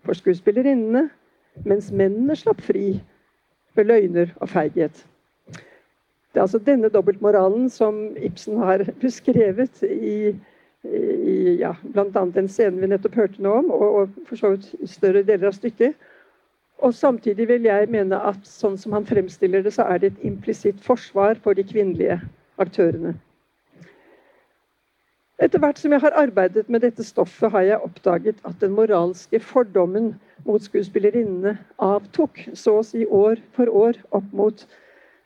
for 0.04 0.16
skuespillerinnene, 0.16 1.08
mens 1.64 1.90
mennene 1.92 2.36
slapp 2.36 2.60
fri 2.64 3.00
ved 3.74 3.84
løgner 3.90 4.32
og 4.36 4.48
feighet. 4.48 5.04
Det 6.34 6.40
er 6.40 6.46
altså 6.48 6.58
denne 6.58 6.90
dobbeltmoralen 6.90 7.68
som 7.70 8.16
Ibsen 8.16 8.58
har 8.58 8.82
beskrevet 9.04 9.82
i, 9.86 10.34
i 10.84 11.56
ja, 11.60 11.74
bl.a. 11.82 12.24
den 12.34 12.48
scenen 12.50 12.80
vi 12.82 12.90
nettopp 12.90 13.14
hørte 13.14 13.42
nå 13.42 13.52
om, 13.62 13.70
og, 13.70 13.94
og 13.94 14.26
for 14.28 14.40
så 14.40 14.54
vidt 14.56 14.90
større 14.90 15.22
deler 15.22 15.52
av 15.52 15.54
stykket. 15.54 15.94
Og 16.82 16.94
Samtidig 16.94 17.46
vil 17.48 17.68
jeg 17.68 17.88
mene 17.88 18.18
at 18.18 18.42
sånn 18.48 18.74
som 18.78 18.92
han 18.96 19.06
fremstiller 19.06 19.62
det, 19.62 19.72
så 19.76 19.86
er 19.86 20.02
det 20.02 20.12
et 20.12 20.26
implisitt 20.26 20.82
forsvar 20.82 21.38
for 21.44 21.54
de 21.54 21.62
kvinnelige 21.64 22.18
aktørene. 22.58 23.14
Etter 25.42 25.58
hvert 25.58 25.80
som 25.80 25.90
jeg 25.90 26.02
har 26.04 26.14
arbeidet 26.14 26.68
med 26.70 26.84
dette 26.84 27.02
stoffet, 27.02 27.50
har 27.50 27.64
jeg 27.66 27.82
oppdaget 27.82 28.36
at 28.46 28.60
den 28.62 28.74
moralske 28.76 29.40
fordommen 29.42 30.12
mot 30.46 30.62
skuespillerinnene 30.62 31.56
avtok, 31.82 32.38
så 32.54 32.78
å 32.78 32.84
si 32.86 33.02
år 33.06 33.42
for 33.56 33.70
år, 33.72 33.98
opp 34.14 34.28
mot 34.30 34.62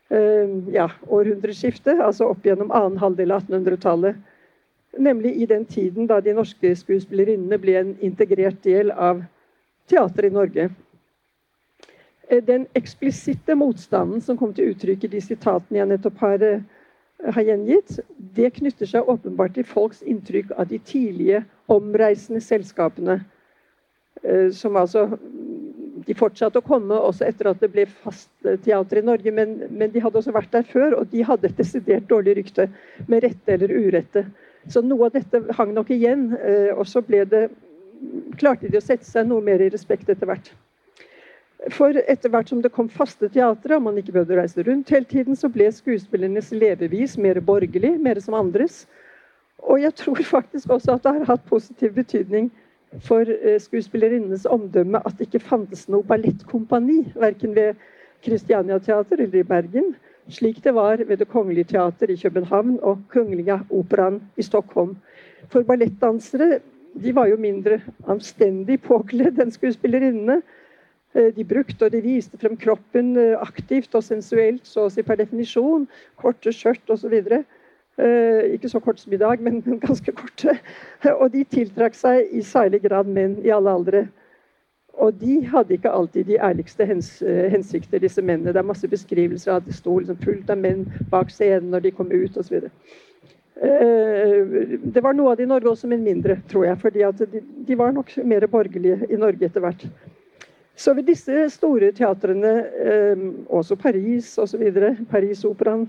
eh, 0.08 0.48
ja, 0.72 0.88
århundreskiftet, 1.12 2.00
altså 2.00 2.30
opp 2.32 2.48
gjennom 2.48 2.72
annen 2.72 2.96
halvdel 3.02 3.36
av 3.36 3.44
1800-tallet. 3.44 4.16
Nemlig 4.98 5.34
i 5.36 5.50
den 5.50 5.68
tiden 5.68 6.08
da 6.08 6.22
de 6.24 6.32
norske 6.38 6.72
skuespillerinnene 6.80 7.60
ble 7.60 7.76
en 7.76 7.92
integrert 8.00 8.62
del 8.64 8.94
av 8.94 9.20
teateret 9.92 10.32
i 10.32 10.36
Norge. 10.38 10.70
Eh, 12.30 12.40
den 12.48 12.64
eksplisitte 12.80 13.60
motstanden 13.60 14.24
som 14.24 14.40
kom 14.40 14.56
til 14.56 14.72
uttrykk 14.72 15.04
i 15.04 15.14
de 15.18 15.24
sitatene 15.28 15.82
jeg 15.82 15.92
nettopp 15.92 16.24
har 16.24 16.48
uh, 16.48 16.66
har 17.26 17.42
gjengitt, 17.42 17.98
det 18.36 18.52
knytter 18.58 18.86
seg 18.86 19.08
åpenbart 19.10 19.56
til 19.56 19.66
folks 19.66 20.04
inntrykk 20.06 20.52
av 20.56 20.68
de 20.70 20.78
tidlige 20.86 21.42
omreisende 21.70 22.40
selskapene. 22.44 23.20
Eh, 24.22 24.50
som 24.54 24.76
altså 24.76 25.08
De 26.08 26.14
fortsatte 26.16 26.60
å 26.62 26.64
komme 26.64 26.94
også 26.94 27.26
etter 27.26 27.50
at 27.50 27.58
det 27.60 27.68
ble 27.68 27.82
fast 27.90 28.30
teater 28.64 29.00
i 29.00 29.04
Norge, 29.04 29.32
men, 29.34 29.58
men 29.68 29.90
de 29.92 30.00
hadde 30.00 30.16
også 30.16 30.32
vært 30.32 30.54
der 30.54 30.64
før, 30.64 30.94
og 30.96 31.10
de 31.12 31.24
hadde 31.26 31.50
et 31.50 31.58
desidert 31.58 32.06
dårlig 32.08 32.38
rykte, 32.38 32.68
med 33.10 33.26
rette 33.26 33.52
eller 33.52 33.74
urette. 33.74 34.22
Så 34.72 34.80
noe 34.80 35.10
av 35.10 35.18
dette 35.18 35.42
hang 35.58 35.74
nok 35.76 35.90
igjen, 35.92 36.30
eh, 36.38 36.70
og 36.72 36.86
så 36.88 37.02
ble 37.04 37.26
det 37.28 37.42
klarte 38.38 38.70
de 38.70 38.78
å 38.78 38.84
sette 38.84 39.04
seg 39.04 39.28
noe 39.28 39.44
mer 39.44 39.60
i 39.60 39.68
respekt 39.74 40.08
etter 40.08 40.30
hvert. 40.30 40.48
For 41.74 41.96
etter 42.06 42.30
hvert 42.30 42.52
som 42.52 42.60
det 42.62 42.70
kom 42.74 42.86
faste 42.92 43.28
teatre, 43.34 43.76
og 43.76 43.82
man 43.82 43.98
ikke 43.98 44.14
behøvde 44.14 44.38
reise 44.38 44.62
rundt 44.62 44.90
hele 44.94 45.08
tiden, 45.10 45.36
så 45.36 45.50
ble 45.50 45.66
skuespillernes 45.74 46.52
levevis 46.54 47.16
mer 47.18 47.40
borgerlig, 47.42 47.96
mer 48.00 48.20
som 48.22 48.36
andres. 48.38 48.84
Og 49.58 49.82
jeg 49.82 49.94
tror 49.98 50.22
faktisk 50.22 50.70
også 50.70 50.94
at 50.94 51.04
det 51.04 51.14
har 51.16 51.30
hatt 51.32 51.46
positiv 51.50 51.96
betydning 51.96 52.52
for 53.04 53.26
eh, 53.26 53.58
skuespillerinnenes 53.60 54.46
omdømme 54.46 55.02
at 55.04 55.18
det 55.18 55.26
ikke 55.28 55.44
fantes 55.44 55.88
noe 55.90 56.06
ballettkompani, 56.06 57.00
verken 57.18 57.56
ved 57.58 57.74
Christiania 58.24 58.78
Teater 58.78 59.20
eller 59.20 59.42
i 59.42 59.46
Bergen, 59.46 59.92
slik 60.30 60.62
det 60.64 60.74
var 60.74 61.02
ved 61.02 61.18
Det 61.18 61.28
Kongelige 61.28 61.72
Teater 61.74 62.10
i 62.10 62.16
København 62.16 62.78
og 62.82 63.02
Kungliga 63.12 63.58
Operaen 63.70 64.22
i 64.36 64.42
Stockholm. 64.42 64.96
For 65.48 65.62
ballettdansere 65.62 66.60
de 67.02 67.14
var 67.14 67.28
jo 67.30 67.36
mindre 67.36 67.80
anstendig 68.08 68.80
påkledd 68.82 69.38
enn 69.42 69.52
skuespillerinnene. 69.54 70.40
Eh, 71.18 71.34
de 71.34 71.44
brukte 71.44 71.86
og 71.86 71.92
de 71.92 72.02
viste 72.04 72.38
frem 72.38 72.56
kroppen 72.60 73.16
eh, 73.18 73.34
aktivt 73.40 73.94
og 73.98 74.04
sensuelt, 74.06 74.66
så 74.68 74.86
å 74.86 74.92
si 74.92 75.02
per 75.02 75.18
definisjon. 75.18 75.88
Korte 76.20 76.52
skjørt 76.54 76.92
osv. 76.94 77.16
Eh, 77.18 78.42
ikke 78.54 78.70
så 78.70 78.80
kort 78.82 79.00
som 79.02 79.14
i 79.14 79.20
dag, 79.20 79.42
men 79.42 79.62
ganske 79.82 80.14
korte. 80.14 80.54
Og 81.20 81.32
de 81.34 81.42
tiltrakk 81.50 81.98
seg 81.98 82.30
i 82.30 82.44
særlig 82.46 82.84
grad 82.84 83.10
menn 83.10 83.38
i 83.42 83.50
alle 83.54 83.72
aldre. 83.74 84.04
Og 84.98 85.14
de 85.18 85.40
hadde 85.46 85.74
ikke 85.74 85.90
alltid 85.94 86.26
de 86.26 86.38
ærligste 86.42 86.86
hens 86.86 87.10
hensikter, 87.22 88.00
disse 88.02 88.22
mennene. 88.22 88.50
Det 88.54 88.58
er 88.58 88.66
masse 88.66 88.88
beskrivelser 88.90 89.52
av 89.52 89.60
at 89.60 89.68
det 89.68 89.76
sto 89.76 89.94
liksom 89.98 90.18
fullt 90.24 90.50
av 90.50 90.58
menn 90.58 90.84
bak 91.10 91.30
scenen 91.30 91.70
når 91.70 91.84
de 91.86 91.92
kom 91.94 92.10
ut 92.10 92.38
osv. 92.38 92.66
Det 93.58 95.02
var 95.02 95.14
noe 95.14 95.32
av 95.32 95.38
det 95.38 95.46
i 95.46 95.50
Norge 95.50 95.70
også, 95.70 95.90
men 95.90 96.02
mindre, 96.02 96.40
tror 96.50 96.66
jeg. 96.66 96.80
fordi 96.82 97.06
de, 97.20 97.44
de 97.70 97.78
var 97.78 97.94
nok 97.94 98.10
mer 98.26 98.46
borgerlige 98.50 99.06
i 99.06 99.22
Norge 99.22 99.46
etter 99.46 99.62
hvert. 99.62 99.86
Så 100.78 100.94
ved 100.94 101.08
disse 101.10 101.48
store 101.50 101.90
teatrene, 101.92 102.52
også 103.50 103.76
Paris 103.76 104.36
osv., 104.38 104.62
Parisoperaen, 105.10 105.88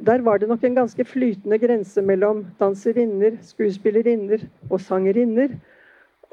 der 0.00 0.22
var 0.24 0.38
det 0.40 0.48
nok 0.48 0.62
en 0.64 0.74
ganske 0.74 1.04
flytende 1.04 1.58
grense 1.60 2.02
mellom 2.02 2.46
danserinner, 2.60 3.36
skuespillerinner 3.44 4.46
og 4.70 4.80
sangerinner. 4.80 5.52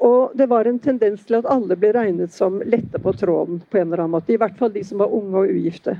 Og 0.00 0.32
det 0.38 0.48
var 0.48 0.64
en 0.64 0.78
tendens 0.80 1.26
til 1.28 1.36
at 1.36 1.48
alle 1.50 1.76
ble 1.76 1.90
regnet 1.92 2.32
som 2.32 2.62
lette 2.64 2.98
på 2.98 3.12
tråden 3.12 3.60
på 3.68 3.78
en 3.78 3.90
eller 3.90 4.06
annen 4.06 4.16
måte. 4.16 4.32
I 4.32 4.40
hvert 4.40 4.56
fall 4.56 4.72
de 4.72 4.84
som 4.84 5.02
var 5.04 5.12
unge 5.12 5.42
og 5.42 5.52
ugifte. 5.52 5.98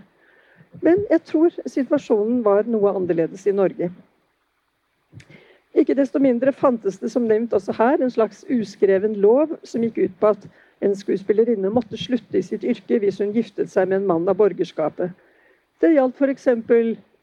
Men 0.81 1.05
jeg 1.11 1.21
tror 1.29 1.53
situasjonen 1.67 2.41
var 2.47 2.65
noe 2.65 2.95
annerledes 2.97 3.45
i 3.45 3.53
Norge. 3.53 3.91
Ikke 5.77 5.95
desto 5.95 6.19
mindre 6.19 6.53
fantes 6.57 6.97
det 6.99 7.13
som 7.13 7.29
nevnt 7.29 7.53
også 7.53 7.77
her 7.77 8.01
en 8.01 8.11
slags 8.11 8.41
uskreven 8.49 9.21
lov 9.21 9.53
som 9.69 9.85
gikk 9.85 10.01
ut 10.07 10.17
på 10.21 10.33
at 10.33 10.49
en 10.81 10.97
skuespillerinne 10.97 11.71
måtte 11.73 11.99
slutte 12.01 12.41
i 12.41 12.45
sitt 12.45 12.65
yrke 12.65 13.01
hvis 13.03 13.21
hun 13.21 13.35
giftet 13.37 13.71
seg 13.73 13.91
med 13.91 14.01
en 14.01 14.09
mann 14.09 14.29
av 14.29 14.39
borgerskapet. 14.41 15.13
Det 15.81 15.95
gjaldt 15.95 16.21
f.eks 16.21 16.49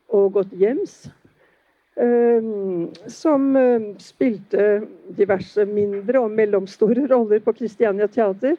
Ågot 0.07 0.53
Jems, 0.55 1.09
ehm, 1.99 2.87
som 3.11 3.55
eh, 3.59 3.87
spilte 3.99 4.67
diverse 5.17 5.65
mindre 5.67 6.21
og 6.23 6.31
mellomstore 6.31 7.07
roller 7.11 7.41
på 7.43 7.53
Christiania 7.57 8.07
Teater. 8.07 8.55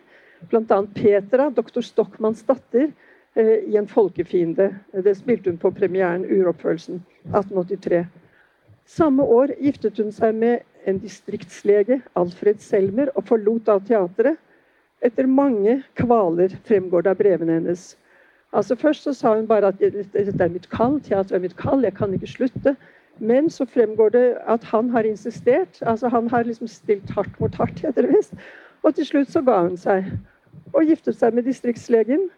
Bl.a. 0.50 0.82
Petra, 0.94 1.48
doktor 1.50 1.82
Stockmanns 1.82 2.44
datter, 2.46 2.90
eh, 3.34 3.64
i 3.64 3.76
'En 3.76 3.88
folkefiende'. 3.88 4.74
Det 4.92 5.16
spilte 5.16 5.50
hun 5.50 5.58
på 5.58 5.70
premieren 5.70 6.26
Uroppførelsen 6.26 7.00
1883. 7.32 8.06
Samme 8.84 9.22
år 9.22 9.54
giftet 9.60 9.98
hun 9.98 10.12
seg 10.12 10.34
med 10.34 10.60
en 10.86 10.98
distriktslege, 10.98 12.02
Alfred 12.16 12.60
Selmer, 12.60 13.08
og 13.16 13.24
forlot 13.24 13.64
da 13.66 13.78
teatret. 13.78 14.38
Etter 15.02 15.26
mange 15.26 15.82
kvaler, 15.94 16.54
fremgår 16.66 17.06
det 17.06 17.10
av 17.10 17.18
brevene 17.20 17.58
hennes. 17.60 17.96
Altså 18.52 18.74
Først 18.76 19.02
så 19.04 19.12
sa 19.12 19.34
hun 19.36 19.46
bare 19.46 19.70
at 19.70 19.80
dette 19.80 20.44
er 20.44 20.48
mitt 20.48 20.70
kall, 20.70 21.00
teater 21.00 21.36
er 21.36 21.44
mitt 21.44 21.56
kall, 21.56 21.84
jeg 21.84 21.94
kan 21.94 22.14
ikke 22.14 22.26
slutte. 22.26 22.76
Men 23.18 23.50
så 23.50 23.66
fremgår 23.66 24.08
det 24.08 24.36
at 24.46 24.64
han 24.64 24.90
har 24.90 25.02
insistert. 25.02 25.82
altså 25.82 26.08
Han 26.08 26.30
har 26.30 26.42
liksom 26.42 26.66
stilt 26.66 27.10
hardt 27.10 27.40
mot 27.40 27.54
hardt, 27.54 27.80
heter 27.80 28.02
det 28.02 28.16
visst. 28.16 28.34
Og 28.82 28.94
til 28.94 29.06
slutt 29.06 29.30
så 29.30 29.42
ga 29.42 29.60
hun 29.62 29.76
seg. 29.76 30.04
Og 30.72 30.84
giftet 30.86 31.16
seg 31.18 31.34
med 31.34 31.42
distriktslegen. 31.42 32.28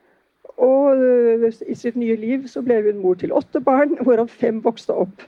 Og 0.56 0.96
øh, 0.96 1.52
i 1.68 1.74
sitt 1.74 1.96
nye 1.96 2.16
liv 2.16 2.48
så 2.48 2.62
ble 2.62 2.82
hun 2.82 2.98
mor 3.02 3.14
til 3.14 3.32
åtte 3.32 3.60
barn, 3.60 3.96
hvorav 4.00 4.28
fem 4.28 4.64
vokste 4.64 4.92
opp. 4.92 5.22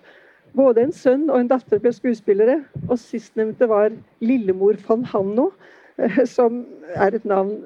Både 0.57 0.83
en 0.83 0.93
sønn 0.93 1.31
og 1.31 1.41
en 1.41 1.49
datter 1.49 1.79
ble 1.79 1.93
skuespillere. 1.93 2.63
Og 2.89 2.99
sistnevnte 2.99 3.69
var 3.69 3.93
lillemor 4.21 4.77
von 4.89 5.05
Hanno, 5.05 5.51
som 6.37 6.65
er 6.95 7.19
et 7.19 7.25
navn 7.29 7.61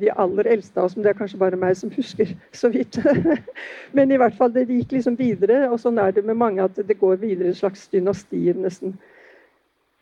de 0.00 0.10
aller 0.10 0.48
eldste 0.48 0.80
av 0.80 0.88
oss, 0.88 0.96
men 0.96 1.04
det 1.04 1.12
er 1.12 1.18
kanskje 1.18 1.40
bare 1.40 1.58
meg 1.60 1.76
som 1.78 1.92
husker 1.94 2.30
så 2.60 2.70
vidt. 2.72 2.98
Men 3.96 4.12
i 4.12 4.18
hvert 4.20 4.36
fall, 4.38 4.52
det 4.54 4.66
gikk 4.68 4.94
liksom 4.96 5.18
videre, 5.18 5.64
og 5.70 5.78
sånn 5.82 6.00
er 6.02 6.14
det 6.14 6.24
med 6.26 6.38
mange 6.40 6.64
at 6.64 6.78
det 6.78 6.98
går 7.00 7.20
videre 7.22 7.52
en 7.52 7.58
slags 7.58 7.86
dynastier, 7.92 8.56
nesten. 8.58 8.96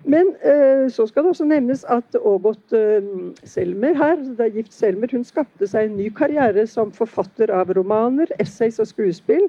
Men 0.03 0.33
eh, 0.43 0.89
så 0.91 1.07
skal 1.07 1.23
det 1.23 1.31
også 1.31 1.45
nevnes 1.47 1.85
at 1.87 2.17
Ågot 2.19 2.73
eh, 2.75 3.05
Selmer 3.47 3.95
her, 3.95 4.17
det 4.19 4.49
er 4.49 4.57
gift 4.57 4.75
Selmer, 4.75 5.13
hun 5.15 5.23
skapte 5.25 5.69
seg 5.71 5.87
en 5.87 6.01
ny 6.01 6.09
karriere 6.11 6.65
som 6.67 6.91
forfatter 6.95 7.53
av 7.55 7.71
romaner, 7.77 8.33
essays 8.43 8.81
og 8.83 8.91
skuespill. 8.91 9.47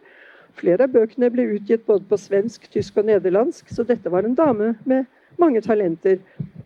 Flere 0.59 0.85
av 0.85 0.93
bøkene 0.93 1.31
ble 1.33 1.47
utgitt 1.55 1.87
både 1.89 2.05
på 2.05 2.19
svensk, 2.21 2.67
tysk 2.69 2.99
og 3.01 3.09
nederlandsk, 3.09 3.73
så 3.73 3.85
dette 3.87 4.11
var 4.13 4.27
en 4.27 4.37
dame 4.37 4.75
med 4.85 5.09
mange 5.41 5.63
talenter. 5.65 6.19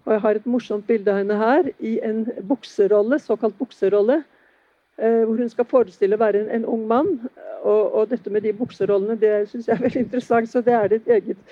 Og 0.08 0.14
jeg 0.16 0.24
har 0.24 0.40
et 0.40 0.46
morsomt 0.48 0.88
bilde 0.88 1.12
av 1.12 1.20
henne 1.20 1.36
her 1.36 1.68
i 1.84 1.98
en 2.08 2.24
bukserolle, 2.48 3.20
såkalt 3.20 3.58
bukserolle. 3.60 4.22
Eh, 4.98 5.24
hvor 5.26 5.36
hun 5.38 5.50
skal 5.50 5.68
forestille 5.70 6.16
å 6.16 6.22
være 6.22 6.40
en, 6.42 6.48
en 6.56 6.64
ung 6.74 6.86
mann. 6.90 7.10
Og, 7.62 7.82
og, 7.92 8.06
dette 8.10 8.32
med 8.34 8.48
de 8.48 8.54
bukserollene 8.56 9.18
det 9.20 9.34
syns 9.52 9.68
jeg 9.68 9.76
er 9.76 9.84
veldig 9.84 10.06
interessant, 10.06 10.50
så 10.50 10.62
det 10.66 10.74
er 10.74 10.88
det 10.90 11.02
et 11.02 11.12
eget 11.18 11.44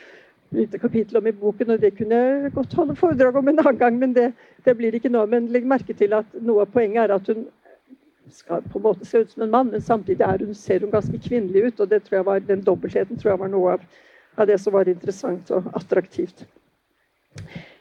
lite 0.55 0.79
kapittel 0.79 1.19
om 1.19 1.27
i 1.27 1.35
boken. 1.35 1.75
Og 1.75 1.83
det 1.83 1.91
kunne 1.97 2.21
jeg 2.21 2.55
godt 2.55 2.73
holde 2.79 2.95
foredrag 2.95 3.35
om 3.35 3.51
en 3.51 3.59
annen 3.59 3.77
gang, 3.83 3.99
men 3.99 4.15
det, 4.15 4.31
det 4.65 4.77
blir 4.79 4.95
ikke 4.95 5.11
nå. 5.13 5.27
Men 5.29 5.51
legg 5.53 5.67
merke 5.67 5.93
til 5.93 6.15
at 6.17 6.39
noe 6.39 6.63
av 6.63 6.73
poenget 6.73 7.03
er 7.03 7.15
at 7.19 7.29
hun 7.29 7.45
skal 8.33 8.65
på 8.71 8.79
en 8.79 8.87
måte 8.87 9.05
se 9.05 9.21
ut 9.21 9.35
som 9.35 9.45
en 9.45 9.53
mann, 9.53 9.69
men 9.69 9.83
samtidig 9.83 10.25
hun, 10.41 10.55
ser 10.57 10.81
hun 10.81 10.95
ganske 10.95 11.19
kvinnelig 11.27 11.67
ut. 11.67 11.85
Og 11.85 11.91
det 11.91 12.05
tror 12.07 12.21
jeg 12.21 12.29
var, 12.31 12.47
den 12.49 12.65
dobbeltheten 12.65 13.19
tror 13.19 13.35
jeg 13.35 13.43
var 13.43 13.53
noe 13.53 13.77
av, 13.77 13.85
av 14.39 14.47
det 14.49 14.57
som 14.63 14.73
var 14.73 14.89
interessant 14.89 15.51
og 15.53 15.69
attraktivt. 15.77 16.47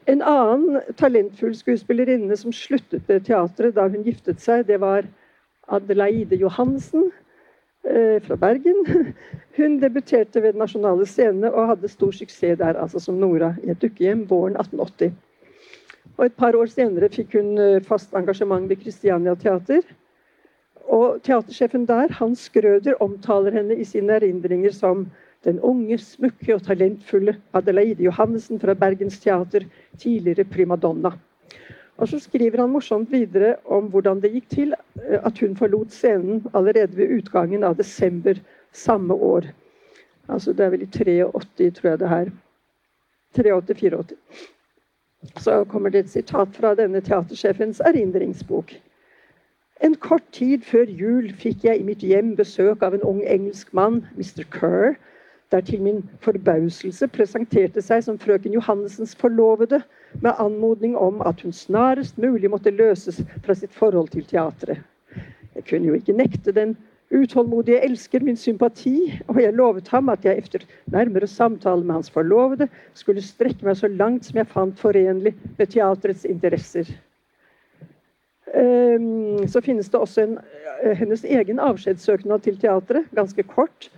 En 0.07 0.21
annen 0.23 0.83
talentfull 1.01 1.55
skuespillerinne 1.57 2.37
som 2.37 2.53
sluttet 2.53 3.07
med 3.09 3.25
teatret 3.25 3.77
da 3.77 3.87
hun 3.89 4.05
giftet 4.05 4.43
seg, 4.43 4.67
det 4.69 4.77
var 4.83 5.07
Adelaide 5.73 6.37
Johansen 6.37 7.09
eh, 7.89 8.21
fra 8.25 8.37
Bergen. 8.37 8.85
Hun 9.57 9.79
debuterte 9.81 10.43
ved 10.43 10.53
Den 10.53 10.65
nasjonale 10.65 11.07
scene 11.09 11.49
og 11.53 11.71
hadde 11.73 11.89
stor 11.89 12.13
suksess 12.13 12.59
der, 12.61 12.77
altså 12.77 13.01
som 13.01 13.17
Nora 13.21 13.55
i 13.63 13.73
et 13.73 13.81
dukkehjem 13.81 14.27
våren 14.29 14.59
1880. 14.61 15.15
Og 16.19 16.25
Et 16.27 16.37
par 16.37 16.55
år 16.55 16.69
senere 16.71 17.09
fikk 17.09 17.39
hun 17.39 17.57
eh, 17.59 17.83
fast 17.83 18.13
engasjement 18.15 18.69
ved 18.69 18.85
Christiania 18.85 19.35
Teater. 19.41 19.83
Og 20.85 21.23
Teatersjefen 21.25 21.89
der, 21.89 22.13
Hans 22.21 22.51
Grøder, 22.53 23.01
omtaler 23.01 23.57
henne 23.57 23.81
i 23.81 23.89
sine 23.89 24.19
erindringer 24.21 24.75
som 24.77 25.07
den 25.45 25.61
unge, 25.61 25.99
smukke 25.99 26.55
og 26.55 26.63
talentfulle 26.67 27.37
Adelaide 27.55 28.05
Johannessen 28.05 28.61
fra 28.61 28.75
Bergens 28.75 29.19
Teater, 29.21 29.67
tidligere 29.99 30.45
primadonna. 30.45 31.13
Og 31.97 32.09
så 32.09 32.19
skriver 32.19 32.61
han 32.61 32.73
morsomt 32.73 33.13
videre 33.13 33.57
om 33.65 33.87
hvordan 33.93 34.21
det 34.23 34.33
gikk 34.35 34.49
til 34.51 34.75
eh, 34.75 35.21
at 35.21 35.39
hun 35.39 35.55
forlot 35.57 35.93
scenen 35.95 36.43
allerede 36.55 36.97
ved 36.97 37.13
utgangen 37.19 37.65
av 37.65 37.77
desember 37.79 38.41
samme 38.73 39.15
år. 39.15 39.47
Altså 40.29 40.53
Det 40.53 40.65
er 40.65 40.71
vel 40.71 40.83
i 40.83 40.87
83, 40.87 41.75
tror 41.75 41.91
jeg 41.91 42.01
det 42.01 42.09
her. 42.09 42.33
83-84. 43.39 44.17
Så 45.39 45.65
kommer 45.65 45.91
det 45.91 45.99
et 45.99 46.11
sitat 46.11 46.49
fra 46.53 46.75
denne 46.75 47.01
teatersjefens 47.01 47.81
erindringsbok. 47.81 48.75
En 49.83 49.95
kort 49.95 50.25
tid 50.33 50.63
før 50.63 50.85
jul 50.89 51.33
fikk 51.35 51.65
jeg 51.65 51.81
i 51.81 51.87
mitt 51.87 52.03
hjem 52.03 52.37
besøk 52.37 52.83
av 52.83 52.95
en 52.95 53.03
ung 53.03 53.23
engelsk 53.27 53.73
mann, 53.73 54.05
Mr. 54.17 54.45
Kerr, 54.51 54.95
der 55.55 55.63
til 55.63 55.83
min 55.83 56.01
forbauselse 56.25 57.07
presenterte 57.15 57.83
seg 57.85 58.03
som 58.03 58.19
frøken 58.19 58.57
Johannessens 58.57 59.15
forlovede, 59.19 59.85
med 60.23 60.41
anmodning 60.43 60.97
om 60.99 61.23
at 61.27 61.45
hun 61.47 61.55
snarest 61.55 62.19
mulig 62.19 62.51
måtte 62.51 62.75
løses 62.75 63.21
fra 63.45 63.55
sitt 63.55 63.75
forhold 63.75 64.11
til 64.11 64.27
teatret. 64.27 64.83
Jeg 65.55 65.67
kunne 65.69 65.93
jo 65.93 65.95
ikke 65.95 66.17
nekte 66.19 66.55
den 66.55 66.75
utålmodige 67.15 67.83
elsker 67.87 68.25
min 68.27 68.37
sympati, 68.37 69.21
og 69.29 69.39
jeg 69.43 69.55
lovet 69.55 69.89
ham 69.95 70.09
at 70.09 70.25
jeg 70.27 70.39
efter 70.39 70.67
nærmere 70.91 71.27
samtale 71.31 71.85
med 71.85 72.01
hans 72.01 72.11
forlovede 72.11 72.69
skulle 72.95 73.23
strekke 73.23 73.67
meg 73.67 73.79
så 73.79 73.89
langt 73.89 74.27
som 74.27 74.41
jeg 74.41 74.51
fant 74.51 74.81
forenlig 74.81 75.35
med 75.59 75.71
teatrets 75.71 76.25
interesser. 76.25 76.91
Ehm, 78.55 79.47
så 79.49 79.63
finnes 79.63 79.91
det 79.91 80.01
også 80.01 80.27
en, 80.27 80.39
eh, 80.83 80.97
hennes 80.99 81.25
egen 81.25 81.59
avskjedssøknad 81.59 82.43
til 82.43 82.59
teatret, 82.59 83.07
ganske 83.15 83.43
kort, 83.43 83.91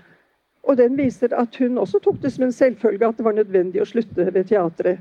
og 0.66 0.76
den 0.76 0.96
viser 0.98 1.34
at 1.38 1.56
hun 1.56 1.78
også 1.78 2.00
tok 2.02 2.18
det 2.22 2.32
som 2.34 2.44
en 2.44 2.52
selvfølge 2.52 3.06
at 3.06 3.18
det 3.18 3.24
var 3.24 3.36
nødvendig 3.36 3.82
å 3.82 3.88
slutte 3.88 4.26
ved 4.34 4.48
teatret. 4.50 4.98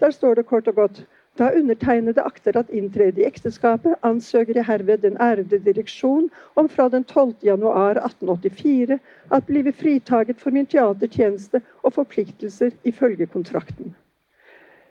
Der 0.00 0.14
står 0.14 0.38
det 0.38 0.46
kort 0.46 0.68
og 0.70 0.74
godt 0.74 1.02
Da 1.38 1.50
undertegnede 1.56 2.20
akter 2.20 2.56
at 2.58 2.70
inntrede 2.70 3.22
i 3.22 3.24
ekteskapet, 3.24 3.94
ansøker 4.02 4.58
jeg 4.58 4.66
herved 4.66 4.98
den 4.98 5.16
ærede 5.20 5.58
direksjon 5.64 6.30
om 6.56 6.68
fra 6.68 6.88
den 6.88 7.04
12. 7.04 7.34
januar 7.42 7.96
1884 7.96 8.98
at 9.32 9.46
blive 9.46 9.72
fritaget 9.72 10.40
for 10.40 10.50
min 10.50 10.66
teatertjeneste 10.66 11.62
og 11.82 11.92
forpliktelser 11.92 12.70
ifølge 12.84 13.26
kontrakten. 13.26 13.94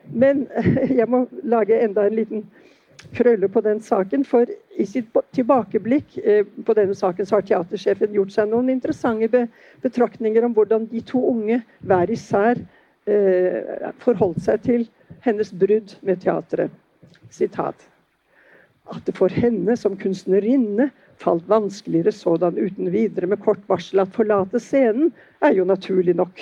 Men 0.04 0.48
jeg 1.00 1.08
må 1.08 1.26
lage 1.42 1.84
enda 1.84 2.06
en 2.06 2.14
liten 2.14 2.50
krølle 3.16 3.48
på 3.48 3.62
den 3.64 3.80
saken. 3.84 4.24
For 4.28 4.48
i 4.76 4.86
sitt 4.88 5.10
tilbakeblikk 5.36 6.18
eh, 6.22 6.44
på 6.66 6.76
denne 6.76 6.96
saken 6.96 7.28
så 7.28 7.38
har 7.38 7.46
teatersjefen 7.48 8.14
gjort 8.16 8.34
seg 8.34 8.50
noen 8.50 8.70
interessante 8.72 9.46
betraktninger 9.84 10.46
om 10.46 10.56
hvordan 10.56 10.88
de 10.90 11.02
to 11.06 11.22
unge 11.32 11.60
hver 11.86 12.12
især 12.12 12.60
eh, 13.10 13.90
forholdt 14.04 14.42
seg 14.46 14.64
til 14.66 14.88
hennes 15.24 15.52
brudd 15.52 15.96
med 16.06 16.22
teatret. 16.24 16.72
Sitat. 17.30 17.76
At 18.90 19.04
det 19.06 19.14
for 19.14 19.30
henne 19.30 19.76
som 19.78 19.98
kunstnerinne 19.98 20.88
falt 21.20 21.44
vanskeligere 21.48 22.12
sådan 22.16 22.58
uten 22.58 22.88
videre 22.92 23.28
med 23.30 23.42
kort 23.44 23.60
varsel 23.68 24.02
at 24.02 24.14
forlate 24.14 24.58
scenen, 24.62 25.12
er 25.44 25.52
jo 25.54 25.66
naturlig 25.68 26.16
nok. 26.16 26.40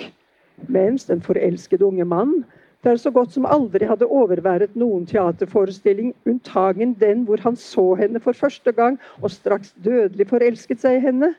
Mens 0.67 1.05
den 1.05 1.21
forelskede 1.21 1.85
unge 1.85 2.05
mann 2.07 2.39
der 2.83 2.95
så 2.95 3.11
godt 3.11 3.33
som 3.35 3.45
aldri 3.45 3.85
hadde 3.85 4.07
overværet 4.07 4.75
noen 4.79 5.05
teaterforestilling, 5.07 6.13
unntagen 6.25 6.95
den 6.99 7.25
hvor 7.27 7.41
han 7.43 7.55
så 7.59 7.93
henne 7.99 8.21
for 8.23 8.33
første 8.33 8.71
gang 8.71 8.99
og 9.21 9.31
straks 9.31 9.73
dødelig 9.83 10.29
forelsket 10.29 10.81
seg 10.83 10.99
i 10.99 11.05
henne, 11.09 11.33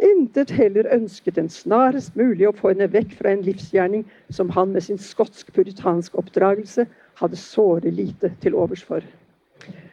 intet 0.00 0.52
heller 0.56 0.88
ønsket 0.94 1.38
enn 1.40 1.50
snarest 1.52 2.14
mulig 2.16 2.46
å 2.48 2.54
få 2.56 2.70
henne 2.72 2.88
vekk 2.92 3.16
fra 3.18 3.34
en 3.34 3.42
livsgjerning 3.44 4.06
som 4.32 4.52
han 4.56 4.70
med 4.72 4.86
sin 4.86 5.00
skotsk-puritansk 5.00 6.14
oppdragelse 6.22 6.86
hadde 7.20 7.40
såre 7.40 7.90
lite 7.92 8.32
til 8.40 8.56
overs 8.56 8.84
for. 8.86 9.04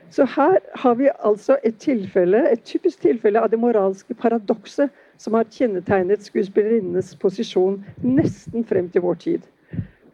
Så 0.09 0.23
her 0.38 0.61
har 0.80 0.95
vi 0.95 1.09
altså 1.19 1.57
et 1.67 1.82
tilfelle, 1.84 2.45
et 2.47 2.63
typisk 2.63 3.01
tilfelle 3.03 3.41
av 3.41 3.51
det 3.51 3.59
moralske 3.59 4.15
paradokset 4.15 4.93
som 5.19 5.36
har 5.36 5.49
kjennetegnet 5.51 6.23
skuespillerinnenes 6.23 7.15
posisjon 7.19 7.82
nesten 8.05 8.63
frem 8.63 8.88
til 8.93 9.03
vår 9.03 9.19
tid. 9.25 9.41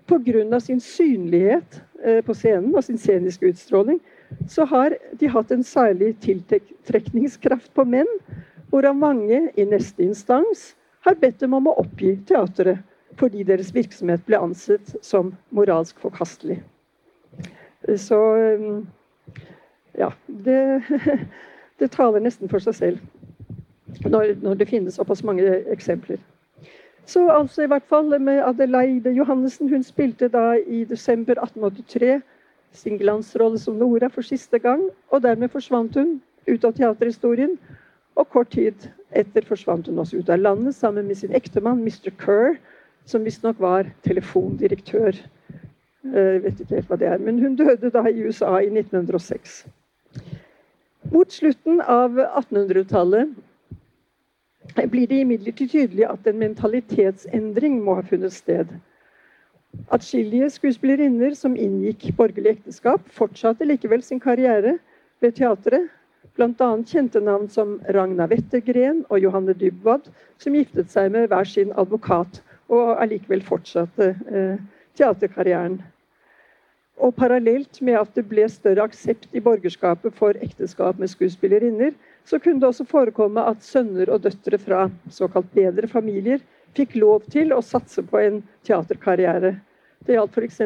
Pga. 0.08 0.60
sin 0.60 0.80
synlighet 0.80 1.82
eh, 2.04 2.22
på 2.26 2.34
scenen 2.34 2.76
og 2.76 2.84
sin 2.84 2.97
sceniske 2.97 3.47
utstråling 3.54 3.99
så 4.49 4.66
har 4.66 4.95
de 5.20 5.30
hatt 5.30 5.51
en 5.51 5.64
særlig 5.64 6.16
tiltrekningskraft 6.24 7.74
på 7.74 7.86
menn 7.86 8.10
hvorav 8.70 8.95
mange 8.97 9.51
i 9.56 9.66
neste 9.66 10.04
instans 10.04 10.74
har 11.06 11.16
bedt 11.22 11.39
dem 11.39 11.54
om 11.54 11.70
å 11.70 11.78
oppgi 11.84 12.16
teatret 12.28 12.82
fordi 13.20 13.43
deres 13.45 13.70
virksomhet 13.76 14.24
ble 14.26 14.39
ansett 14.41 14.95
som 15.06 15.36
moralsk 15.54 15.99
forkastelig. 16.01 16.64
Så 17.99 18.18
um, 18.58 18.88
ja. 19.93 20.10
Det, 20.28 20.82
det 21.80 21.91
taler 21.93 22.24
nesten 22.24 22.49
for 22.49 22.64
seg 22.64 22.78
selv 22.80 24.08
når, 24.10 24.34
når, 24.41 24.58
det 24.58 24.70
finnes 24.72 24.95
såpass 24.97 25.22
mange 25.24 25.45
eksempler. 25.72 26.18
Så 27.06 27.28
altså 27.30 27.64
i 27.64 27.68
hvert 27.68 27.86
fall 27.89 28.20
med 28.22 28.43
Adelaide 28.43 29.12
Johannessen. 29.12 29.70
Hun 29.70 29.84
spilte 29.84 30.28
da 30.32 30.54
i 30.68 30.84
desember 30.88 31.36
1883 31.41 32.22
sin 32.74 32.97
glansrolle 32.97 33.60
som 33.60 33.76
Nora 33.78 34.10
for 34.10 34.22
siste 34.22 34.60
gang. 34.60 34.88
Og 35.12 35.24
dermed 35.24 35.51
forsvant 35.51 35.95
hun 35.95 36.22
ut 36.47 36.64
av 36.64 36.74
teaterhistorien. 36.78 37.58
Og 38.16 38.30
kort 38.30 38.54
tid 38.56 38.88
etter 39.12 39.45
forsvant 39.45 39.88
hun 39.88 39.99
også 39.99 40.22
ut 40.22 40.30
av 40.30 40.39
landet 40.39 40.76
sammen 40.76 41.08
med 41.08 41.18
sin 41.18 41.34
ektemann 41.36 41.82
Mr. 41.84 42.12
Kerr, 42.20 42.58
som 43.06 43.26
visstnok 43.26 43.60
var 43.60 43.89
telefondirektør. 44.06 45.18
Jeg 46.04 46.43
vet 46.43 46.60
ikke 46.60 46.76
helt 46.76 46.89
hva 46.91 46.99
det 46.99 47.08
er, 47.08 47.18
Men 47.18 47.39
hun 47.39 47.56
døde 47.56 47.89
da 47.91 48.04
i 48.08 48.24
USA 48.24 48.60
i 48.60 48.70
1906. 48.70 49.66
Mot 51.12 51.32
slutten 51.32 51.82
av 51.82 52.16
1800-tallet 52.16 53.34
blir 54.91 55.07
det 55.07 55.22
imidlertid 55.24 55.70
tydelig 55.70 56.05
at 56.09 56.28
en 56.28 56.39
mentalitetsendring 56.39 57.82
må 57.84 57.97
ha 57.99 58.05
funnet 58.07 58.34
sted. 58.34 58.68
Atskillige 59.91 60.49
skuespillerinner 60.53 61.34
som 61.36 61.57
inngikk 61.57 62.11
borgerlig 62.18 62.57
ekteskap, 62.57 63.01
fortsatte 63.09 63.66
likevel 63.66 64.03
sin 64.03 64.22
karriere 64.22 64.78
ved 65.22 65.36
teatret 65.39 65.89
Bl.a. 66.36 66.68
kjente 66.89 67.22
navn 67.22 67.49
som 67.49 67.76
Ragna 67.93 68.26
Wettergren 68.26 69.03
og 69.09 69.20
Johanne 69.22 69.53
Dybwad, 69.53 70.07
som 70.41 70.55
giftet 70.57 70.89
seg 70.89 71.11
med 71.14 71.28
hver 71.30 71.45
sin 71.45 71.74
advokat, 71.78 72.39
og 72.74 72.95
allikevel 73.03 73.43
fortsatte 73.45 74.14
eh, 74.32 74.61
teaterkarrieren. 74.97 75.78
Og 76.97 77.14
parallelt 77.18 77.82
med 77.86 77.99
at 77.99 78.18
det 78.18 78.26
ble 78.32 78.47
større 78.49 78.88
aksept 78.88 79.30
i 79.38 79.43
borgerskapet 79.45 80.16
for 80.18 80.38
ekteskap 80.41 80.97
med 80.97 81.11
skuespillerinner, 81.14 81.93
så 82.26 82.40
kunne 82.40 82.62
det 82.62 82.70
også 82.70 82.86
forekomme 82.88 83.44
at 83.52 83.64
sønner 83.66 84.12
og 84.14 84.24
døtre 84.24 84.60
fra 84.62 84.88
såkalt 85.12 85.50
bedre 85.56 85.90
familier 85.92 86.44
fikk 86.78 86.96
lov 86.98 87.28
til 87.34 87.54
å 87.54 87.62
satse 87.62 88.04
på 88.08 88.20
en 88.22 88.42
teaterkarriere. 88.66 89.56
Det 90.04 90.18
gjaldt 90.18 90.38
f.eks. 90.38 90.62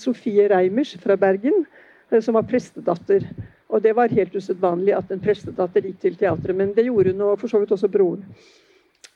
Sofie 0.00 0.48
Reimers 0.52 0.94
fra 1.00 1.16
Bergen, 1.16 1.64
eh, 2.10 2.20
som 2.20 2.36
var 2.36 2.48
prestedatter. 2.48 3.28
Og 3.72 3.84
det 3.84 3.94
var 3.96 4.12
helt 4.12 4.34
usedvanlig 4.36 4.96
at 4.96 5.12
en 5.12 5.22
prestedatter 5.22 5.86
gikk 5.86 6.00
til 6.02 6.18
teatret. 6.20 6.56
Men 6.56 6.74
det 6.76 6.88
gjorde 6.88 7.14
hun, 7.14 7.22
og 7.28 7.38
for 7.40 7.52
så 7.52 7.62
vidt 7.62 7.72
også 7.72 7.92
broren. 7.92 8.26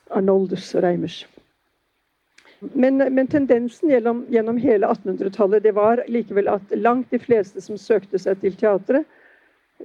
Arnoldus 0.09 0.71
Reimers. 0.75 1.25
Men, 2.73 2.97
men 3.13 3.27
tendensen 3.29 3.91
gjennom, 3.91 4.23
gjennom 4.33 4.57
hele 4.57 4.87
1800-tallet 4.87 5.61
det 5.61 5.75
var 5.77 6.01
likevel 6.09 6.47
at 6.49 6.71
langt 6.73 7.11
de 7.13 7.19
fleste 7.21 7.61
som 7.61 7.77
søkte 7.77 8.17
seg 8.17 8.39
til 8.41 8.55
teatret, 8.57 9.05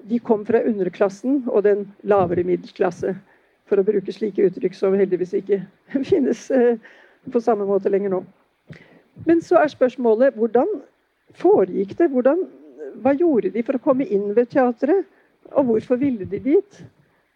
de 0.09 0.19
kom 0.19 0.47
fra 0.47 0.63
underklassen 0.67 1.43
og 1.47 1.65
den 1.67 1.87
lavere 2.03 2.45
middelklasse. 2.47 3.15
For 3.71 3.81
å 3.81 3.87
bruke 3.87 4.13
slike 4.13 4.49
uttrykk 4.49 4.75
som 4.77 4.97
heldigvis 4.99 5.37
ikke 5.39 5.63
finnes 6.11 6.49
eh, 6.51 6.81
på 7.33 7.41
samme 7.41 7.67
måte 7.69 7.93
lenger 7.93 8.17
nå. 8.17 8.23
Men 9.29 9.43
så 9.45 9.61
er 9.61 9.71
spørsmålet 9.73 10.37
hvordan 10.41 10.69
foregikk 11.39 11.95
det? 11.99 12.11
Hvordan 12.13 12.43
hva 13.01 13.15
gjorde 13.17 13.53
de 13.55 13.63
for 13.65 13.79
å 13.79 13.85
komme 13.85 14.05
inn 14.05 14.33
ved 14.37 14.51
teatret? 14.53 15.07
Og 15.53 15.69
hvorfor 15.69 16.01
ville 16.01 16.27
de 16.29 16.41
dit? 16.43 16.83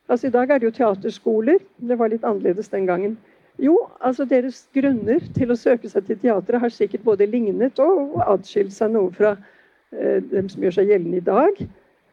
Altså 0.08 0.28
I 0.28 0.34
dag 0.34 0.50
er 0.50 0.60
det 0.60 0.68
jo 0.68 0.76
teaterskoler. 0.76 1.62
Det 1.76 1.98
var 1.98 2.12
litt 2.12 2.24
annerledes 2.24 2.70
den 2.72 2.86
gangen. 2.88 3.16
Jo, 3.62 3.76
altså 4.04 4.26
deres 4.28 4.66
grunner 4.76 5.22
til 5.36 5.52
å 5.52 5.56
søke 5.56 5.88
seg 5.88 6.04
til 6.06 6.18
teatret 6.20 6.60
har 6.60 6.72
sikkert 6.72 7.06
både 7.06 7.28
lignet 7.28 7.80
og 7.80 8.18
atskilt 8.26 8.74
seg 8.76 8.92
noe 8.92 9.08
fra 9.16 9.32
eh, 9.96 10.20
dem 10.20 10.50
som 10.52 10.64
gjør 10.64 10.76
seg 10.76 10.92
gjeldende 10.92 11.22
i 11.22 11.24
dag. 11.24 11.62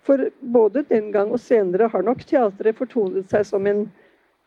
For 0.04 0.30
både 0.42 0.84
den 0.90 1.12
gang 1.12 1.32
og 1.32 1.40
senere 1.40 1.88
har 1.88 2.04
nok 2.04 2.26
teatret 2.28 2.76
fortonet 2.76 3.30
seg 3.32 3.46
som 3.48 3.68
en 3.70 3.86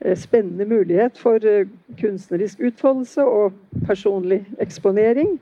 eh, 0.05 0.17
spennende 0.19 0.67
mulighet 0.69 1.19
for 1.19 1.41
eh, 1.41 1.69
kunstnerisk 2.01 2.61
utfoldelse 2.71 3.25
og 3.25 3.57
personlig 3.89 4.43
eksponering. 4.61 5.39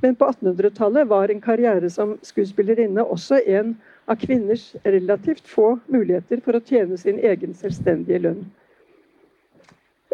Men 0.00 0.16
på 0.16 0.30
1800-tallet 0.30 1.08
var 1.10 1.28
en 1.28 1.42
karriere 1.44 1.90
som 1.90 2.16
skuespillerinne 2.22 3.04
også 3.04 3.42
en 3.46 3.74
av 4.08 4.16
kvinners 4.22 4.70
relativt 4.84 5.48
få 5.48 5.74
muligheter 5.90 6.40
for 6.44 6.56
å 6.56 6.64
tjene 6.64 6.96
sin 6.96 7.18
egen 7.20 7.52
selvstendige 7.54 8.22
lønn. 8.24 8.46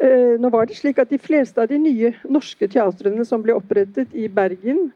Eh, 0.02 0.34
nå 0.40 0.50
var 0.50 0.66
det 0.66 0.80
slik 0.80 0.98
at 0.98 1.12
De 1.12 1.20
fleste 1.22 1.60
av 1.62 1.70
de 1.70 1.78
nye 1.78 2.10
norske 2.26 2.66
teatrene 2.66 3.22
som 3.28 3.44
ble 3.44 3.54
opprettet 3.54 4.10
i 4.18 4.26
Bergen, 4.26 4.88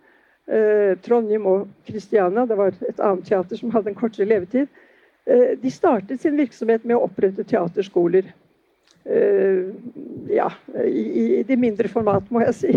Trondheim 1.04 1.44
og 1.46 1.66
Kristiania, 1.84 2.46
det 2.48 2.56
var 2.56 2.72
et 2.88 3.00
annet 3.04 3.26
teater 3.28 3.58
som 3.60 3.72
hadde 3.74 3.92
en 3.92 3.98
kortere 3.98 4.24
levetid, 4.24 4.70
eh, 5.28 5.50
de 5.60 5.70
startet 5.70 6.22
sin 6.22 6.38
virksomhet 6.40 6.86
med 6.88 6.96
å 6.96 7.04
opprette 7.08 7.44
teaterskoler. 7.44 8.30
Ja, 10.28 10.50
i, 10.84 11.42
de 11.48 11.56
mindre 11.56 11.88
format, 11.88 12.26
må 12.28 12.42
jeg 12.42 12.54
si. 12.58 12.72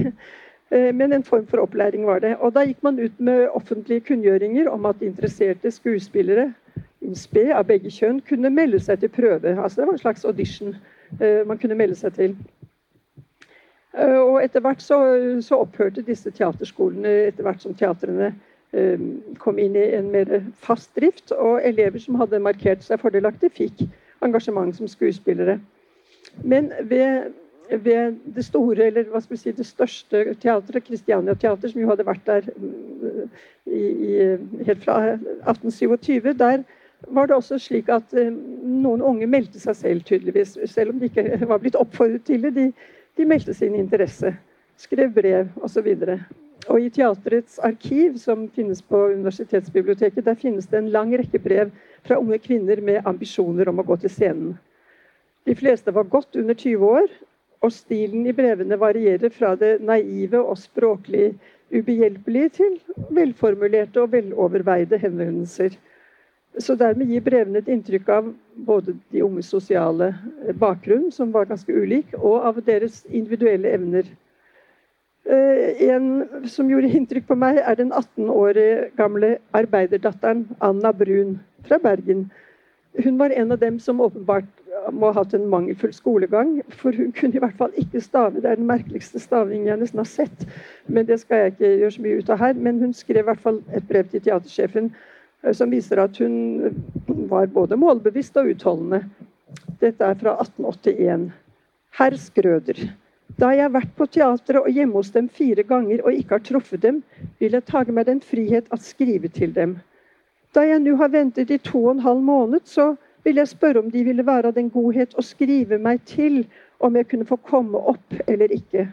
Eh, 0.71 0.95
men 0.95 1.13
en 1.13 1.23
form 1.23 1.47
for 1.47 1.57
opplæring 1.57 2.05
var 2.05 2.19
det. 2.19 2.35
Og 2.39 2.53
da 2.55 2.63
gikk 2.63 2.83
man 2.83 2.99
ut 2.99 3.19
med 3.19 3.47
offentlige 3.53 4.05
kunngjøringer 4.07 4.69
om 4.71 4.85
at 4.85 5.01
interesserte 5.03 5.71
skuespillere 5.71 6.53
spe 7.17 7.49
av 7.51 7.65
begge 7.67 7.91
kjønn 7.91 8.21
kunne 8.23 8.49
melde 8.53 8.79
seg 8.79 9.01
til 9.01 9.11
prøve. 9.11 9.51
Altså 9.57 9.81
Det 9.81 9.87
var 9.87 9.93
en 9.97 10.03
slags 10.05 10.25
audition 10.25 10.75
eh, 11.19 11.41
man 11.47 11.59
kunne 11.59 11.75
melde 11.75 11.97
seg 11.99 12.15
til. 12.15 12.37
Eh, 13.97 14.19
og 14.19 14.39
etter 14.43 14.63
hvert 14.63 14.83
så, 14.83 14.99
så 15.43 15.61
opphørte 15.65 16.05
disse 16.07 16.31
teaterskolene 16.31 17.11
etter 17.31 17.47
hvert 17.47 17.63
som 17.63 17.77
teatrene 17.77 18.33
kom 19.43 19.57
inn 19.59 19.73
i 19.75 19.81
en 19.97 20.05
mer 20.13 20.29
fast 20.63 20.93
drift. 20.95 21.33
Og 21.35 21.59
elever 21.67 21.99
som 21.99 22.15
hadde 22.21 22.39
markert 22.39 22.85
seg 22.85 23.01
fordelaktig, 23.01 23.49
fikk 23.51 23.81
engasjement 24.23 24.71
som 24.77 24.87
skuespillere. 24.87 25.57
Men 26.47 26.69
ved 26.87 27.33
ved 27.77 28.15
det 28.35 28.45
store, 28.45 28.85
eller 28.85 29.07
hva 29.07 29.21
skal 29.21 29.35
vi 29.35 29.39
si, 29.39 29.51
det 29.55 29.65
største 29.65 30.33
teatret, 30.41 30.83
Kristiania 30.83 31.33
Teater, 31.33 31.71
som 31.71 31.81
jo 31.81 31.89
hadde 31.89 32.05
vært 32.05 32.25
der 32.27 32.47
mm, 32.57 33.29
i, 33.65 33.81
i, 33.81 34.17
helt 34.67 34.83
fra 34.83 34.97
1827, 35.13 36.33
der 36.39 36.63
var 37.07 37.25
det 37.25 37.35
også 37.35 37.57
slik 37.57 37.89
at 37.89 38.13
eh, 38.13 38.33
noen 38.63 39.01
unge 39.01 39.27
meldte 39.27 39.59
seg 39.59 39.75
selv, 39.75 40.03
tydeligvis. 40.05 40.57
Selv 40.69 40.93
om 40.93 40.99
de 40.99 41.09
ikke 41.09 41.47
var 41.49 41.61
blitt 41.63 41.79
oppfordret 41.79 42.25
til 42.27 42.43
det. 42.43 42.53
De, 42.55 42.67
de 43.17 43.25
meldte 43.27 43.53
sin 43.53 43.75
interesse. 43.75 44.33
Skrev 44.77 45.11
brev 45.13 45.49
osv. 45.61 45.87
og 46.69 46.77
i 46.81 46.89
teaterets 46.93 47.59
arkiv, 47.59 48.17
som 48.17 48.47
finnes 48.49 48.81
på 48.81 48.97
universitetsbiblioteket, 49.15 50.25
der 50.25 50.35
finnes 50.37 50.67
det 50.69 50.77
en 50.77 50.91
lang 50.93 51.13
rekke 51.17 51.39
brev 51.39 51.71
fra 52.05 52.19
unge 52.21 52.37
kvinner 52.37 52.81
med 52.81 53.01
ambisjoner 53.05 53.69
om 53.69 53.81
å 53.81 53.85
gå 53.85 53.97
til 54.01 54.13
scenen. 54.13 54.57
De 55.45 55.55
fleste 55.57 55.91
var 55.91 56.09
godt 56.09 56.37
under 56.37 56.53
20 56.53 56.85
år, 56.85 57.09
og 57.61 57.73
stilen 57.73 58.25
i 58.25 58.33
brevene 58.33 58.77
varierer 58.77 59.33
fra 59.33 59.55
det 59.55 59.79
naive 59.85 60.39
og 60.41 60.57
språklig 60.57 61.33
ubehjelpelige 61.71 62.49
til 62.57 62.77
velformulerte 63.13 64.01
og 64.01 64.13
veloverveide 64.13 64.97
henvendelser. 65.01 65.77
Så 66.59 66.75
dermed 66.75 67.09
gir 67.09 67.23
brevene 67.23 67.61
et 67.61 67.69
inntrykk 67.71 68.09
av 68.11 68.31
både 68.55 68.95
de 69.11 69.23
unges 69.23 69.49
sosiale 69.49 70.15
bakgrunn, 70.59 71.11
som 71.11 71.33
var 71.33 71.49
ganske 71.49 71.73
ulik, 71.73 72.13
og 72.17 72.45
av 72.45 72.61
deres 72.65 73.05
individuelle 73.09 73.71
evner. 73.73 74.07
Eh, 75.25 75.81
en 75.89 76.47
som 76.49 76.69
gjorde 76.69 76.91
inntrykk 76.91 77.27
på 77.29 77.37
meg, 77.37 77.61
er 77.61 77.77
den 77.79 77.91
18 77.91 78.29
år 78.29 78.59
gamle 78.97 79.37
arbeiderdatteren 79.53 80.47
Anna 80.59 80.91
Brun 80.91 81.39
fra 81.67 81.77
Bergen. 81.77 82.29
Hun 83.03 83.19
var 83.19 83.29
en 83.29 83.51
av 83.51 83.59
dem 83.59 83.79
som 83.79 84.01
åpenbart 84.01 84.49
må 84.91 85.11
ha 85.11 85.21
hatt 85.21 85.33
en 85.33 85.47
mangelfull 85.49 85.93
skolegang. 85.93 86.57
For 86.69 86.95
hun 86.95 87.11
kunne 87.15 87.37
i 87.37 87.43
hvert 87.43 87.57
fall 87.59 87.73
ikke 87.79 88.01
stave. 88.01 88.41
Det 88.41 88.49
er 88.49 88.59
den 88.59 88.69
merkeligste 88.69 89.19
stavningen 89.19 89.67
jeg 89.67 89.81
nesten 89.83 90.01
har 90.01 90.09
sett. 90.09 90.45
Men 90.87 91.07
det 91.07 91.21
skal 91.21 91.37
jeg 91.37 91.53
ikke 91.53 91.71
gjøre 91.83 91.95
så 91.95 92.03
mye 92.05 92.19
ut 92.19 92.33
av 92.33 92.41
her. 92.41 92.53
Men 92.53 92.79
hun 92.79 92.93
skrev 92.93 93.23
i 93.23 93.29
hvert 93.29 93.43
fall 93.43 93.61
et 93.75 93.87
brev 93.87 94.09
til 94.11 94.23
teatersjefen 94.25 94.91
eh, 94.91 95.07
som 95.57 95.71
viser 95.73 96.01
at 96.03 96.17
hun 96.21 96.73
var 97.29 97.49
både 97.53 97.77
målbevisst 97.79 98.37
og 98.37 98.51
utholdende. 98.53 99.03
Dette 99.81 100.05
er 100.05 100.17
fra 100.19 100.35
1881. 100.43 101.31
Herr 101.97 102.17
Skrøder. 102.17 102.81
Da 103.39 103.49
jeg 103.55 103.65
har 103.65 103.73
vært 103.73 103.93
på 103.97 104.05
teatret 104.11 104.59
og 104.61 104.69
hjemme 104.69 104.99
hos 104.99 105.11
dem 105.15 105.29
fire 105.31 105.63
ganger 105.67 106.03
og 106.03 106.13
ikke 106.13 106.37
har 106.37 106.43
truffet 106.45 106.83
dem, 106.83 107.01
vil 107.39 107.55
jeg 107.55 107.65
tage 107.67 107.95
meg 107.95 108.05
den 108.07 108.21
frihet 108.21 108.67
at 108.71 108.83
skrive 108.85 109.31
til 109.33 109.53
dem. 109.55 109.77
Da 110.55 110.65
jeg 110.67 110.83
nå 110.83 110.97
har 110.99 111.13
ventet 111.13 111.51
i 111.51 111.57
to 111.63 111.85
og 111.85 111.95
en 111.95 112.05
halv 112.05 112.21
måned, 112.27 112.67
så 112.67 112.93
vil 113.23 113.39
jeg 113.39 113.47
spørre 113.47 113.79
om 113.79 113.91
de 113.91 114.03
ville 114.03 114.25
være 114.25 114.51
av 114.51 114.57
den 114.57 114.69
godhet 114.69 115.13
å 115.15 115.23
skrive 115.25 115.79
meg 115.79 116.03
til 116.09 116.43
om 116.81 116.95
jeg 116.97 117.07
kunne 117.07 117.29
få 117.29 117.37
komme 117.47 117.79
opp 117.93 118.17
eller 118.27 118.51
ikke. 118.53 118.87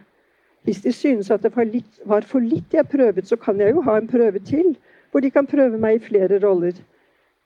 Hvis 0.69 0.83
de 0.85 0.93
synes 0.93 1.31
at 1.31 1.43
det 1.43 1.55
var 1.57 2.27
for 2.29 2.45
litt 2.45 2.75
jeg 2.75 2.89
prøvet, 2.89 3.29
så 3.29 3.37
kan 3.37 3.61
jeg 3.61 3.73
jo 3.75 3.83
ha 3.87 3.97
en 3.99 4.09
prøve 4.11 4.41
til, 4.45 4.75
hvor 5.11 5.21
de 5.21 5.31
kan 5.31 5.47
prøve 5.47 5.79
meg 5.79 5.95
i 5.95 6.05
flere 6.05 6.41
roller. 6.47 6.73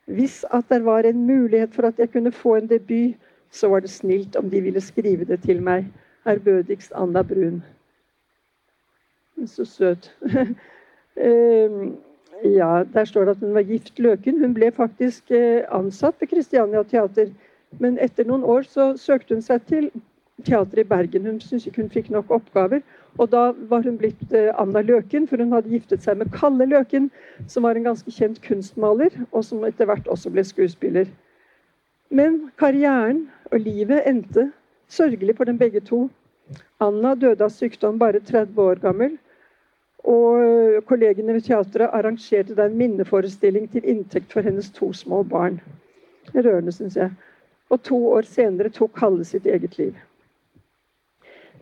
Hvis 0.05 0.45
at 0.51 0.63
det 0.69 0.85
var 0.85 0.99
en 0.99 1.25
mulighet 1.27 1.75
for 1.75 1.87
at 1.87 1.99
jeg 1.99 2.11
kunne 2.11 2.31
få 2.31 2.55
en 2.55 2.69
debut, 2.69 3.15
så 3.51 3.67
var 3.67 3.79
det 3.79 3.89
snilt 3.89 4.35
om 4.35 4.49
de 4.49 4.61
ville 4.61 4.81
skrive 4.81 5.25
det 5.25 5.41
til 5.41 5.61
meg 5.61 5.85
ærbødigst 6.25 6.91
Anna 6.95 7.21
Brun. 7.21 7.63
Så 9.45 9.65
søt. 9.65 10.15
Ehm, 11.17 11.95
ja, 12.43 12.83
Der 12.93 13.05
står 13.05 13.21
det 13.21 13.31
at 13.31 13.37
hun 13.37 13.53
var 13.53 13.61
gift 13.61 13.99
Løken. 13.99 14.39
Hun 14.39 14.53
ble 14.53 14.71
faktisk 14.71 15.31
eh, 15.31 15.61
ansatt 15.71 16.15
ved 16.19 16.27
Kristiania 16.27 16.83
Teater. 16.83 17.29
Men 17.79 17.99
etter 18.01 18.25
noen 18.25 18.43
år 18.43 18.61
så 18.61 18.97
søkte 18.97 19.35
hun 19.35 19.41
seg 19.41 19.61
til 19.69 19.91
teateret 20.45 20.85
i 20.85 20.89
Bergen. 20.89 21.25
Hun 21.25 21.39
syntes 21.41 21.67
ikke 21.67 21.81
hun 21.81 21.91
fikk 21.93 22.09
nok 22.13 22.31
oppgaver. 22.31 22.81
Og 23.17 23.29
da 23.31 23.51
var 23.69 23.83
hun 23.85 23.97
blitt 23.97 24.33
eh, 24.33 24.49
Anna 24.57 24.81
Løken, 24.81 25.27
for 25.27 25.37
hun 25.37 25.53
hadde 25.53 25.69
giftet 25.69 26.03
seg 26.03 26.17
med 26.17 26.31
Kalle 26.33 26.65
Løken, 26.65 27.11
som 27.47 27.67
var 27.67 27.77
en 27.77 27.85
ganske 27.89 28.11
kjent 28.11 28.41
kunstmaler, 28.45 29.13
og 29.31 29.45
som 29.45 29.63
etter 29.67 29.89
hvert 29.89 30.09
også 30.09 30.33
ble 30.33 30.43
skuespiller. 30.47 31.11
Men 32.09 32.49
karrieren 32.57 33.27
og 33.51 33.61
livet 33.61 34.05
endte 34.09 34.51
Sørgelig 34.93 35.37
for 35.37 35.43
dem 35.49 35.57
begge 35.57 35.79
to. 35.81 36.09
Anna 36.83 37.15
døde 37.15 37.41
av 37.41 37.49
sykdom 37.49 37.95
bare 37.97 38.19
30 38.19 38.59
år 38.61 38.81
gammel. 38.83 39.15
Og 40.03 40.83
kollegene 40.85 41.33
ved 41.33 41.47
teatret 41.47 41.89
arrangerte 41.95 42.53
da 42.53 42.67
en 42.67 42.77
minneforestilling 42.77 43.69
til 43.71 43.87
inntekt 43.89 44.35
for 44.35 44.45
hennes 44.45 44.69
to 44.75 44.91
små 44.93 45.23
barn. 45.23 45.61
Rørende, 46.35 46.71
syns 46.71 46.99
jeg. 46.99 47.09
Og 47.69 47.81
to 47.83 47.97
år 48.11 48.27
senere 48.29 48.69
tok 48.69 48.93
Kalle 48.99 49.25
sitt 49.25 49.47
eget 49.49 49.77
liv. 49.79 49.95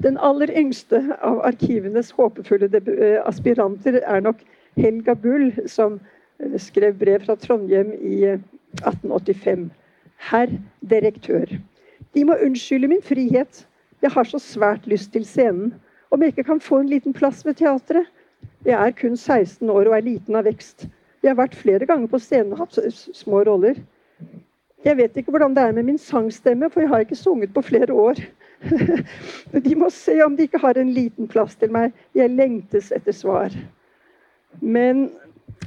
Den 0.01 0.17
aller 0.17 0.49
yngste 0.57 1.01
av 1.21 1.41
arkivenes 1.45 2.11
håpefulle 2.17 2.69
eh, 2.73 3.19
aspiranter 3.27 3.99
er 4.01 4.23
nok 4.25 4.39
Helga 4.79 5.13
Bull, 5.13 5.51
som 5.69 5.99
eh, 6.39 6.55
skrev 6.57 6.97
brev 6.97 7.25
fra 7.25 7.35
Trondheim 7.37 7.91
i 7.93 8.23
1885. 8.31 9.67
Eh, 9.67 9.77
Herr 10.31 10.49
direktør. 10.89 11.53
De 12.13 12.25
må 12.25 12.37
unnskylde 12.45 12.89
min 12.89 13.03
frihet. 13.05 13.65
Jeg 14.01 14.11
har 14.11 14.25
så 14.25 14.39
svært 14.41 14.87
lyst 14.89 15.13
til 15.13 15.25
scenen. 15.25 15.73
Om 16.09 16.21
jeg 16.21 16.33
ikke 16.33 16.49
kan 16.49 16.61
få 16.61 16.81
en 16.81 16.89
liten 16.89 17.13
plass 17.13 17.45
ved 17.45 17.59
teatret? 17.61 18.09
Jeg 18.65 18.73
er 18.73 18.97
kun 18.97 19.17
16 19.17 19.69
år 19.69 19.85
og 19.89 19.95
er 19.97 20.05
liten 20.05 20.35
av 20.35 20.45
vekst. 20.49 20.87
Jeg 21.21 21.29
har 21.29 21.37
vært 21.37 21.57
flere 21.57 21.85
ganger 21.85 22.09
på 22.09 22.19
scenen 22.21 22.53
og 22.55 22.65
hatt 22.65 22.77
små 23.13 23.43
roller. 23.45 23.77
Jeg 24.85 24.97
vet 24.97 25.17
ikke 25.17 25.33
hvordan 25.33 25.53
det 25.53 25.63
er 25.63 25.75
med 25.77 25.85
min 25.85 25.97
sangstemme, 26.01 26.69
for 26.69 26.81
jeg 26.81 26.89
har 26.89 27.05
ikke 27.05 27.15
sunget 27.15 27.53
på 27.53 27.61
flere 27.61 27.93
år. 27.93 28.17
De 29.65 29.75
må 29.75 29.89
se 29.93 30.17
om 30.23 30.35
de 30.35 30.47
ikke 30.47 30.61
har 30.61 30.77
en 30.77 30.93
liten 30.93 31.29
plass 31.29 31.55
til 31.59 31.71
meg. 31.73 31.95
Jeg 32.17 32.33
lengtes 32.33 32.91
etter 32.95 33.15
svar. 33.15 33.55
Men 34.61 35.09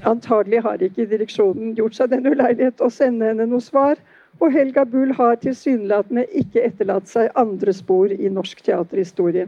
antagelig 0.07 0.63
har 0.65 0.83
ikke 0.83 1.09
direksjonen 1.11 1.75
gjort 1.79 1.97
seg 1.99 2.13
den 2.13 2.27
uleilighet 2.27 2.83
å 2.85 2.91
sende 2.93 3.31
henne 3.31 3.49
noe 3.51 3.65
svar. 3.65 3.99
Og 4.43 4.51
Helga 4.55 4.85
Bull 4.89 5.13
har 5.15 5.39
tilsynelatende 5.43 6.27
ikke 6.35 6.65
etterlatt 6.67 7.11
seg 7.11 7.31
andre 7.39 7.75
spor 7.75 8.13
i 8.13 8.31
norsk 8.31 8.65
teaterhistorie. 8.67 9.47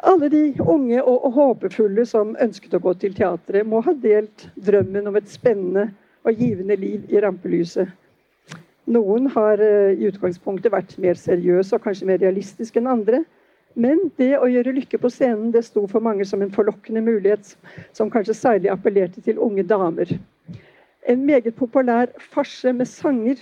Alle 0.00 0.30
de 0.32 0.42
unge 0.64 1.00
og 1.04 1.32
håpefulle 1.36 2.06
som 2.08 2.32
ønsket 2.40 2.76
å 2.76 2.80
gå 2.80 2.94
til 3.00 3.12
teatret, 3.16 3.66
må 3.68 3.82
ha 3.84 3.92
delt 3.92 4.46
drømmen 4.56 5.10
om 5.10 5.18
et 5.20 5.28
spennende 5.28 5.90
og 6.24 6.40
givende 6.40 6.76
liv 6.80 7.04
i 7.12 7.20
rampelyset. 7.20 7.88
Noen 8.90 9.28
har 9.34 9.62
eh, 9.62 9.92
i 9.98 10.08
utgangspunktet 10.10 10.72
vært 10.72 10.96
mer 10.98 11.18
seriøse 11.18 11.76
og 11.76 11.84
kanskje 11.84 12.08
mer 12.10 12.22
realistiske 12.22 12.80
enn 12.80 12.90
andre. 12.90 13.22
Men 13.78 14.08
det 14.18 14.32
å 14.40 14.48
gjøre 14.50 14.74
lykke 14.74 14.98
på 14.98 15.12
scenen 15.14 15.52
det 15.54 15.62
sto 15.68 15.84
for 15.86 16.02
mange 16.02 16.26
som 16.26 16.42
en 16.42 16.50
forlokkende 16.50 17.04
mulighet, 17.06 17.54
som 17.94 18.10
kanskje 18.10 18.34
særlig 18.34 18.72
appellerte 18.72 19.22
til 19.22 19.38
unge 19.38 19.62
damer 19.62 20.10
en 21.10 21.26
meget 21.26 21.54
populær 21.54 22.06
farse 22.18 22.72
med 22.72 22.86
sanger. 22.86 23.34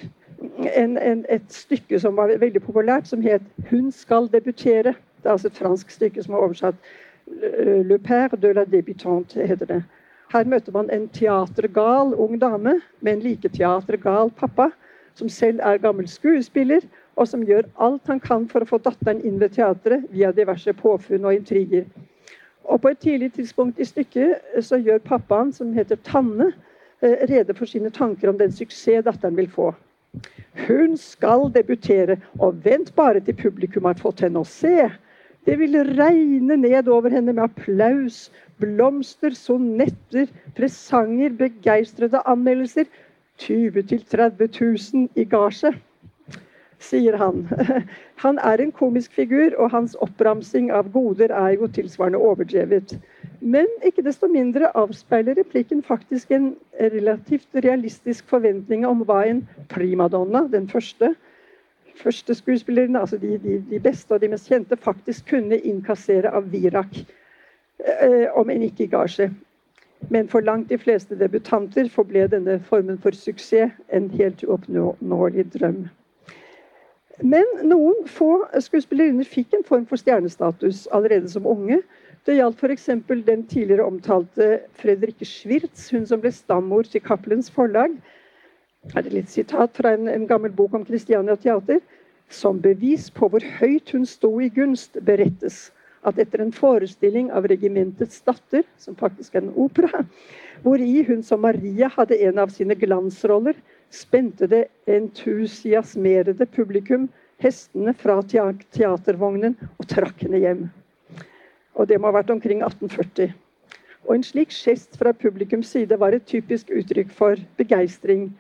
En, 0.76 0.98
en, 0.98 1.24
et 1.28 1.42
stykke 1.48 2.00
som 2.00 2.16
var 2.16 2.38
veldig 2.38 2.62
populært, 2.62 3.08
som 3.08 3.22
het 3.22 3.42
'Hun 3.70 3.92
skal 3.92 4.28
debutere'. 4.32 4.94
Det 5.22 5.26
er 5.26 5.30
altså 5.30 5.46
et 5.46 5.56
fransk 5.56 5.90
stykke 5.90 6.22
som 6.22 6.34
er 6.34 6.38
oversatt 6.38 6.74
'Le 7.82 7.98
père 7.98 8.40
de 8.40 8.52
la 8.54 8.64
débutante'. 8.64 9.46
heter 9.46 9.66
det. 9.66 9.82
Her 10.32 10.44
møter 10.44 10.72
man 10.72 10.90
en 10.90 11.08
teatergal 11.08 12.14
ung 12.14 12.40
dame 12.40 12.80
med 13.00 13.12
en 13.12 13.20
like 13.20 13.48
teatergal 13.48 14.30
pappa, 14.30 14.70
som 15.18 15.28
selv 15.28 15.60
er 15.66 15.82
gammel 15.82 16.08
skuespiller, 16.08 16.86
og 17.18 17.28
som 17.28 17.42
gjør 17.42 17.66
alt 17.82 18.06
han 18.06 18.22
kan 18.22 18.46
for 18.48 18.62
å 18.62 18.70
få 18.70 18.78
datteren 18.84 19.20
inn 19.26 19.40
ved 19.42 19.56
teatret 19.58 20.06
via 20.14 20.30
diverse 20.32 20.72
påfunn 20.78 21.26
og 21.26 21.34
intriger. 21.34 21.84
Og 22.68 22.80
På 22.82 22.92
et 22.92 23.02
tidlig 23.02 23.32
tidspunkt 23.32 23.80
i 23.80 23.86
stykket 23.88 24.62
så 24.64 24.78
gjør 24.78 25.02
pappaen, 25.02 25.52
som 25.52 25.72
heter 25.74 25.98
Tanne, 26.04 26.52
Eh, 27.00 27.28
rede 27.30 27.54
for 27.54 27.66
sine 27.66 27.90
tanker 27.94 28.28
om 28.28 28.38
den 28.38 28.50
suksess 28.52 29.04
datteren 29.06 29.36
vil 29.38 29.46
få. 29.50 29.70
Hun 30.66 30.96
skal 30.98 31.46
debutere, 31.54 32.16
og 32.42 32.64
vent 32.64 32.90
bare 32.96 33.20
til 33.22 33.36
publikum 33.38 33.86
har 33.86 34.00
fått 34.02 34.24
henne 34.24 34.42
å 34.42 34.48
se. 34.48 34.88
Det 35.46 35.54
vil 35.60 35.78
regne 35.94 36.56
ned 36.58 36.88
over 36.90 37.14
henne 37.14 37.32
med 37.32 37.44
applaus, 37.44 38.32
blomster, 38.58 39.30
sonetter, 39.30 40.26
presanger, 40.58 41.30
begeistrede 41.38 42.24
anmeldelser. 42.26 42.90
20 43.38 43.82
000-30 43.82 44.60
000 44.94 45.08
i 45.14 45.24
gasje 45.24 45.74
sier 46.78 47.12
han. 47.18 47.48
Han 48.22 48.38
er 48.42 48.62
en 48.62 48.72
komisk 48.72 49.14
figur, 49.14 49.54
og 49.58 49.70
hans 49.70 49.94
oppramsing 50.02 50.72
av 50.74 50.90
goder 50.94 51.30
er 51.34 51.54
jo 51.54 51.68
tilsvarende 51.70 52.18
overdrevet. 52.18 52.96
Men 53.40 53.68
ikke 53.86 54.02
desto 54.06 54.26
mindre 54.30 54.72
avspeiler 54.78 55.38
replikken 55.38 55.82
faktisk 55.86 56.32
en 56.34 56.52
relativt 56.80 57.60
realistisk 57.64 58.26
forventning 58.30 58.86
om 58.86 59.04
hva 59.06 59.22
en 59.28 59.44
primadonna, 59.70 60.48
den 60.50 60.66
første, 60.70 61.12
første 62.02 62.34
skuespilleren, 62.34 62.98
altså 62.98 63.18
de, 63.22 63.36
de, 63.38 63.60
de, 63.70 63.80
beste 63.82 64.14
og 64.14 64.22
de 64.22 64.32
mest 64.34 64.50
kjente, 64.50 64.76
faktisk 64.76 65.30
kunne 65.30 65.60
innkassere 65.62 66.34
av 66.34 66.50
virak, 66.50 67.04
eh, 67.78 68.26
om 68.34 68.50
en 68.50 68.66
ikke 68.66 68.88
i 68.88 68.92
gasje. 68.96 69.30
Men 70.10 70.28
for 70.28 70.40
langt 70.40 70.68
de 70.70 70.78
fleste 70.78 71.18
debutanter 71.18 71.88
forble 71.92 72.28
denne 72.32 72.58
formen 72.64 72.98
for 73.02 73.16
suksess 73.16 73.74
en 73.92 74.10
helt 74.14 74.44
uoppnåelig 74.46 75.48
drøm. 75.52 75.88
Men 77.22 77.48
noen 77.66 78.04
få 78.06 78.44
skuespillerinner 78.62 79.26
fikk 79.26 79.56
en 79.58 79.66
form 79.66 79.88
for 79.90 79.98
stjernestatus 79.98 80.86
allerede 80.94 81.28
som 81.32 81.48
unge. 81.50 81.80
Det 82.26 82.36
gjaldt 82.36 82.62
f.eks. 82.62 82.86
den 83.26 83.42
tidligere 83.50 83.86
omtalte 83.86 84.60
Fredrikke 84.78 85.26
Schwirtz, 85.26 85.90
hun 85.90 86.06
som 86.06 86.22
ble 86.22 86.30
stammor 86.32 86.86
til 86.86 87.02
Cappelens 87.02 87.50
forlag. 87.50 87.96
Her 88.92 89.00
er 89.00 89.08
det 89.08 89.16
litt 89.16 89.32
sitat 89.34 89.74
fra 89.74 89.96
en, 89.96 90.06
en 90.08 90.28
gammel 90.30 90.54
bok 90.54 90.76
om 90.78 90.86
Christiania 90.86 91.34
Teater. 91.36 91.82
Som 92.30 92.60
bevis 92.62 93.08
på 93.10 93.30
hvor 93.32 93.42
høyt 93.58 93.90
hun 93.96 94.04
sto 94.06 94.30
i 94.38 94.50
gunst, 94.52 95.00
berettes 95.02 95.70
at 96.08 96.18
etter 96.22 96.42
en 96.42 96.52
forestilling 96.54 97.30
av 97.34 97.46
Regimentets 97.50 98.20
datter, 98.26 98.64
som 98.80 98.96
faktisk 98.98 99.36
er 99.36 99.44
en 99.44 99.54
opera, 99.56 100.04
hvori 100.64 101.04
hun 101.08 101.22
som 101.26 101.42
Maria 101.44 101.90
hadde 101.94 102.18
en 102.26 102.40
av 102.42 102.52
sine 102.54 102.76
glansroller, 102.78 103.56
spente 103.94 104.48
det 104.50 104.66
entusiasmerede 104.90 106.48
publikum 106.52 107.08
hestene 107.42 107.94
fra 107.96 108.18
teatervognen 108.26 109.56
og 109.78 109.88
trakk 109.90 110.24
henne 110.26 110.42
hjem. 110.42 110.64
Og 111.78 111.86
det 111.88 112.00
må 112.00 112.10
ha 112.10 112.18
vært 112.18 112.32
omkring 112.34 112.64
1840. 112.66 113.30
Og 114.08 114.16
en 114.16 114.24
slik 114.24 114.50
gest 114.54 114.96
fra 114.98 115.12
publikums 115.12 115.70
side 115.74 115.98
var 116.00 116.16
et 116.16 116.26
typisk 116.26 116.72
uttrykk 116.74 117.12
for 117.14 117.38
begeistring 117.60 118.30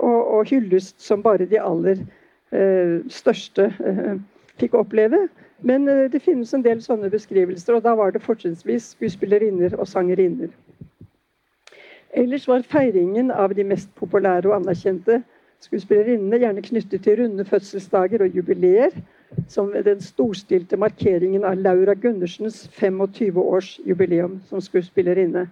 og, 0.00 0.18
og 0.18 0.50
hyllest 0.50 0.96
som 1.02 1.22
bare 1.22 1.46
de 1.50 1.60
aller 1.60 2.00
eh, 2.56 2.98
største 3.12 3.68
eh, 3.84 4.16
fikk 4.60 4.74
oppleve. 4.80 5.26
Men 5.62 5.88
eh, 5.88 6.10
det 6.12 6.22
finnes 6.22 6.54
en 6.54 6.64
del 6.64 6.82
sånne 6.82 7.10
beskrivelser, 7.12 7.76
og 7.76 7.84
da 7.84 7.94
var 7.98 8.14
det 8.14 8.22
fortrinnsvis 8.24 8.94
skuespillerinner 8.96 9.76
og 9.76 9.88
sangerinner. 9.88 10.52
Ellers 12.16 12.48
var 12.48 12.64
feiringen 12.66 13.30
av 13.30 13.54
de 13.54 13.64
mest 13.64 13.92
populære 13.94 14.50
og 14.50 14.56
anerkjente 14.56 15.20
skuespillerinnene 15.60 16.40
gjerne 16.40 16.62
knyttet 16.64 17.02
til 17.04 17.20
runde 17.20 17.44
fødselsdager 17.44 18.24
og 18.24 18.36
jubileer, 18.36 18.94
som 19.48 19.70
den 19.84 20.00
storstilte 20.02 20.76
markeringen 20.76 21.44
av 21.44 21.60
Laura 21.60 21.94
Gundersens 21.94 22.64
25-årsjubileum 22.80 24.40
som 24.48 24.60
skuespillerinne. 24.60 25.46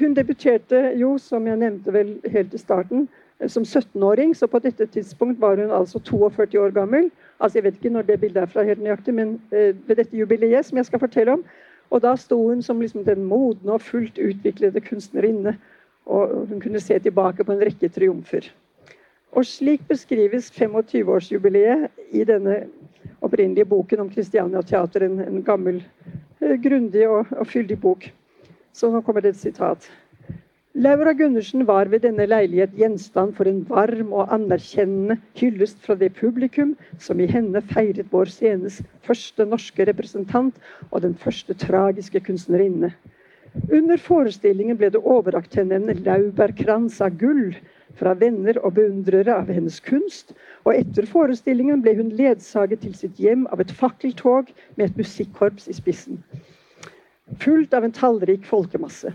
Hun 0.00 0.16
debuterte 0.16 0.80
jo, 1.00 1.18
som 1.18 1.46
jeg 1.46 1.60
nevnte 1.60 1.92
vel 1.94 2.16
helt 2.32 2.54
i 2.54 2.58
starten, 2.58 3.06
som 3.48 3.62
17-åring, 3.62 4.34
så 4.34 4.46
på 4.46 4.58
dette 4.58 4.86
tidspunkt 4.86 5.40
var 5.40 5.56
hun 5.56 5.70
altså 5.70 5.98
42 5.98 6.60
år 6.60 6.70
gammel. 6.70 7.10
Altså 7.40 7.58
Jeg 7.58 7.64
vet 7.64 7.74
ikke 7.74 7.90
når 7.90 8.02
det 8.02 8.20
bildet 8.20 8.42
er 8.42 8.46
fra 8.46 8.62
helt 8.62 8.82
nøyaktig, 8.82 9.14
men 9.14 9.40
eh, 9.50 9.74
ved 9.88 9.96
dette 9.96 10.16
jubileet 10.16 10.66
som 10.66 10.78
jeg 10.78 10.86
skal 10.86 11.02
fortelle 11.02 11.32
om. 11.32 11.44
Og 11.90 12.02
da 12.02 12.14
sto 12.16 12.38
hun 12.48 12.62
som 12.62 12.80
liksom 12.80 13.04
den 13.04 13.24
modne 13.24 13.72
og 13.72 13.82
fullt 13.82 14.18
utviklede 14.18 14.80
kunstnerinne. 14.80 15.56
Og 16.06 16.46
hun 16.48 16.60
kunne 16.60 16.80
se 16.80 16.98
tilbake 16.98 17.44
på 17.44 17.52
en 17.52 17.60
rekke 17.60 17.88
triumfer. 17.88 18.48
Og 19.32 19.46
slik 19.46 19.84
beskrives 19.88 20.50
25-årsjubileet 20.50 21.88
i 22.12 22.24
denne 22.24 22.66
opprinnelige 23.20 23.64
boken 23.64 24.00
om 24.00 24.10
Christiania 24.12 24.62
Teater. 24.62 25.06
En, 25.06 25.20
en 25.20 25.42
gammel, 25.44 25.82
eh, 26.40 26.56
grundig 26.62 27.08
og, 27.08 27.26
og 27.30 27.46
fyldig 27.46 27.80
bok. 27.80 28.10
Så 28.72 28.90
nå 28.90 29.00
kommer 29.00 29.20
det 29.20 29.34
et 29.34 29.44
sitat. 29.44 29.90
Laura 30.74 31.12
Gundersen 31.12 31.66
var 31.68 31.90
ved 31.92 32.00
denne 32.00 32.24
leilighet 32.24 32.72
gjenstand 32.80 33.34
for 33.36 33.44
en 33.44 33.58
varm 33.68 34.12
og 34.16 34.30
anerkjennende 34.32 35.18
hyllest 35.36 35.82
fra 35.84 35.92
det 36.00 36.14
publikum 36.16 36.70
som 37.06 37.18
i 37.20 37.26
henne 37.28 37.60
feiret 37.74 38.06
vår 38.08 38.30
scenes 38.32 38.78
første 39.04 39.44
norske 39.44 39.84
representant 39.84 40.56
og 40.88 41.02
den 41.04 41.12
første 41.12 41.52
tragiske 41.60 42.22
kunstnerinne. 42.24 42.88
Under 43.68 44.00
forestillingen 44.00 44.78
ble 44.80 44.88
det 44.94 45.02
overrakt 45.04 45.58
henne 45.60 45.76
en 45.76 46.00
laurbærkrans 46.06 47.02
av 47.04 47.18
gull 47.20 47.52
fra 47.98 48.14
venner 48.22 48.56
og 48.64 48.72
beundrere 48.78 49.34
av 49.42 49.50
hennes 49.52 49.76
kunst, 49.84 50.32
og 50.64 50.72
etter 50.72 51.04
forestillingen 51.10 51.82
ble 51.84 51.98
hun 51.98 52.14
ledsaget 52.16 52.80
til 52.86 52.94
sitt 52.96 53.20
hjem 53.20 53.44
av 53.52 53.60
et 53.60 53.74
fakkeltog 53.82 54.48
med 54.78 54.86
et 54.86 54.96
musikkorps 55.04 55.68
i 55.68 55.76
spissen, 55.76 56.24
fullt 57.44 57.76
av 57.76 57.84
en 57.84 57.92
tallrik 58.00 58.48
folkemasse. 58.48 59.12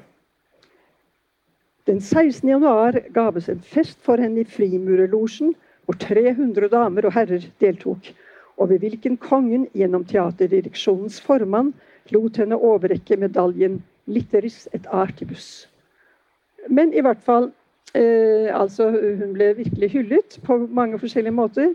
Den 1.87 2.01
16. 2.01 2.49
januar 2.49 2.99
gaves 3.15 3.45
en 3.49 3.61
fest 3.63 3.99
for 4.03 4.19
henne 4.19 4.41
i 4.41 4.49
Frimurerlosjen, 4.51 5.53
hvor 5.87 5.95
300 5.95 6.67
damer 6.73 7.05
og 7.07 7.13
herrer 7.15 7.45
deltok, 7.63 8.09
og 8.59 8.73
ved 8.73 8.81
hvilken 8.83 9.15
kongen 9.23 9.69
gjennom 9.71 10.03
teaterdireksjonens 10.09 11.21
formann 11.23 11.69
lot 12.11 12.41
henne 12.41 12.59
overrekke 12.59 13.15
medaljen 13.21 13.79
'Litteris 14.07 14.67
et 14.75 14.83
artibus'. 14.91 15.67
Men 16.67 16.91
i 16.93 16.99
hvert 16.99 17.23
fall 17.23 17.51
eh, 17.95 18.51
altså 18.51 18.89
Hun 18.91 19.31
ble 19.33 19.53
virkelig 19.55 19.91
hyllet 19.91 20.39
på 20.43 20.57
mange 20.67 20.99
forskjellige 20.99 21.39
måter. 21.39 21.71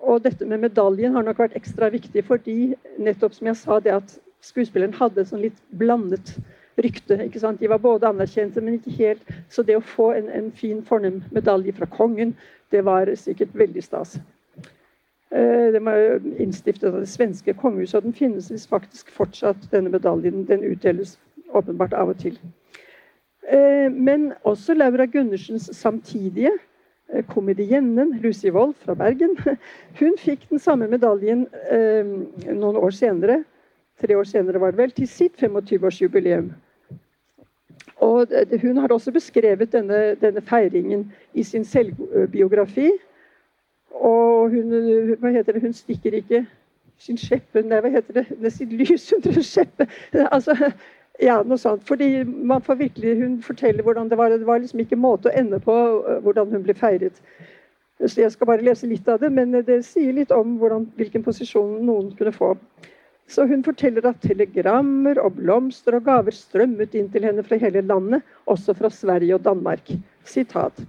Og 0.00 0.24
dette 0.24 0.46
med 0.48 0.64
medaljen 0.64 1.12
har 1.12 1.28
nok 1.28 1.44
vært 1.44 1.60
ekstra 1.60 1.92
viktig 1.92 2.24
fordi 2.24 2.74
nettopp 2.98 3.36
som 3.36 3.46
jeg 3.46 3.56
sa, 3.56 3.80
det 3.80 3.92
at 3.92 4.18
skuespilleren 4.40 4.96
hadde 4.96 5.28
sånn 5.28 5.44
litt 5.44 5.60
blandet 5.76 6.38
rykte. 6.82 7.18
ikke 7.24 7.40
sant? 7.40 7.60
De 7.60 7.68
var 7.70 7.78
både 7.78 8.08
anerkjente, 8.08 8.60
men 8.60 8.78
ikke 8.78 8.96
helt. 8.98 9.32
Så 9.50 9.62
det 9.62 9.76
å 9.76 9.84
få 9.84 10.12
en, 10.16 10.28
en 10.30 10.50
fin, 10.52 10.82
fornem 10.84 11.22
medalje 11.30 11.72
fra 11.76 11.86
kongen, 11.86 12.34
det 12.72 12.84
var 12.84 13.10
sikkert 13.16 13.54
veldig 13.54 13.82
stas. 13.82 14.18
Det 15.32 15.72
den 15.72 15.84
var 15.84 16.20
innstiftet 16.40 16.90
av 16.90 16.98
det 17.00 17.08
svenske 17.08 17.54
kongehuset, 17.56 17.94
og 17.96 18.02
den 18.04 18.16
finnes 18.16 18.66
faktisk 18.68 19.08
fortsatt, 19.10 19.70
denne 19.72 19.92
medaljen. 19.92 20.44
Den 20.48 20.64
utdeles 20.68 21.16
åpenbart 21.56 21.94
av 21.96 22.12
og 22.12 22.18
til. 22.20 22.36
Eh, 23.48 23.88
men 23.92 24.32
også 24.44 24.74
Laura 24.74 25.06
Gundersens 25.06 25.70
samtidige, 25.76 26.52
eh, 27.12 27.24
komediennen 27.24 28.18
Lucy 28.20 28.52
Wold 28.52 28.74
fra 28.84 28.94
Bergen, 28.94 29.36
hun 30.00 30.20
fikk 30.20 30.44
den 30.50 30.60
samme 30.60 30.88
medaljen 30.88 31.46
noen 32.52 32.76
år 32.76 32.92
senere 32.92 33.42
tre 34.02 34.16
år 34.18 34.26
senere 34.26 34.60
var 34.60 34.72
det 34.72 34.80
vel, 34.80 34.94
til 34.96 35.08
sitt 35.08 35.38
25-årsjubileum. 35.40 36.50
Og 38.02 38.26
Hun 38.62 38.76
har 38.76 38.92
også 38.92 39.12
beskrevet 39.14 39.72
denne, 39.72 40.14
denne, 40.20 40.42
feiringen 40.42 41.12
i 41.34 41.42
sin 41.42 41.64
selvbiografi. 41.64 42.90
Og 43.90 44.50
hun, 44.50 44.72
hva 45.20 45.30
heter 45.30 45.52
det, 45.52 45.62
hun 45.62 45.72
stikker 45.72 46.16
ikke 46.18 46.46
sin 46.98 47.18
skjeppe 47.18 47.62
Nei, 47.62 47.78
hva 47.82 47.90
heter 47.92 48.16
det? 48.20 48.26
det 48.42 48.52
sitt 48.52 48.72
lys 48.72 49.12
under 49.16 49.36
en 49.38 49.46
skjeppe. 49.46 49.86
Altså, 50.24 50.56
ja, 51.22 51.38
noe 51.46 51.58
sånt. 51.60 51.84
Fordi 51.86 52.24
man 52.24 52.62
får 52.62 52.74
virkelig, 52.74 53.16
Hun 53.22 53.42
forteller 53.42 53.82
hvordan 53.82 54.08
det 54.10 54.18
var. 54.18 54.28
Det 54.28 54.46
var 54.46 54.58
liksom 54.58 54.80
ikke 54.80 54.96
måte 54.96 55.30
å 55.30 55.36
ende 55.38 55.60
på 55.60 55.74
øh, 55.74 56.22
hvordan 56.22 56.50
hun 56.50 56.62
ble 56.62 56.74
feiret. 56.74 57.22
Så 58.06 58.20
Jeg 58.20 58.32
skal 58.32 58.46
bare 58.46 58.64
lese 58.64 58.86
litt 58.86 59.08
av 59.08 59.20
det, 59.20 59.30
men 59.32 59.52
det 59.52 59.84
sier 59.86 60.12
litt 60.12 60.32
om 60.34 60.56
hvordan, 60.58 60.88
hvilken 60.96 61.22
posisjon 61.22 61.84
noen 61.86 62.10
kunne 62.18 62.32
få. 62.34 62.56
Så 63.32 63.46
hun 63.48 63.62
forteller 63.64 64.04
at 64.10 64.20
telegrammer 64.20 65.16
og 65.22 65.38
blomster 65.38 65.96
og 65.96 66.04
gaver 66.04 66.34
strømmet 66.36 66.92
inn 66.98 67.06
til 67.12 67.24
henne 67.24 67.44
fra 67.46 67.56
hele 67.62 67.80
landet, 67.86 68.20
også 68.44 68.74
fra 68.76 68.90
Sverige 68.92 69.38
og 69.38 69.46
Danmark. 69.46 69.88
Sitat. 70.28 70.82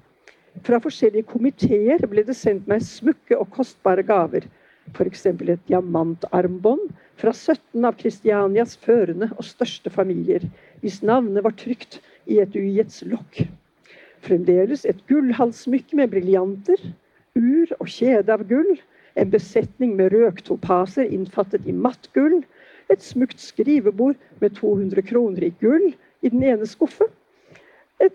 Fra 0.68 0.80
forskjellige 0.84 1.30
komiteer 1.30 2.04
ble 2.10 2.26
det 2.28 2.36
sendt 2.36 2.68
meg 2.68 2.84
smukke 2.84 3.40
og 3.40 3.48
kostbare 3.56 4.04
gaver. 4.06 4.50
F.eks. 4.92 5.26
et 5.26 5.64
diamantarmbånd 5.70 6.92
fra 7.22 7.32
17 7.32 7.88
av 7.88 7.96
Kristianias 8.02 8.76
førende 8.76 9.32
og 9.38 9.48
største 9.48 9.94
familier, 9.94 10.44
hvis 10.84 11.00
navnet 11.00 11.46
var 11.46 11.56
trygt 11.56 12.02
i 12.28 12.42
et 12.44 12.58
ugiets 12.60 13.06
lokk. 13.08 13.46
Fremdeles 14.24 14.84
et 14.84 15.00
gullhalssmykke 15.08 15.96
med 16.00 16.12
briljanter, 16.12 16.90
ur 17.40 17.72
og 17.80 17.88
kjede 17.88 18.36
av 18.36 18.44
gull, 18.52 18.76
en 19.16 19.34
besetning 19.34 19.96
med 19.98 20.14
røktopaser 20.14 21.12
innfattet 21.14 21.68
i 21.70 21.76
matt 21.76 22.10
gull, 22.18 22.42
et 22.92 23.04
smukt 23.04 23.40
skrivebord 23.42 24.18
med 24.42 24.56
200 24.60 25.06
kroner 25.08 25.48
i 25.48 25.54
gull 25.62 25.92
i 26.22 26.32
den 26.32 26.44
ene 26.44 26.68
skuffen, 26.68 27.10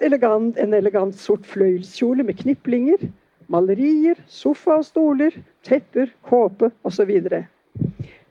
elegant, 0.05 0.59
en 0.59 0.75
elegant 0.77 1.17
sort 1.17 1.47
fløyelskjole 1.49 2.27
med 2.27 2.37
kniplinger, 2.43 3.09
malerier, 3.49 4.19
sofa 4.29 4.77
og 4.81 4.85
stoler, 4.85 5.33
tepper, 5.65 6.11
kåpe 6.29 6.71
osv. 6.87 7.15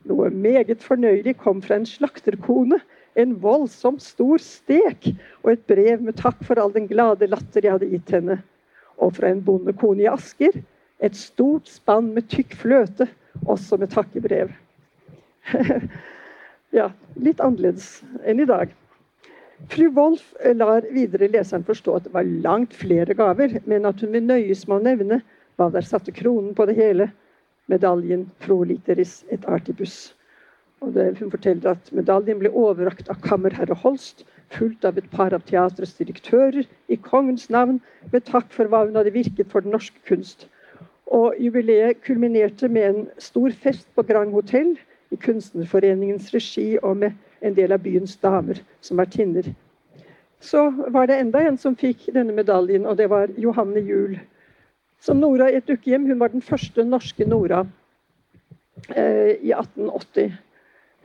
Noe 0.08 0.30
meget 0.32 0.84
fornøyelig 0.86 1.38
kom 1.42 1.64
fra 1.66 1.80
en 1.80 1.90
slakterkone, 1.90 2.80
en 3.18 3.34
voldsomt 3.42 4.04
stor 4.06 4.38
stek 4.44 5.10
og 5.42 5.56
et 5.56 5.64
brev 5.70 6.04
med 6.06 6.20
takk 6.20 6.44
for 6.46 6.62
all 6.62 6.74
den 6.76 6.86
glade 6.90 7.28
latter 7.32 7.66
jeg 7.66 7.74
hadde 7.74 7.90
gitt 7.90 8.14
henne. 8.14 8.38
Og 9.02 9.16
fra 9.18 9.32
en 9.32 9.42
bondekone 9.46 10.06
i 10.06 10.12
Asker 10.12 10.60
et 11.04 11.16
stort 11.16 11.70
spann 11.70 12.12
med 12.16 12.28
tykk 12.32 12.56
fløte, 12.58 13.08
også 13.46 13.78
med 13.78 13.92
takkebrev. 13.94 14.52
ja, 16.78 16.90
litt 17.16 17.42
annerledes 17.44 18.02
enn 18.26 18.42
i 18.42 18.50
dag. 18.50 18.74
Fru 19.74 19.88
Wolff 19.94 20.34
lar 20.58 20.86
videre 20.94 21.30
leseren 21.34 21.66
forstå 21.66 21.96
at 21.98 22.06
det 22.06 22.14
var 22.14 22.28
langt 22.46 22.76
flere 22.78 23.16
gaver, 23.18 23.60
men 23.66 23.86
at 23.90 24.02
hun 24.02 24.14
vil 24.14 24.26
nøyes 24.26 24.68
med 24.68 24.78
å 24.78 24.86
nevne 24.86 25.22
hva 25.58 25.70
der 25.74 25.86
satte 25.86 26.14
kronen 26.14 26.54
på 26.58 26.68
det 26.70 26.78
hele. 26.78 27.10
Medaljen 27.68 28.30
'Pro 28.40 28.62
literis 28.64 29.24
et 29.32 29.46
artibus'. 29.46 30.14
Og 30.82 30.94
det, 30.94 31.18
hun 31.18 31.32
forteller 31.34 31.74
at 31.74 31.90
medaljen 31.92 32.40
ble 32.40 32.52
overrakt 32.54 33.10
av 33.10 33.18
kammerherre 33.26 33.76
Holst, 33.82 34.24
fulgt 34.54 34.86
av 34.86 34.98
et 34.98 35.10
par 35.12 35.34
av 35.34 35.42
teatrets 35.50 35.98
direktører, 35.98 36.68
i 36.88 36.96
kongens 36.96 37.50
navn, 37.50 37.82
med 38.14 38.28
takk 38.30 38.54
for 38.54 38.70
hva 38.70 38.86
hun 38.86 38.96
hadde 38.96 39.16
virket 39.16 39.50
for 39.52 39.66
den 39.66 39.74
norske 39.74 40.00
kunst. 40.06 40.48
Og 41.08 41.38
jubileet 41.40 42.02
kulminerte 42.04 42.68
med 42.68 42.90
en 42.90 43.06
stor 43.22 43.54
fest 43.64 43.88
på 43.96 44.04
Grand 44.04 44.34
Hotell 44.36 44.76
i 45.12 45.16
Kunstnerforeningens 45.16 46.34
regi 46.34 46.78
og 46.82 46.98
med 46.98 47.16
en 47.42 47.56
del 47.56 47.72
av 47.72 47.84
byens 47.84 48.18
damer 48.20 48.60
som 48.82 49.00
vertinner. 49.00 49.48
Så 50.40 50.68
var 50.94 51.08
det 51.08 51.20
enda 51.22 51.42
en 51.48 51.58
som 51.58 51.76
fikk 51.76 52.10
denne 52.14 52.36
medaljen, 52.36 52.86
og 52.86 52.98
det 52.98 53.10
var 53.10 53.32
Johanne 53.38 53.82
Juel. 53.82 54.20
Som 55.02 55.22
Nora 55.22 55.50
i 55.52 55.58
et 55.58 55.68
dukkehjem. 55.70 56.08
Hun 56.10 56.20
var 56.20 56.34
den 56.34 56.42
første 56.42 56.84
norske 56.84 57.26
Nora 57.26 57.64
eh, 58.96 59.38
i 59.42 59.54
1880. 59.54 60.34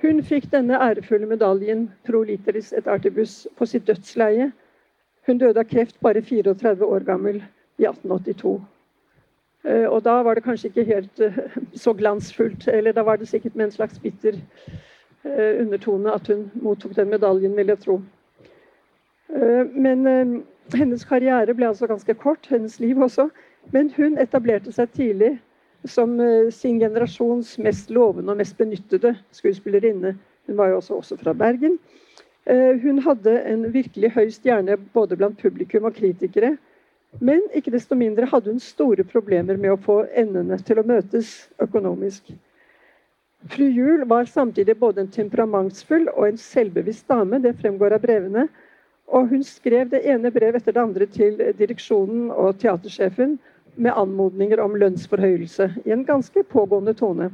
Hun 0.02 0.22
fikk 0.26 0.48
denne 0.50 0.80
ærefulle 0.80 1.28
medaljen 1.30 1.86
pro 2.06 2.24
literis 2.26 2.72
et 2.72 2.88
artibus 2.90 3.46
på 3.56 3.68
sitt 3.68 3.86
dødsleie. 3.86 4.50
Hun 5.28 5.38
døde 5.38 5.60
av 5.60 5.68
kreft 5.70 6.00
bare 6.02 6.24
34 6.24 6.82
år 6.82 7.04
gammel 7.06 7.38
i 7.78 7.86
1882. 7.86 8.56
Eh, 9.64 9.86
og 9.86 10.02
da 10.02 10.18
var 10.26 10.34
det 10.34 10.44
kanskje 10.44 10.70
ikke 10.70 10.88
helt 10.88 11.20
eh, 11.22 11.38
så 11.78 11.94
glansfullt, 11.94 12.66
eller 12.68 12.92
da 12.92 13.04
var 13.06 13.20
det 13.20 13.28
sikkert 13.30 13.54
med 13.54 13.68
en 13.68 13.76
slags 13.76 14.00
bitter 14.02 14.34
eh, 15.24 15.60
undertone 15.62 16.14
at 16.14 16.26
hun 16.26 16.48
mottok 16.62 16.96
den 16.96 17.12
medaljen, 17.12 17.56
vil 17.56 17.70
jeg 17.74 17.78
tro. 17.84 18.00
Men 19.72 20.04
hennes 20.76 21.04
karriere 21.08 21.54
ble 21.56 21.64
altså 21.70 21.86
ganske 21.88 22.14
kort, 22.20 22.44
hennes 22.50 22.74
liv 22.80 22.98
også. 23.00 23.30
Men 23.72 23.88
hun 23.96 24.18
etablerte 24.20 24.74
seg 24.76 24.90
tidlig 24.92 25.30
som 25.88 26.18
sin 26.52 26.76
generasjons 26.82 27.54
mest 27.64 27.88
lovende 27.90 28.34
og 28.34 28.42
mest 28.42 28.58
benyttede 28.58 29.14
skuespillerinne. 29.32 30.12
Hun 30.46 30.58
var 30.58 30.68
jo 30.68 30.82
også, 30.82 30.98
også 31.00 31.16
fra 31.22 31.32
Bergen. 31.32 31.78
Hun 32.84 33.00
hadde 33.06 33.38
en 33.48 33.64
virkelig 33.72 34.12
høy 34.12 34.28
stjerne 34.36 34.76
både 34.92 35.16
blant 35.16 35.40
publikum 35.40 35.88
og 35.88 35.96
kritikere. 35.96 36.58
Men 37.20 37.44
ikke 37.54 37.72
desto 37.74 37.96
mindre 37.98 38.26
hadde 38.30 38.54
hun 38.54 38.62
store 38.62 39.04
problemer 39.04 39.58
med 39.60 39.74
å 39.74 39.80
få 39.80 39.98
endene 40.16 40.56
til 40.64 40.80
å 40.80 40.86
møtes 40.86 41.34
økonomisk. 41.60 42.32
Fru 43.52 43.66
Juel 43.66 44.04
var 44.08 44.28
samtidig 44.30 44.78
både 44.78 45.02
en 45.02 45.10
temperamentsfull 45.12 46.06
og 46.14 46.28
en 46.28 46.38
selvbevisst 46.38 47.08
dame. 47.10 47.40
Det 47.42 47.56
fremgår 47.58 47.96
av 47.98 48.04
brevene. 48.04 48.46
Og 49.12 49.28
hun 49.28 49.42
skrev 49.44 49.90
det 49.92 50.04
ene 50.08 50.30
brevet 50.32 50.62
etter 50.62 50.76
det 50.76 50.82
andre 50.82 51.08
til 51.10 51.40
direksjonen 51.58 52.30
og 52.30 52.60
teatersjefen 52.62 53.34
med 53.76 53.96
anmodninger 53.96 54.60
om 54.62 54.76
lønnsforhøyelse 54.78 55.68
i 55.84 55.92
en 55.92 56.04
ganske 56.08 56.44
pågående 56.48 56.94
tone. 56.96 57.30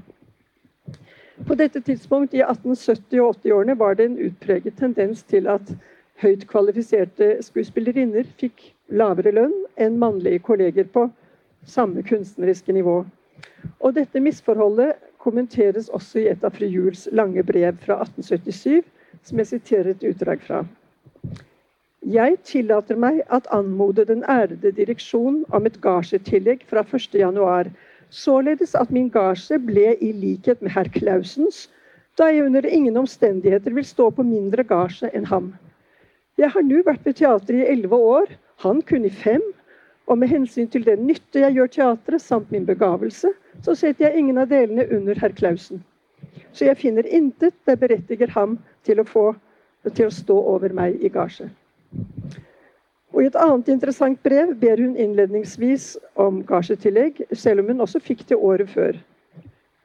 På 1.47 1.55
dette 1.55 1.81
tidspunkt 1.81 2.35
i 2.35 2.43
1870- 2.43 3.21
og 3.23 3.37
80-årene 3.45 3.77
var 3.79 3.95
det 3.95 4.09
en 4.09 4.19
utpreget 4.27 4.75
tendens 4.81 5.23
til 5.23 5.47
at 5.47 5.71
høyt 6.23 6.49
kvalifiserte 6.51 7.37
skuespillerinner 7.47 8.27
fikk 8.41 8.73
lavere 8.89 9.33
lønn 9.35 9.55
enn 9.77 9.99
mannlige 10.01 10.43
kolleger 10.45 10.89
på 10.93 11.09
samme 11.69 12.03
kunstneriske 12.03 12.73
nivå. 12.73 13.03
Og 13.81 13.95
dette 13.95 14.21
misforholdet 14.21 14.97
kommenteres 15.23 15.89
også 15.89 16.23
i 16.23 16.29
et 16.33 16.45
av 16.45 16.55
fru 16.57 16.67
Juels 16.67 17.07
lange 17.13 17.43
brev 17.47 17.77
fra 17.85 18.01
1877, 18.05 18.85
som 19.23 19.41
jeg 19.43 19.51
siterer 19.53 19.93
et 19.93 20.05
utdrag 20.09 20.43
fra. 20.45 20.63
Jeg 22.09 22.39
tillater 22.47 22.97
meg 22.97 23.21
at 23.35 23.49
anmode 23.53 24.07
den 24.09 24.23
ærede 24.31 24.71
direksjon 24.73 25.43
om 25.53 25.67
et 25.67 25.81
gasjetillegg 25.83 26.63
fra 26.71 26.85
1.1, 26.87 27.73
således 28.11 28.75
at 28.79 28.93
min 28.95 29.11
gasje 29.13 29.59
ble 29.61 29.93
i 30.01 30.13
likhet 30.17 30.63
med 30.63 30.73
herr 30.73 30.89
Clausens, 30.95 31.67
da 32.19 32.31
jeg 32.33 32.47
under 32.47 32.65
ingen 32.67 32.97
omstendigheter 32.97 33.75
vil 33.75 33.85
stå 33.85 34.09
på 34.15 34.25
mindre 34.27 34.65
gasje 34.65 35.11
enn 35.15 35.27
ham. 35.29 35.53
Jeg 36.39 36.55
har 36.55 36.65
nå 36.65 36.81
vært 36.87 37.05
ved 37.05 37.19
teateret 37.19 37.67
i 37.67 37.69
elleve 37.75 37.99
år 37.99 38.33
han 38.65 38.83
kunne 38.83 39.11
fem. 39.11 39.43
Og 40.09 40.17
med 40.19 40.31
hensyn 40.33 40.69
til 40.73 40.87
den 40.87 41.05
nytte 41.05 41.43
jeg 41.43 41.53
gjør 41.59 41.69
teatret, 41.73 42.23
samt 42.25 42.53
min 42.53 42.65
begavelse, 42.67 43.29
så 43.63 43.75
setter 43.77 44.07
jeg 44.07 44.23
ingen 44.23 44.39
av 44.41 44.49
delene 44.49 44.87
under 44.97 45.19
herr 45.21 45.35
Clausen. 45.37 45.83
Så 46.53 46.65
jeg 46.65 46.79
finner 46.81 47.07
intet 47.13 47.55
det 47.69 47.77
berettiger 47.81 48.33
ham 48.33 48.57
til 48.89 49.03
å, 49.03 49.05
få, 49.05 49.27
til 49.93 50.09
å 50.09 50.15
stå 50.15 50.39
over 50.55 50.73
meg 50.73 50.97
i 51.05 51.11
gasje. 51.13 51.51
Og 53.13 53.23
I 53.23 53.29
et 53.29 53.37
annet 53.41 53.69
interessant 53.73 54.21
brev 54.25 54.55
ber 54.61 54.81
hun 54.81 54.97
innledningsvis 54.97 55.97
om 56.21 56.41
gasjetillegg, 56.49 57.23
selv 57.33 57.63
om 57.63 57.73
hun 57.73 57.85
også 57.85 58.01
fikk 58.01 58.25
det 58.29 58.37
året 58.37 58.73
før. 58.73 58.97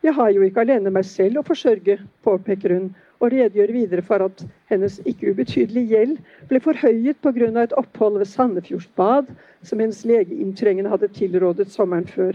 Jeg 0.03 0.15
har 0.15 0.32
jo 0.36 0.43
ikke 0.43 0.63
alene 0.63 0.91
meg 0.91 1.05
selv 1.07 1.39
å 1.39 1.47
forsørge, 1.47 1.97
påpeker 2.24 2.76
hun, 2.76 2.89
og 3.24 3.32
redegjør 3.32 3.71
videre 3.71 4.03
for 4.03 4.26
at 4.26 4.41
hennes 4.67 4.97
ikke 5.07 5.32
ubetydelige 5.32 5.95
gjeld 5.95 6.17
ble 6.49 6.59
forhøyet 6.59 7.21
pga. 7.24 7.63
et 7.63 7.76
opphold 7.80 8.17
ved 8.17 8.26
Sandefjords 8.26 8.88
bad, 8.97 9.30
som 9.63 9.80
hennes 9.80 10.05
lege 10.05 10.36
inntrengende 10.36 10.89
hadde 10.89 11.07
tilrådet 11.07 11.71
sommeren 11.71 12.07
før. 12.07 12.34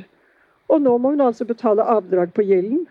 Og 0.69 0.81
nå 0.83 0.99
må 0.99 1.11
hun 1.11 1.21
altså 1.21 1.45
betale 1.45 1.83
avdrag 1.83 2.33
på 2.33 2.43
gjelden. 2.43 2.87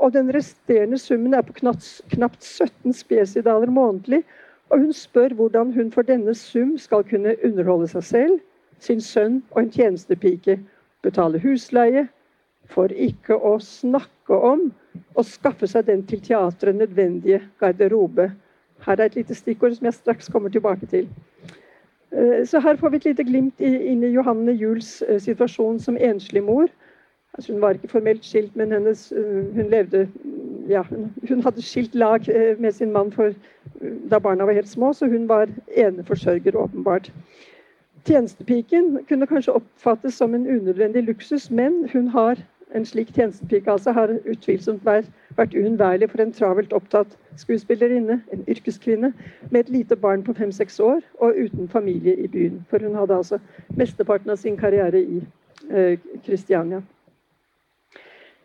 Og 0.00 0.12
den 0.12 0.34
resterende 0.34 0.98
summen 0.98 1.34
er 1.34 1.42
på 1.42 1.52
knapt 1.52 2.44
17 2.44 2.92
spesidaler 2.92 3.70
månedlig. 3.70 4.24
Og 4.70 4.78
hun 4.78 4.92
spør 4.92 5.34
hvordan 5.34 5.72
hun 5.72 5.92
for 5.92 6.02
denne 6.02 6.34
sum 6.34 6.78
skal 6.78 7.04
kunne 7.04 7.36
underholde 7.44 7.88
seg 7.88 8.04
selv, 8.04 8.38
sin 8.80 9.00
sønn 9.00 9.42
og 9.50 9.62
en 9.62 9.70
tjenestepike, 9.70 10.58
betale 11.02 11.38
husleie, 11.38 12.08
for 12.64 12.88
ikke 12.88 13.36
å 13.36 13.58
snakke 13.60 14.38
om 14.38 14.70
å 15.14 15.24
skaffe 15.26 15.68
seg 15.68 15.86
den 15.86 16.02
til 16.06 16.20
teatret 16.24 16.76
nødvendige 16.76 17.42
garderobe. 17.60 18.30
Her 18.86 18.98
er 18.98 19.04
et 19.04 19.16
lite 19.16 19.34
stikkord 19.34 19.76
som 19.76 19.86
jeg 19.86 19.98
straks 20.00 20.28
kommer 20.28 20.50
tilbake 20.52 20.86
til. 20.90 21.08
Eh, 22.12 22.46
så 22.46 22.60
her 22.60 22.76
får 22.76 22.88
vi 22.88 22.96
et 22.96 23.04
lite 23.04 23.24
glimt 23.24 23.60
inn 23.60 24.04
i 24.04 24.12
Johanne 24.12 24.52
Juels 24.52 25.02
eh, 25.08 25.20
situasjon 25.20 25.80
som 25.80 25.96
enslig 25.96 26.42
mor. 26.44 26.68
Altså 27.32 27.52
hun 27.52 27.62
var 27.62 27.78
ikke 27.78 27.88
formelt 27.88 28.24
skilt, 28.24 28.56
men 28.56 28.72
hennes, 28.72 29.06
eh, 29.12 29.44
hun 29.56 29.70
levde 29.72 30.08
ja, 30.68 30.82
Hun 31.28 31.40
hadde 31.42 31.62
skilt 31.62 31.94
lag 31.94 32.28
med 32.58 32.72
sin 32.72 32.92
mann 32.92 33.10
for, 33.10 33.32
da 34.10 34.18
barna 34.22 34.44
var 34.44 34.54
helt 34.54 34.68
små, 34.68 34.92
så 34.92 35.08
hun 35.10 35.28
var 35.28 35.48
eneforsørger, 35.74 36.54
åpenbart. 36.56 37.10
Tjenestepiken 38.06 39.00
kunne 39.08 39.26
kanskje 39.26 39.56
oppfattes 39.58 40.14
som 40.14 40.34
en 40.34 40.46
unødvendig 40.46 41.02
luksus, 41.02 41.50
men 41.50 41.88
hun 41.92 42.08
har 42.08 42.38
en 42.74 42.86
slik 42.86 43.12
tjenestepike 43.14 43.70
altså 43.70 43.92
har 43.92 44.12
utvilsomt 44.28 44.84
vært, 44.84 45.10
uunnværlig 45.56 46.10
for 46.10 46.22
en 46.22 46.32
travelt 46.32 46.72
opptatt 46.72 47.16
skuespillerinne, 47.40 48.20
en 48.32 48.44
yrkeskvinne, 48.48 49.12
med 49.50 49.60
et 49.60 49.70
lite 49.72 49.96
barn 49.96 50.24
på 50.24 50.34
fem-seks 50.36 50.80
år 50.80 51.00
og 51.20 51.36
uten 51.36 51.68
familie 51.68 52.16
i 52.16 52.28
byen. 52.28 52.62
For 52.70 52.78
hun 52.84 52.94
hadde 52.94 53.16
altså 53.16 53.38
mesteparten 53.76 54.30
av 54.30 54.40
sin 54.40 54.56
karriere 54.56 55.00
i 55.00 55.22
Kristiania. 56.26 56.82
Eh, 56.82 56.82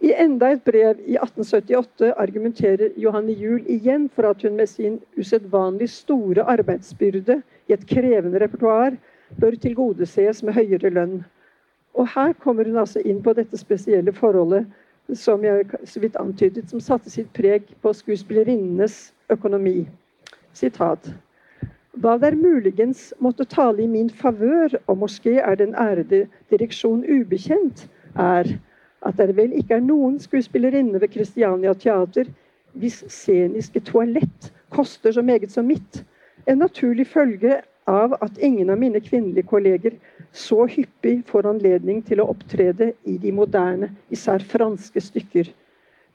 I 0.07 0.13
enda 0.13 0.51
et 0.53 0.63
brev 0.63 0.99
i 1.01 1.17
1878 1.17 2.13
argumenterer 2.21 2.93
Johanne 2.97 3.33
Juel 3.33 3.65
igjen 3.65 4.09
for 4.13 4.29
at 4.29 4.43
hun 4.45 4.55
med 4.55 4.69
sin 4.69 4.99
usedvanlig 5.17 5.89
store 5.89 6.45
arbeidsbyrde 6.45 7.41
i 7.67 7.73
et 7.73 7.87
krevende 7.89 8.39
repertoar 8.39 8.99
bør 9.41 9.57
tilgodeses 9.61 10.43
med 10.43 10.53
høyere 10.53 10.93
lønn. 10.93 11.23
Og 11.97 12.07
her 12.13 12.33
kommer 12.33 12.67
hun 12.69 12.77
altså 12.77 13.01
inn 13.01 13.23
på 13.25 13.33
dette 13.33 13.57
spesielle 13.57 14.13
forholdet 14.13 14.67
som 15.15 15.43
jeg 15.45 15.65
så 15.87 16.01
vidt 16.03 16.17
antydet, 16.19 16.69
som 16.69 16.81
satte 16.83 17.09
sitt 17.09 17.29
preg 17.33 17.69
på 17.81 17.93
skuespillerinnenes 17.95 19.13
økonomi. 19.31 19.87
Sitat. 20.53 21.07
Hva 21.97 22.17
der 22.21 22.35
muligens 22.37 23.13
måtte 23.23 23.47
tale 23.49 23.85
i 23.85 23.89
min 23.89 24.09
favør, 24.09 24.75
og 24.87 24.99
moské 25.01 25.39
er 25.39 25.55
den 25.55 25.73
ærede 25.75 26.27
direksjon 26.51 27.05
ubekjent, 27.07 27.87
er 28.15 28.51
at 29.05 29.17
det 29.17 29.37
vel 29.37 29.55
ikke 29.57 29.77
er 29.77 29.85
noen 29.85 30.19
skuespillerinne 30.19 31.01
ved 31.01 31.13
Christiania 31.13 31.73
Teater 31.73 32.29
hvis 32.77 33.03
sceniske 33.09 33.79
toalett 33.87 34.51
koster 34.69 35.11
så 35.11 35.21
meget 35.21 35.51
som 35.51 35.65
mitt. 35.65 36.03
En 36.45 36.61
naturlig 36.61 37.07
følge 37.07 37.61
av 37.87 38.17
at 38.21 38.37
ingen 38.37 38.69
av 38.69 38.77
mine 38.77 38.99
kvinnelige 39.01 39.47
kolleger 39.47 39.97
så 40.33 40.65
hyppig 40.69 41.21
får 41.27 41.47
anledning 41.49 42.03
til 42.05 42.21
å 42.21 42.29
opptrede 42.33 42.91
i 43.05 43.17
de 43.21 43.31
moderne, 43.31 43.91
især 44.13 44.43
franske 44.43 45.01
stykker. 45.01 45.49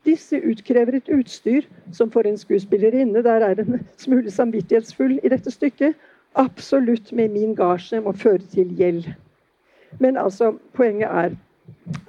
Disse 0.07 0.41
utkrever 0.43 0.99
et 0.99 1.11
utstyr 1.15 1.67
som 1.95 2.11
for 2.11 2.27
en 2.27 2.39
skuespillerinne 2.39 3.23
der 3.23 3.45
er 3.47 3.61
en 3.63 3.85
smule 3.97 4.31
samvittighetsfull 4.31 5.21
i 5.23 5.31
dette 5.31 5.51
stykket, 5.51 5.95
absolutt 6.35 7.13
med 7.13 7.31
min 7.31 7.55
gasje 7.55 8.01
må 8.01 8.15
føre 8.17 8.43
til 8.55 8.73
gjeld. 8.79 9.07
Men 10.01 10.17
altså, 10.17 10.55
poenget 10.75 11.09
er 11.11 11.37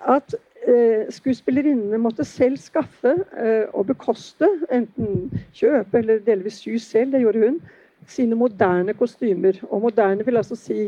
at 0.08 0.36
eh, 0.68 1.06
skuespillerinnene 1.12 1.97
måtte 1.97 2.26
selv 2.26 2.58
skaffe 2.58 3.16
eh, 3.38 3.66
og 3.74 3.88
bekoste, 3.91 4.47
enten 4.72 5.32
kjøpe 5.54 5.99
eller 5.99 6.24
delvis 6.26 6.62
sy 6.64 6.78
selv, 6.82 7.12
det 7.12 7.24
gjorde 7.26 7.43
hun, 7.43 7.60
sine 8.08 8.36
moderne 8.36 8.93
kostymer. 8.93 9.60
Og 9.70 9.82
moderne 9.82 10.26
vil 10.26 10.38
altså 10.38 10.56
si 10.56 10.88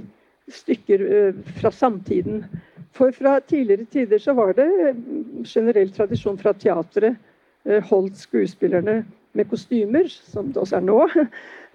stykker 0.52 1.00
eh, 1.18 1.36
fra 1.60 1.72
samtiden. 1.72 2.44
For 2.96 3.12
fra 3.12 3.40
tidligere 3.40 3.86
tider 3.92 4.18
så 4.18 4.34
var 4.34 4.54
det 4.54 4.68
eh, 4.88 4.96
generell 5.46 5.92
tradisjon 5.92 6.38
fra 6.38 6.54
teatret 6.54 7.16
eh, 7.66 7.84
holdt 7.84 8.18
skuespillerne 8.18 9.04
med 9.36 9.50
kostymer, 9.50 10.08
som 10.08 10.54
det 10.54 10.62
også 10.62 10.78
er 10.78 10.86
nå, 10.88 11.00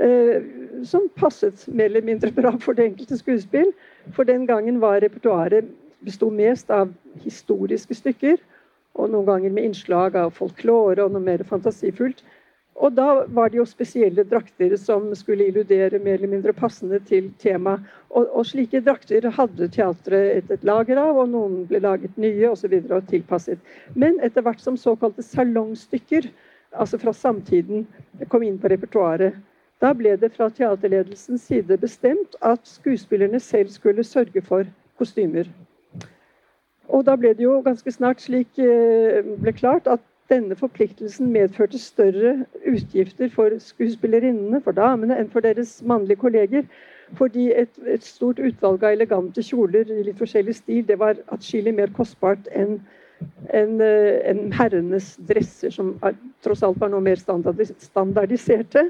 som 0.91 1.11
passet 1.16 1.66
mer 1.68 1.91
eller 1.91 2.07
mindre 2.07 2.31
bra 2.33 2.55
for 2.57 2.73
det 2.73 2.87
enkelte 2.89 3.18
skuespill. 3.21 3.68
For 4.16 4.25
den 4.25 4.47
gangen 4.49 4.81
var 4.81 5.03
repertoaret 5.05 5.68
besto 6.01 6.31
mest 6.33 6.71
av 6.73 6.89
historiske 7.21 7.95
stykker, 7.99 8.39
og 8.97 9.11
noen 9.12 9.27
ganger 9.29 9.53
med 9.53 9.68
innslag 9.68 10.16
av 10.16 10.33
folklore 10.39 11.05
og 11.05 11.12
noe 11.12 11.27
mer 11.27 11.45
fantasifullt. 11.45 12.25
Og 12.81 12.95
da 12.97 13.26
var 13.28 13.51
det 13.53 13.59
jo 13.59 13.66
spesielle 13.68 14.24
drakter 14.24 14.72
som 14.81 15.11
skulle 15.18 15.51
illudere 15.51 16.01
mer 16.01 16.16
eller 16.16 16.33
mindre 16.33 16.55
passende 16.57 17.01
til 17.05 17.28
temaet. 17.43 17.85
Og, 18.09 18.24
og, 18.24 18.47
slike 18.49 18.81
drakter 18.87 19.28
hadde 19.37 19.68
teatret 19.74 20.39
et, 20.39 20.55
et, 20.55 20.64
lager 20.64 20.99
av, 20.99 21.18
og 21.20 21.28
noen 21.31 21.59
ble 21.68 21.83
laget 21.85 22.16
nye 22.16 22.49
osv. 22.49 22.72
Og, 22.81 22.95
og 22.97 23.11
tilpasset. 23.11 23.61
Men 23.95 24.16
etter 24.24 24.47
hvert 24.47 24.64
som 24.64 24.81
såkalte 24.81 25.22
salongstykker 25.26 26.31
altså 26.70 26.99
fra 27.03 27.12
samtiden, 27.12 27.87
kom 28.33 28.45
inn 28.47 28.59
på 28.61 28.70
repertoaret. 28.72 29.37
Da 29.81 29.93
ble 29.97 30.16
det 30.20 30.33
fra 30.35 30.51
teaterledelsens 30.53 31.47
side 31.49 31.76
bestemt 31.81 32.37
at 32.45 32.64
skuespillerne 32.68 33.41
selv 33.41 33.72
skulle 33.72 34.05
sørge 34.05 34.43
for 34.45 34.68
kostymer. 35.01 35.49
Og 36.91 37.05
da 37.07 37.14
ble 37.16 37.33
det 37.37 37.47
jo 37.47 37.61
ganske 37.64 37.93
snart 37.95 38.22
slik 38.24 38.59
eh, 38.61 39.24
ble 39.41 39.55
klart 39.57 39.89
at 39.89 40.03
denne 40.31 40.57
forpliktelsen 40.57 41.33
medførte 41.33 41.78
større 41.78 42.45
utgifter 42.66 43.31
for 43.35 43.59
skuespillerinnene, 43.59 44.61
for 44.64 44.72
damene, 44.76 45.18
enn 45.18 45.31
for 45.33 45.41
deres 45.45 45.83
mannlige 45.83 46.20
kolleger. 46.22 46.64
Fordi 47.18 47.49
et, 47.53 47.72
et 47.91 48.05
stort 48.07 48.39
utvalg 48.39 48.85
av 48.85 48.95
elegante 48.95 49.43
kjoler 49.43 49.91
i 49.91 50.05
litt 50.07 50.20
forskjellig 50.20 50.55
stil 50.61 50.85
det 50.87 50.99
var 51.01 51.18
atskillig 51.35 51.74
mer 51.74 51.91
kostbart 51.97 52.47
enn 52.55 52.78
en, 53.53 53.81
eh, 53.85 54.31
en 54.31 54.53
herrenes 54.57 55.16
dresser, 55.28 55.70
som 55.74 55.99
tross 56.45 56.62
alt 56.64 56.78
var 56.81 56.89
noe 56.93 57.05
mer 57.05 57.18
standardiserte. 57.20 58.83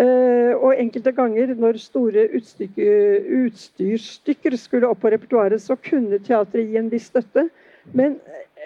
Uh, 0.00 0.56
og 0.56 0.78
enkelte 0.80 1.12
ganger 1.12 1.50
når 1.52 1.76
store 1.76 2.22
utstyrsstykker 2.32 4.54
skulle 4.56 4.88
opp 4.88 5.02
på 5.02 5.10
repertoaret, 5.12 5.60
så 5.60 5.76
kunne 5.76 6.16
teatret 6.24 6.70
gi 6.70 6.78
en 6.80 6.88
viss 6.88 7.10
støtte. 7.10 7.44
Men 7.92 8.16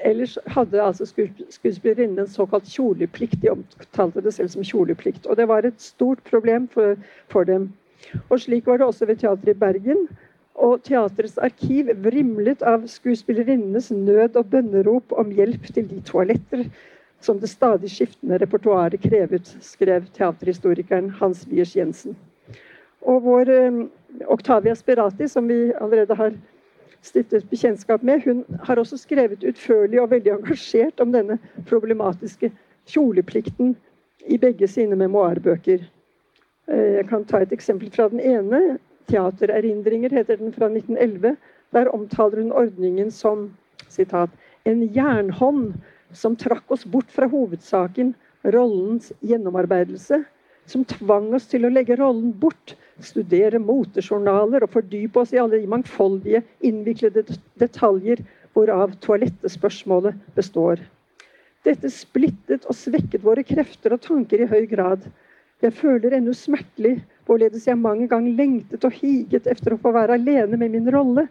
ellers 0.04 0.38
hadde 0.46 0.82
altså 0.82 1.06
skuespillerinnen 1.06 2.18
en 2.18 2.30
såkalt 2.30 2.68
kjoleplikt. 2.68 3.40
De 3.42 3.50
omtalte 3.50 4.20
det 4.20 4.34
selv 4.34 4.52
som 4.52 4.64
kjoleplikt. 4.64 5.26
Og 5.26 5.36
det 5.36 5.48
var 5.48 5.64
et 5.64 5.80
stort 5.82 6.22
problem 6.30 6.68
for, 6.68 6.96
for 7.28 7.44
dem. 7.44 7.72
Og 8.28 8.40
slik 8.40 8.66
var 8.66 8.78
det 8.78 8.86
også 8.86 9.06
ved 9.06 9.16
teatret 9.22 9.54
i 9.54 9.58
Bergen. 9.58 10.08
Og 10.54 10.82
teatrets 10.82 11.38
arkiv 11.38 11.90
vrimlet 12.04 12.62
av 12.62 12.86
skuespillerinnenes 12.88 13.90
nød 13.90 14.36
og 14.36 14.50
bønnerop 14.52 15.12
om 15.12 15.32
hjelp 15.36 15.68
til 15.74 15.88
de 15.88 16.00
toaletter 16.04 16.64
som 17.20 17.40
det 17.40 17.50
stadig 17.50 17.90
skiftende 17.90 18.38
repertoaret 18.38 19.00
krevet, 19.02 19.48
skrev 19.64 20.04
teaterhistorikeren 20.16 21.10
Hans 21.20 21.46
Wiers 21.50 21.74
Jensen. 21.76 22.16
Og 23.02 23.22
vår 23.24 23.50
eh, 23.52 23.80
Octavia 24.32 24.74
Spirati, 24.74 25.28
som 25.28 25.48
vi 25.48 25.72
allerede 25.80 26.14
har 26.14 26.36
stiftet 27.06 27.48
bekjentskap 27.50 28.02
med, 28.02 28.22
hun 28.24 28.44
har 28.66 28.80
også 28.80 28.98
skrevet 29.00 29.44
utførlig 29.46 30.00
og 30.02 30.10
veldig 30.10 30.32
engasjert 30.34 31.00
om 31.02 31.12
denne 31.14 31.38
problematiske 31.68 32.50
kjoleplikten 32.90 33.74
i 34.26 34.38
begge 34.42 34.68
sine 34.70 34.98
memoarbøker. 34.98 35.84
Eh, 36.68 36.88
jeg 36.98 37.08
kan 37.10 37.24
ta 37.24 37.42
et 37.42 37.54
eksempel 37.54 37.90
fra 37.94 38.08
den 38.12 38.20
ene. 38.20 38.78
'Teatererindringer' 39.06 40.10
heter 40.10 40.36
den 40.36 40.52
fra 40.52 40.66
1911. 40.66 41.36
Der 41.72 41.88
omtaler 41.94 42.42
hun 42.42 42.52
ordningen 42.52 43.10
som 43.10 43.52
citat, 43.88 44.30
'en 44.64 44.82
jernhånd 44.94 45.74
som 46.12 46.36
trakk 46.36 46.70
oss 46.70 46.84
bort 46.84 47.10
fra 47.10 47.26
hovedsaken, 47.26 48.14
rollens 48.44 49.12
gjennomarbeidelse, 49.22 50.24
som 50.66 50.84
tvang 50.84 51.34
oss 51.34 51.46
til 51.46 51.66
å 51.66 51.70
legge 51.70 51.96
rollen 51.98 52.32
bort, 52.32 52.74
studere 53.04 53.60
motejournaler 53.60 54.64
og 54.64 54.72
fordype 54.72 55.20
oss 55.20 55.34
i 55.34 55.40
alle 55.40 55.60
de 55.60 55.70
mangfoldige, 55.70 56.42
innviklede 56.64 57.24
detaljer 57.60 58.22
hvorav 58.56 58.94
toalettespørsmålet 59.04 60.16
består. 60.36 60.80
Dette 61.66 61.90
splittet 61.90 62.64
og 62.70 62.76
svekket 62.78 63.24
våre 63.26 63.44
krefter 63.44 63.96
og 63.96 64.04
tanker 64.04 64.44
i 64.44 64.48
høy 64.48 64.64
grad. 64.70 65.04
Jeg 65.64 65.74
føler 65.76 66.14
ennå 66.16 66.32
smertelig 66.36 67.00
hvorledes 67.26 67.66
jeg 67.66 67.80
mange 67.80 68.06
ganger 68.08 68.36
lengtet 68.38 68.84
og 68.86 68.94
higet 68.96 69.48
efter 69.50 69.74
å 69.74 69.80
få 69.82 69.92
være 69.96 70.16
alene 70.20 70.60
med 70.60 70.72
min 70.76 70.90
rolle, 70.94 71.26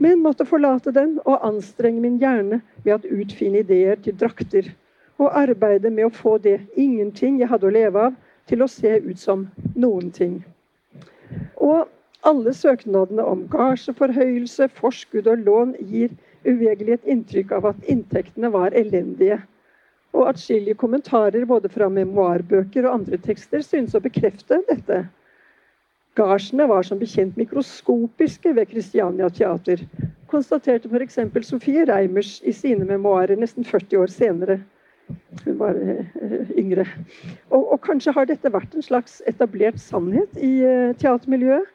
men 0.00 0.22
måtte 0.24 0.46
forlate 0.48 0.90
den 0.94 1.18
og 1.24 1.44
anstrenge 1.46 2.02
min 2.02 2.16
hjerne 2.22 2.62
ved 2.82 3.04
å 3.04 3.20
utfinne 3.20 3.62
ideer 3.62 4.00
til 4.02 4.16
drakter, 4.18 4.72
og 5.20 5.36
arbeide 5.38 5.92
med 5.94 6.08
å 6.08 6.14
få 6.14 6.38
det 6.42 6.58
ingenting 6.74 7.38
jeg 7.38 7.52
hadde 7.52 7.68
å 7.68 7.74
leve 7.76 8.08
av, 8.08 8.16
til 8.48 8.64
å 8.64 8.68
se 8.68 8.96
ut 9.04 9.20
som 9.20 9.46
noen 9.78 10.10
ting. 10.12 10.42
Og 11.56 11.88
alle 12.24 12.52
søknadene 12.56 13.24
om 13.24 13.42
gasjeforhøyelse, 13.52 14.68
forskudd 14.78 15.26
og 15.28 15.42
lån 15.48 15.74
gir 15.90 16.14
uvegelig 16.44 16.98
et 16.98 17.10
inntrykk 17.14 17.52
av 17.58 17.68
at 17.72 17.90
inntektene 17.94 18.50
var 18.54 18.76
elendige. 18.76 19.40
Og 20.14 20.28
atskillige 20.30 20.78
kommentarer 20.78 21.44
både 21.50 21.68
fra 21.68 21.88
memoarbøker 21.90 22.86
og 22.86 23.00
andre 23.00 23.18
tekster 23.18 23.64
synes 23.66 23.96
å 23.98 24.02
bekrefte 24.04 24.60
dette. 24.68 25.04
Gasjene 26.14 26.68
var 26.70 26.86
som 26.86 27.00
bekjent 27.00 27.36
mikroskopiske 27.36 28.52
ved 28.54 28.70
Christiania 28.70 29.28
Teater, 29.34 29.80
konstaterte 30.30 30.86
f.eks. 30.86 31.18
Sofie 31.48 31.82
Reimers 31.90 32.36
i 32.46 32.54
sine 32.54 32.86
memoarer 32.86 33.40
nesten 33.40 33.66
40 33.66 33.98
år 34.04 34.12
senere. 34.14 34.60
Hun 35.44 35.58
var 35.60 35.76
uh, 35.76 36.52
yngre. 36.56 36.86
Og, 37.50 37.72
og, 37.72 37.78
kanskje 37.84 38.14
har 38.16 38.28
dette 38.30 38.52
vært 38.52 38.74
en 38.74 38.84
slags 38.84 39.20
etablert 39.30 39.80
sannhet 39.82 40.38
i 40.40 40.52
uh, 40.64 40.92
teatermiljøet? 41.00 41.70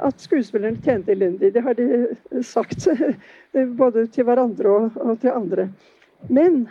At 0.00 0.22
skuespillerne 0.22 0.80
tjente 0.80 1.12
elendig. 1.12 1.52
Det 1.52 1.62
har 1.62 1.76
de 1.76 2.14
sagt 2.42 2.86
både 3.82 4.06
til 4.14 4.24
hverandre 4.24 4.70
og, 4.70 4.96
og 4.96 5.20
til 5.20 5.34
andre. 5.34 5.68
Men 6.32 6.64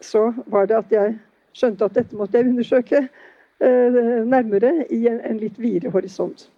så 0.00 0.30
var 0.46 0.70
det 0.70 0.78
at 0.78 0.94
jeg 0.96 1.18
skjønte 1.52 1.84
at 1.84 1.98
dette 2.00 2.16
måtte 2.16 2.40
jeg 2.40 2.48
undersøke. 2.48 3.02
Eh, 3.62 4.26
nærmere 4.26 4.86
i 4.90 5.04
en, 5.06 5.20
en 5.22 5.38
litt 5.38 5.58
videre 5.60 5.92
horisont. 5.94 6.48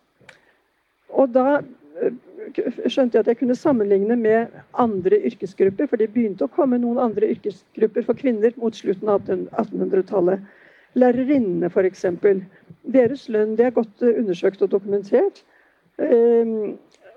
Og 1.12 1.34
da 1.34 1.58
eh, 2.00 2.14
skjønte 2.52 3.16
jeg 3.16 3.22
at 3.24 3.30
jeg 3.30 3.38
kunne 3.40 3.56
sammenligne 3.58 4.16
med 4.16 4.54
andre 4.78 5.18
yrkesgrupper, 5.30 5.88
for 5.90 6.00
det 6.00 6.10
begynte 6.14 6.46
å 6.46 6.52
komme 6.52 6.78
noen 6.82 7.00
andre 7.02 7.30
yrkesgrupper 7.34 8.06
for 8.06 8.18
kvinner 8.18 8.54
mot 8.60 8.76
slutten 8.76 9.10
av 9.10 9.24
1800-tallet. 9.28 10.44
Lærerinnene, 10.94 11.70
f.eks. 11.72 12.04
Deres 12.94 13.28
lønn 13.32 13.56
det 13.58 13.68
er 13.68 13.78
godt 13.78 14.04
eh, 14.04 14.18
undersøkt 14.20 14.62
og 14.62 14.70
dokumentert. 14.76 15.42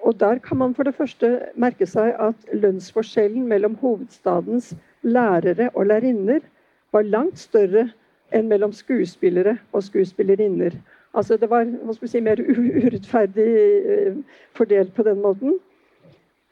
Og 0.08 0.20
der 0.20 0.40
kan 0.40 0.58
man 0.58 0.76
for 0.76 0.84
det 0.84 0.96
første 0.96 1.30
merke 1.56 1.86
seg 1.90 2.14
at 2.22 2.52
lønnsforskjellen 2.54 3.48
mellom 3.50 3.76
hovedstadens 3.82 4.76
lærere 5.02 5.70
og 5.74 5.90
lærerinner 5.90 6.46
var 6.94 7.08
langt 7.08 7.40
større 7.42 7.88
enn 8.36 8.48
mellom 8.52 8.74
skuespillere 8.76 9.58
og 9.72 9.84
skuespillerinner. 9.84 10.78
Altså 11.18 11.38
Det 11.38 11.49
var 11.49 11.65
si, 12.05 12.20
mer 12.22 12.38
urettferdig 12.39 13.47
eh, 13.89 14.18
fordelt 14.53 14.93
på 14.93 15.03
den 15.03 15.22
måten. 15.22 15.55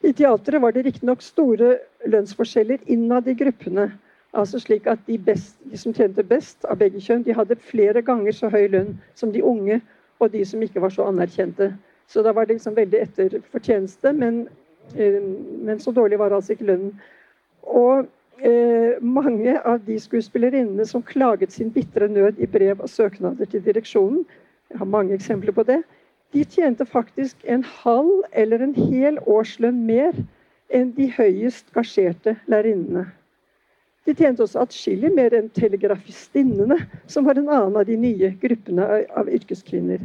I 0.03 0.11
teatret 0.11 0.61
var 0.61 0.71
det 0.73 0.85
riktignok 0.85 1.21
store 1.21 1.77
lønnsforskjeller 2.05 2.77
innad 2.85 3.27
i 3.27 3.33
gruppene. 3.37 3.91
Altså 4.33 4.59
slik 4.59 4.87
at 4.87 4.99
de, 5.07 5.17
best, 5.17 5.55
de, 5.71 5.77
som 5.77 5.93
tjente 5.93 6.23
best 6.23 6.65
av 6.65 6.79
begge 6.81 6.99
kjønn, 7.01 7.23
de 7.23 7.33
hadde 7.33 7.57
flere 7.61 8.01
ganger 8.01 8.33
så 8.35 8.49
høy 8.49 8.67
lønn 8.73 8.97
som 9.15 9.31
de 9.31 9.43
unge 9.43 9.79
og 10.19 10.31
de 10.33 10.41
som 10.45 10.61
ikke 10.61 10.81
var 10.81 10.93
så 10.93 11.05
anerkjente. 11.11 11.69
Så 12.07 12.23
da 12.25 12.33
var 12.33 12.45
det 12.45 12.57
liksom 12.57 12.75
veldig 12.75 13.01
etter 13.01 13.37
fortjeneste, 13.51 14.13
men, 14.13 14.47
eh, 14.97 15.21
men 15.61 15.79
så 15.79 15.91
dårlig 15.91 16.19
var 16.19 16.33
altså 16.33 16.53
ikke 16.53 16.69
lønnen. 16.71 16.97
Og 17.61 18.07
eh, 18.41 18.97
mange 19.01 19.59
av 19.61 19.85
de 19.85 19.99
skuespillerinnene 19.99 20.85
som 20.85 21.05
klaget 21.05 21.53
sin 21.53 21.71
bitre 21.71 22.09
nød 22.09 22.41
i 22.41 22.49
brev 22.49 22.81
og 22.81 22.89
søknader 22.89 23.45
til 23.45 23.63
direksjonen, 23.65 24.25
jeg 24.69 24.79
har 24.81 24.85
mange 24.85 25.13
eksempler 25.13 25.55
på 25.55 25.63
det, 25.63 25.83
de 26.33 26.43
tjente 26.43 26.85
faktisk 26.85 27.37
en 27.47 27.63
halv 27.63 28.23
eller 28.33 28.63
en 28.63 28.75
hel 28.75 29.19
årslønn 29.23 29.85
mer 29.87 30.17
enn 30.73 30.91
de 30.97 31.07
høyest 31.13 31.69
gasjerte 31.75 32.35
lærerinnene. 32.51 33.05
De 34.05 34.13
tjente 34.13 34.43
også 34.43 34.65
atskillig 34.65 35.09
mer 35.15 35.33
enn 35.33 35.47
telegrafistinnene, 35.55 36.77
som 37.07 37.25
var 37.25 37.39
en 37.39 37.49
annen 37.49 37.79
av 37.79 37.87
de 37.87 37.95
nye 37.97 38.33
gruppene 38.41 38.85
av 39.17 39.31
yrkeskvinner. 39.31 40.03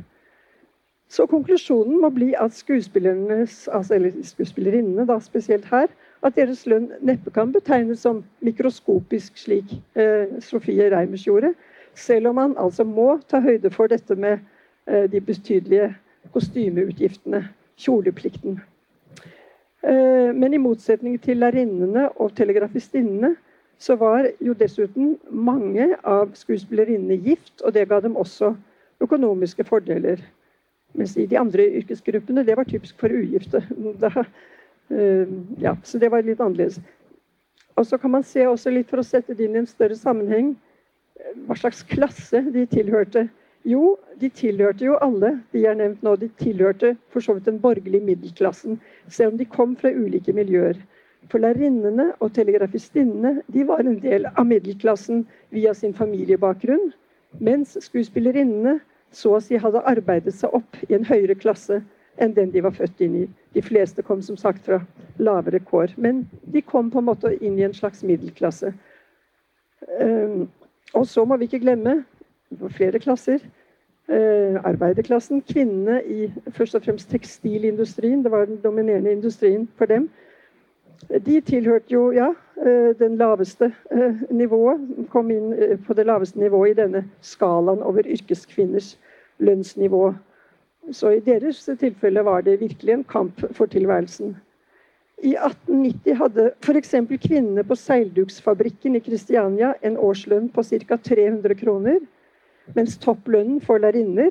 Så 1.11 1.27
konklusjonen 1.27 1.99
må 2.01 2.13
bli 2.15 2.31
at 2.39 2.55
altså, 2.55 3.95
eller 3.95 4.13
skuespillerinnene 4.23 5.07
da, 5.09 5.19
spesielt 5.21 5.67
her, 5.73 5.91
at 6.23 6.37
deres 6.37 6.63
lønn 6.71 6.93
neppe 7.03 7.33
kan 7.35 7.53
betegnes 7.53 8.05
som 8.07 8.23
mikroskopisk, 8.45 9.37
slik 9.37 9.75
eh, 9.99 10.31
Sofie 10.45 10.87
Reimers 10.93 11.27
gjorde. 11.27 11.53
Selv 11.95 12.31
om 12.31 12.35
man 12.35 12.57
altså 12.59 12.85
må 12.85 13.19
ta 13.29 13.41
høyde 13.41 13.71
for 13.71 13.91
dette 13.91 14.17
med 14.17 14.39
eh, 14.87 15.07
de 15.11 15.21
betydelige 15.21 15.91
kostymeutgiftene, 16.33 17.43
kjoleplikten. 17.81 18.61
Eh, 19.83 20.31
men 20.37 20.55
i 20.55 20.61
motsetning 20.63 21.19
til 21.23 21.41
lærerinnene 21.43 22.09
og 22.17 22.35
telegrafistinnene 22.37 23.35
så 23.81 23.97
var 23.97 24.29
jo 24.45 24.53
dessuten 24.53 25.17
mange 25.31 25.89
av 26.05 26.35
skuespillerinnene 26.37 27.17
gift, 27.25 27.63
og 27.65 27.75
det 27.75 27.89
ga 27.89 28.01
dem 28.05 28.17
også 28.17 28.53
økonomiske 29.01 29.65
fordeler. 29.65 30.21
Mens 30.95 31.17
i 31.17 31.27
de 31.27 31.39
andre 31.39 31.65
yrkesgruppene, 31.81 32.45
det 32.45 32.57
var 32.57 32.69
typisk 32.69 32.99
for 33.01 33.09
ugifte. 33.09 33.63
Da 34.01 34.11
Eh, 34.91 35.29
ja, 35.59 35.77
så 35.83 35.99
det 35.99 36.11
var 36.11 36.23
litt 36.27 36.41
annerledes. 36.43 36.81
Og 37.79 37.87
så 37.87 37.99
kan 37.99 38.11
man 38.11 38.27
se 38.27 38.43
også 38.49 38.73
litt, 38.75 38.89
for 38.91 39.01
å 39.01 39.07
sette 39.07 39.37
det 39.37 39.47
inn 39.47 39.55
i 39.55 39.63
en 39.63 39.71
større 39.71 39.97
sammenheng, 39.97 40.57
hva 41.47 41.57
slags 41.59 41.83
klasse 41.91 42.43
de 42.55 42.67
tilhørte. 42.71 43.29
Jo, 43.69 43.99
de 44.21 44.31
tilhørte 44.33 44.87
jo 44.87 44.97
alle 45.05 45.35
de 45.53 45.67
er 45.69 45.77
nevnt 45.77 46.03
nå. 46.03 46.15
De 46.17 46.31
tilhørte 46.41 46.95
for 47.13 47.25
så 47.25 47.37
vidt 47.37 47.49
den 47.49 47.61
borgerlige 47.61 48.05
middelklassen, 48.05 48.81
selv 49.09 49.35
om 49.35 49.39
de 49.39 49.45
kom 49.45 49.77
fra 49.77 49.93
ulike 49.93 50.33
miljøer. 50.33 50.81
For 51.29 51.39
lærerinnene 51.39 52.13
og 52.21 52.33
telegrafistinnene 52.35 53.43
de 53.53 53.67
var 53.69 53.85
en 53.85 54.01
del 54.01 54.27
av 54.31 54.47
middelklassen 54.49 55.27
via 55.53 55.75
sin 55.77 55.95
familiebakgrunn, 55.95 56.91
mens 57.39 57.77
skuespillerinnene 57.85 58.79
så 59.13 59.37
å 59.37 59.43
si 59.45 59.59
hadde 59.61 59.83
arbeidet 59.91 60.35
seg 60.35 60.55
opp 60.57 60.79
i 60.89 60.95
en 60.97 61.05
høyere 61.07 61.37
klasse 61.39 61.83
enn 62.21 62.35
den 62.37 62.51
de 62.55 62.63
var 62.65 62.75
født 62.77 63.01
inn 63.05 63.17
i. 63.23 63.27
De 63.55 63.63
fleste 63.63 64.03
kom 64.07 64.23
som 64.23 64.39
sagt 64.41 64.65
fra 64.67 64.81
lavere 65.21 65.61
kår, 65.61 65.95
men 65.97 66.25
de 66.53 66.63
kom 66.63 66.91
på 66.91 67.01
en 67.01 67.09
måte 67.09 67.35
inn 67.41 67.59
i 67.59 67.67
en 67.67 67.77
slags 67.77 68.03
middelklasse. 68.07 68.73
Um, 70.01 70.49
og 70.95 71.07
så 71.07 71.25
må 71.25 71.37
vi 71.37 71.45
ikke 71.45 71.65
glemme, 71.67 72.05
flere 72.69 72.99
klasser, 72.99 73.39
Eh, 74.11 74.57
arbeiderklassen, 74.67 75.39
kvinnene 75.47 76.01
i 76.03 76.25
først 76.51 76.75
og 76.75 76.83
fremst 76.83 77.11
tekstilindustrien. 77.11 78.25
Det 78.25 78.31
var 78.31 78.45
den 78.45 78.57
dominerende 78.59 79.13
industrien 79.13 79.69
for 79.79 79.87
dem 79.87 80.09
de 81.09 81.41
tilhørte 81.41 81.93
jo 81.93 82.11
ja, 82.13 82.29
eh, 82.67 82.99
den 82.99 83.17
laveste 83.17 83.73
eh, 83.93 84.15
nivået. 84.31 84.81
Kom 85.11 85.31
inn 85.31 85.53
eh, 85.53 85.79
på 85.87 85.95
det 85.97 86.07
laveste 86.07 86.41
nivået 86.41 86.71
i 86.71 86.81
denne 86.83 87.05
skalaen 87.21 87.83
over 87.83 88.07
yrkeskvinners 88.07 88.99
lønnsnivå. 89.39 90.13
Så 90.93 91.09
i 91.17 91.21
deres 91.21 91.69
tilfelle 91.81 92.25
var 92.25 92.41
det 92.41 92.61
virkelig 92.61 92.93
en 92.93 93.05
kamp 93.05 93.41
for 93.57 93.67
tilværelsen. 93.67 94.37
I 95.21 95.35
1890 95.37 96.15
hadde 96.17 96.45
f.eks. 96.65 96.95
kvinnene 97.21 97.65
på 97.65 97.77
seilduksfabrikken 97.77 98.97
i 98.97 99.03
Kristiania 99.05 99.75
en 99.85 99.99
årslønn 100.01 100.49
på 100.55 100.65
ca. 100.65 100.97
300 100.97 101.57
kroner, 101.61 101.99
mens 102.77 102.97
topplønnen 103.03 103.61
for 103.61 103.83
lærerinner 103.83 104.31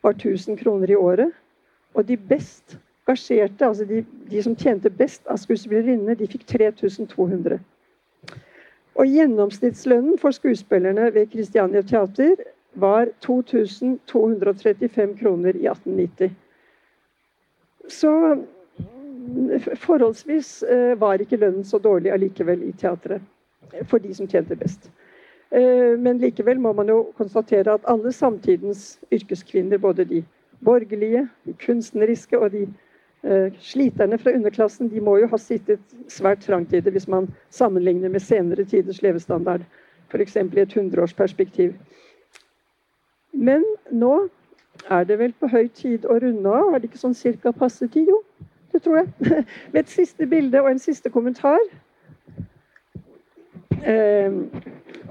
var 0.00 0.16
1000 0.16 0.56
kroner 0.62 0.90
i 0.90 0.96
året. 0.96 1.34
Og 1.94 2.06
de 2.08 2.16
best 2.16 2.78
gasjerte, 3.06 3.66
altså 3.66 3.84
de, 3.84 4.04
de 4.30 4.42
som 4.42 4.56
tjente 4.56 4.90
best 4.90 5.26
av 5.28 5.36
skuespillerinnene, 5.42 6.16
de 6.16 6.28
fikk 6.30 6.46
3200. 6.48 7.58
Og 8.96 9.06
gjennomsnittslønnen 9.06 10.16
for 10.22 10.32
skuespillerne 10.32 11.10
ved 11.14 11.28
Kristiania 11.34 11.82
Teater 11.82 12.40
var 12.80 13.10
2235 13.20 15.18
kroner 15.20 15.52
i 15.56 15.66
1890. 15.68 16.32
Så 17.90 18.12
forholdsvis 19.82 20.62
eh, 20.62 20.94
var 21.00 21.20
ikke 21.20 21.38
lønnen 21.40 21.64
så 21.64 21.78
dårlig 21.78 22.12
allikevel 22.12 22.62
i 22.68 22.72
teatret 22.72 23.22
for 23.88 24.02
de 24.02 24.14
som 24.14 24.28
tjente 24.28 24.56
best. 24.58 24.90
Eh, 25.50 25.96
men 25.98 26.18
likevel 26.22 26.60
må 26.60 26.72
man 26.72 26.88
jo 26.88 27.02
konstatere 27.18 27.74
at 27.74 27.88
alle 27.90 28.12
samtidens 28.12 28.98
yrkeskvinner, 29.12 29.78
både 29.78 30.04
de 30.04 30.22
borgerlige, 30.64 31.26
de 31.46 31.56
kunstneriske 31.66 32.38
og 32.38 32.52
de 32.52 32.66
Eh, 33.22 33.52
sliterne 33.60 34.18
fra 34.18 34.32
underklassen 34.32 34.88
de 34.88 35.00
må 35.00 35.18
jo 35.20 35.26
ha 35.28 35.36
sittet 35.36 35.82
svært 36.08 36.40
trangt 36.40 36.72
i 36.72 36.78
det 36.80 36.94
hvis 36.94 37.08
man 37.08 37.26
sammenligner 37.52 38.08
med 38.08 38.22
senere 38.24 38.64
tiders 38.64 39.02
levestandard, 39.04 39.66
f.eks. 40.08 40.36
i 40.36 40.60
et 40.62 40.72
hundreårsperspektiv. 40.72 41.74
Men 43.32 43.66
nå 43.92 44.14
er 44.88 45.04
det 45.04 45.18
vel 45.20 45.34
på 45.36 45.50
høy 45.52 45.68
tid 45.68 46.08
å 46.08 46.16
runde 46.16 46.48
av. 46.48 46.72
Er 46.72 46.80
det 46.80 46.88
ikke 46.88 47.02
sånn 47.02 47.18
cirka 47.18 47.52
passe 47.52 47.90
tid? 47.92 48.08
Jo, 48.08 48.22
det 48.72 48.82
tror 48.82 48.96
jeg. 48.96 49.08
Med 49.72 49.80
et 49.80 49.88
siste 49.88 50.26
bilde 50.26 50.62
og 50.62 50.70
en 50.70 50.78
siste 50.78 51.10
kommentar. 51.10 51.58
Eh, 53.86 54.32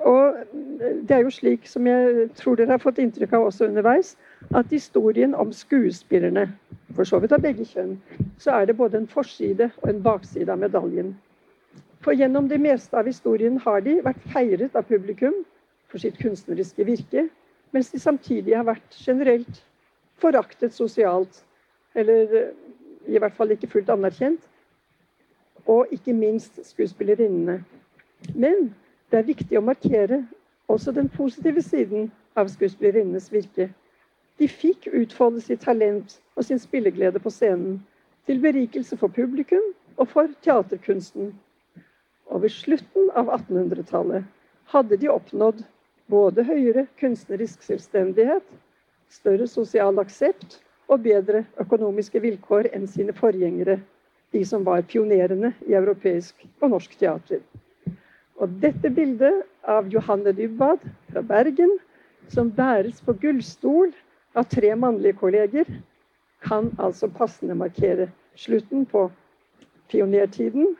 og 0.05 0.36
det 0.80 1.12
er 1.12 1.24
jo 1.26 1.30
slik, 1.30 1.68
som 1.68 1.88
jeg 1.88 2.30
tror 2.36 2.55
dere 2.55 2.76
har 2.76 2.84
fått 2.84 3.01
inntrykk 3.01 3.34
av 3.34 3.49
også 3.49 3.68
underveis, 3.68 4.14
at 4.55 4.72
historien 4.72 5.36
om 5.36 5.51
skuespillerne 5.53 6.47
for 6.95 7.03
så 7.07 7.20
vidt 7.20 7.34
av 7.36 7.43
begge 7.43 7.66
kjønn, 7.68 7.97
så 8.39 8.60
er 8.60 8.70
det 8.70 8.78
både 8.78 9.01
en 9.01 9.10
forside 9.10 9.70
og 9.82 9.89
en 9.89 10.03
bakside 10.03 10.51
av 10.51 10.62
medaljen. 10.62 11.14
For 12.03 12.16
gjennom 12.16 12.47
det 12.47 12.62
meste 12.64 12.95
av 12.97 13.10
historien 13.10 13.60
har 13.66 13.84
de 13.84 13.97
vært 14.05 14.24
feiret 14.34 14.76
av 14.76 14.88
publikum 14.88 15.36
for 15.91 15.99
sitt 15.99 16.18
kunstneriske 16.22 16.86
virke, 16.88 17.28
mens 17.76 17.91
de 17.91 17.99
samtidig 17.99 18.55
har 18.55 18.66
vært 18.70 18.95
generelt 18.95 19.62
foraktet 20.20 20.74
sosialt, 20.74 21.43
eller 21.95 22.51
i 23.10 23.20
hvert 23.20 23.36
fall 23.36 23.51
ikke 23.51 23.68
fullt 23.68 23.89
anerkjent. 23.89 24.41
Og 25.66 25.88
ikke 25.91 26.14
minst 26.14 26.60
skuespillerinnene. 26.66 27.60
Men 28.36 28.72
det 29.12 29.20
er 29.20 29.28
viktig 29.28 29.57
å 29.57 29.66
markere 29.66 30.24
også 30.70 30.93
den 30.93 31.10
positive 31.10 31.62
siden 31.66 32.12
av 32.38 32.49
skuespillerinnenes 32.53 33.32
virke. 33.34 33.70
De 34.39 34.47
fikk 34.47 34.88
utfolde 34.93 35.41
sitt 35.43 35.62
talent 35.66 36.20
og 36.38 36.45
sin 36.47 36.62
spilleglede 36.62 37.20
på 37.20 37.32
scenen, 37.34 37.80
til 38.26 38.39
berikelse 38.41 38.97
for 38.97 39.12
publikum 39.12 39.72
og 39.97 40.07
for 40.07 40.30
teaterkunsten. 40.45 41.34
Og 42.30 42.43
ved 42.45 42.53
slutten 42.53 43.10
av 43.18 43.32
1800-tallet 43.34 44.28
hadde 44.70 44.99
de 45.01 45.10
oppnådd 45.10 45.64
både 46.10 46.45
høyere 46.45 46.86
kunstnerisk 47.01 47.66
selvstendighet, 47.66 48.45
større 49.10 49.47
sosial 49.49 49.97
aksept 50.01 50.60
og 50.90 51.04
bedre 51.06 51.44
økonomiske 51.62 52.22
vilkår 52.24 52.72
enn 52.74 52.88
sine 52.90 53.14
forgjengere, 53.14 53.78
de 54.34 54.42
som 54.46 54.66
var 54.66 54.86
pionerene 54.90 55.54
i 55.68 55.76
europeisk 55.78 56.46
og 56.62 56.74
norsk 56.74 56.98
teater. 57.00 57.42
Og 58.40 58.50
dette 58.64 58.90
bildet 58.90 59.44
av 59.68 59.90
Johanne 59.94 60.34
Dybwad 60.34 60.86
fra 61.12 61.22
Bergen, 61.22 61.78
som 62.30 62.52
bæres 62.54 63.02
på 63.06 63.14
gullstol 63.22 63.94
av 64.38 64.50
tre 64.50 64.76
mannlige 64.76 65.18
kolleger, 65.22 65.66
kan 66.46 66.70
altså 66.80 67.10
passende 67.12 67.56
markere 67.58 68.10
slutten 68.36 68.86
på 68.86 69.10
pionertiden, 69.92 70.76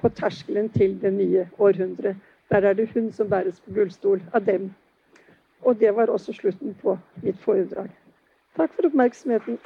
på 0.00 0.08
terskelen 0.14 0.68
til 0.70 0.94
det 1.02 1.12
nye 1.12 1.48
århundret. 1.58 2.16
Der 2.50 2.62
er 2.68 2.72
det 2.72 2.90
hun 2.94 3.12
som 3.12 3.28
bæres 3.30 3.60
på 3.60 3.74
gullstol 3.74 4.22
av 4.32 4.44
dem. 4.46 4.70
Og 5.62 5.80
det 5.80 5.94
var 5.96 6.06
også 6.06 6.32
slutten 6.32 6.76
på 6.82 6.98
mitt 7.22 7.38
foredrag. 7.38 7.90
Takk 8.56 8.72
for 8.74 8.86
oppmerksomheten. 8.86 9.58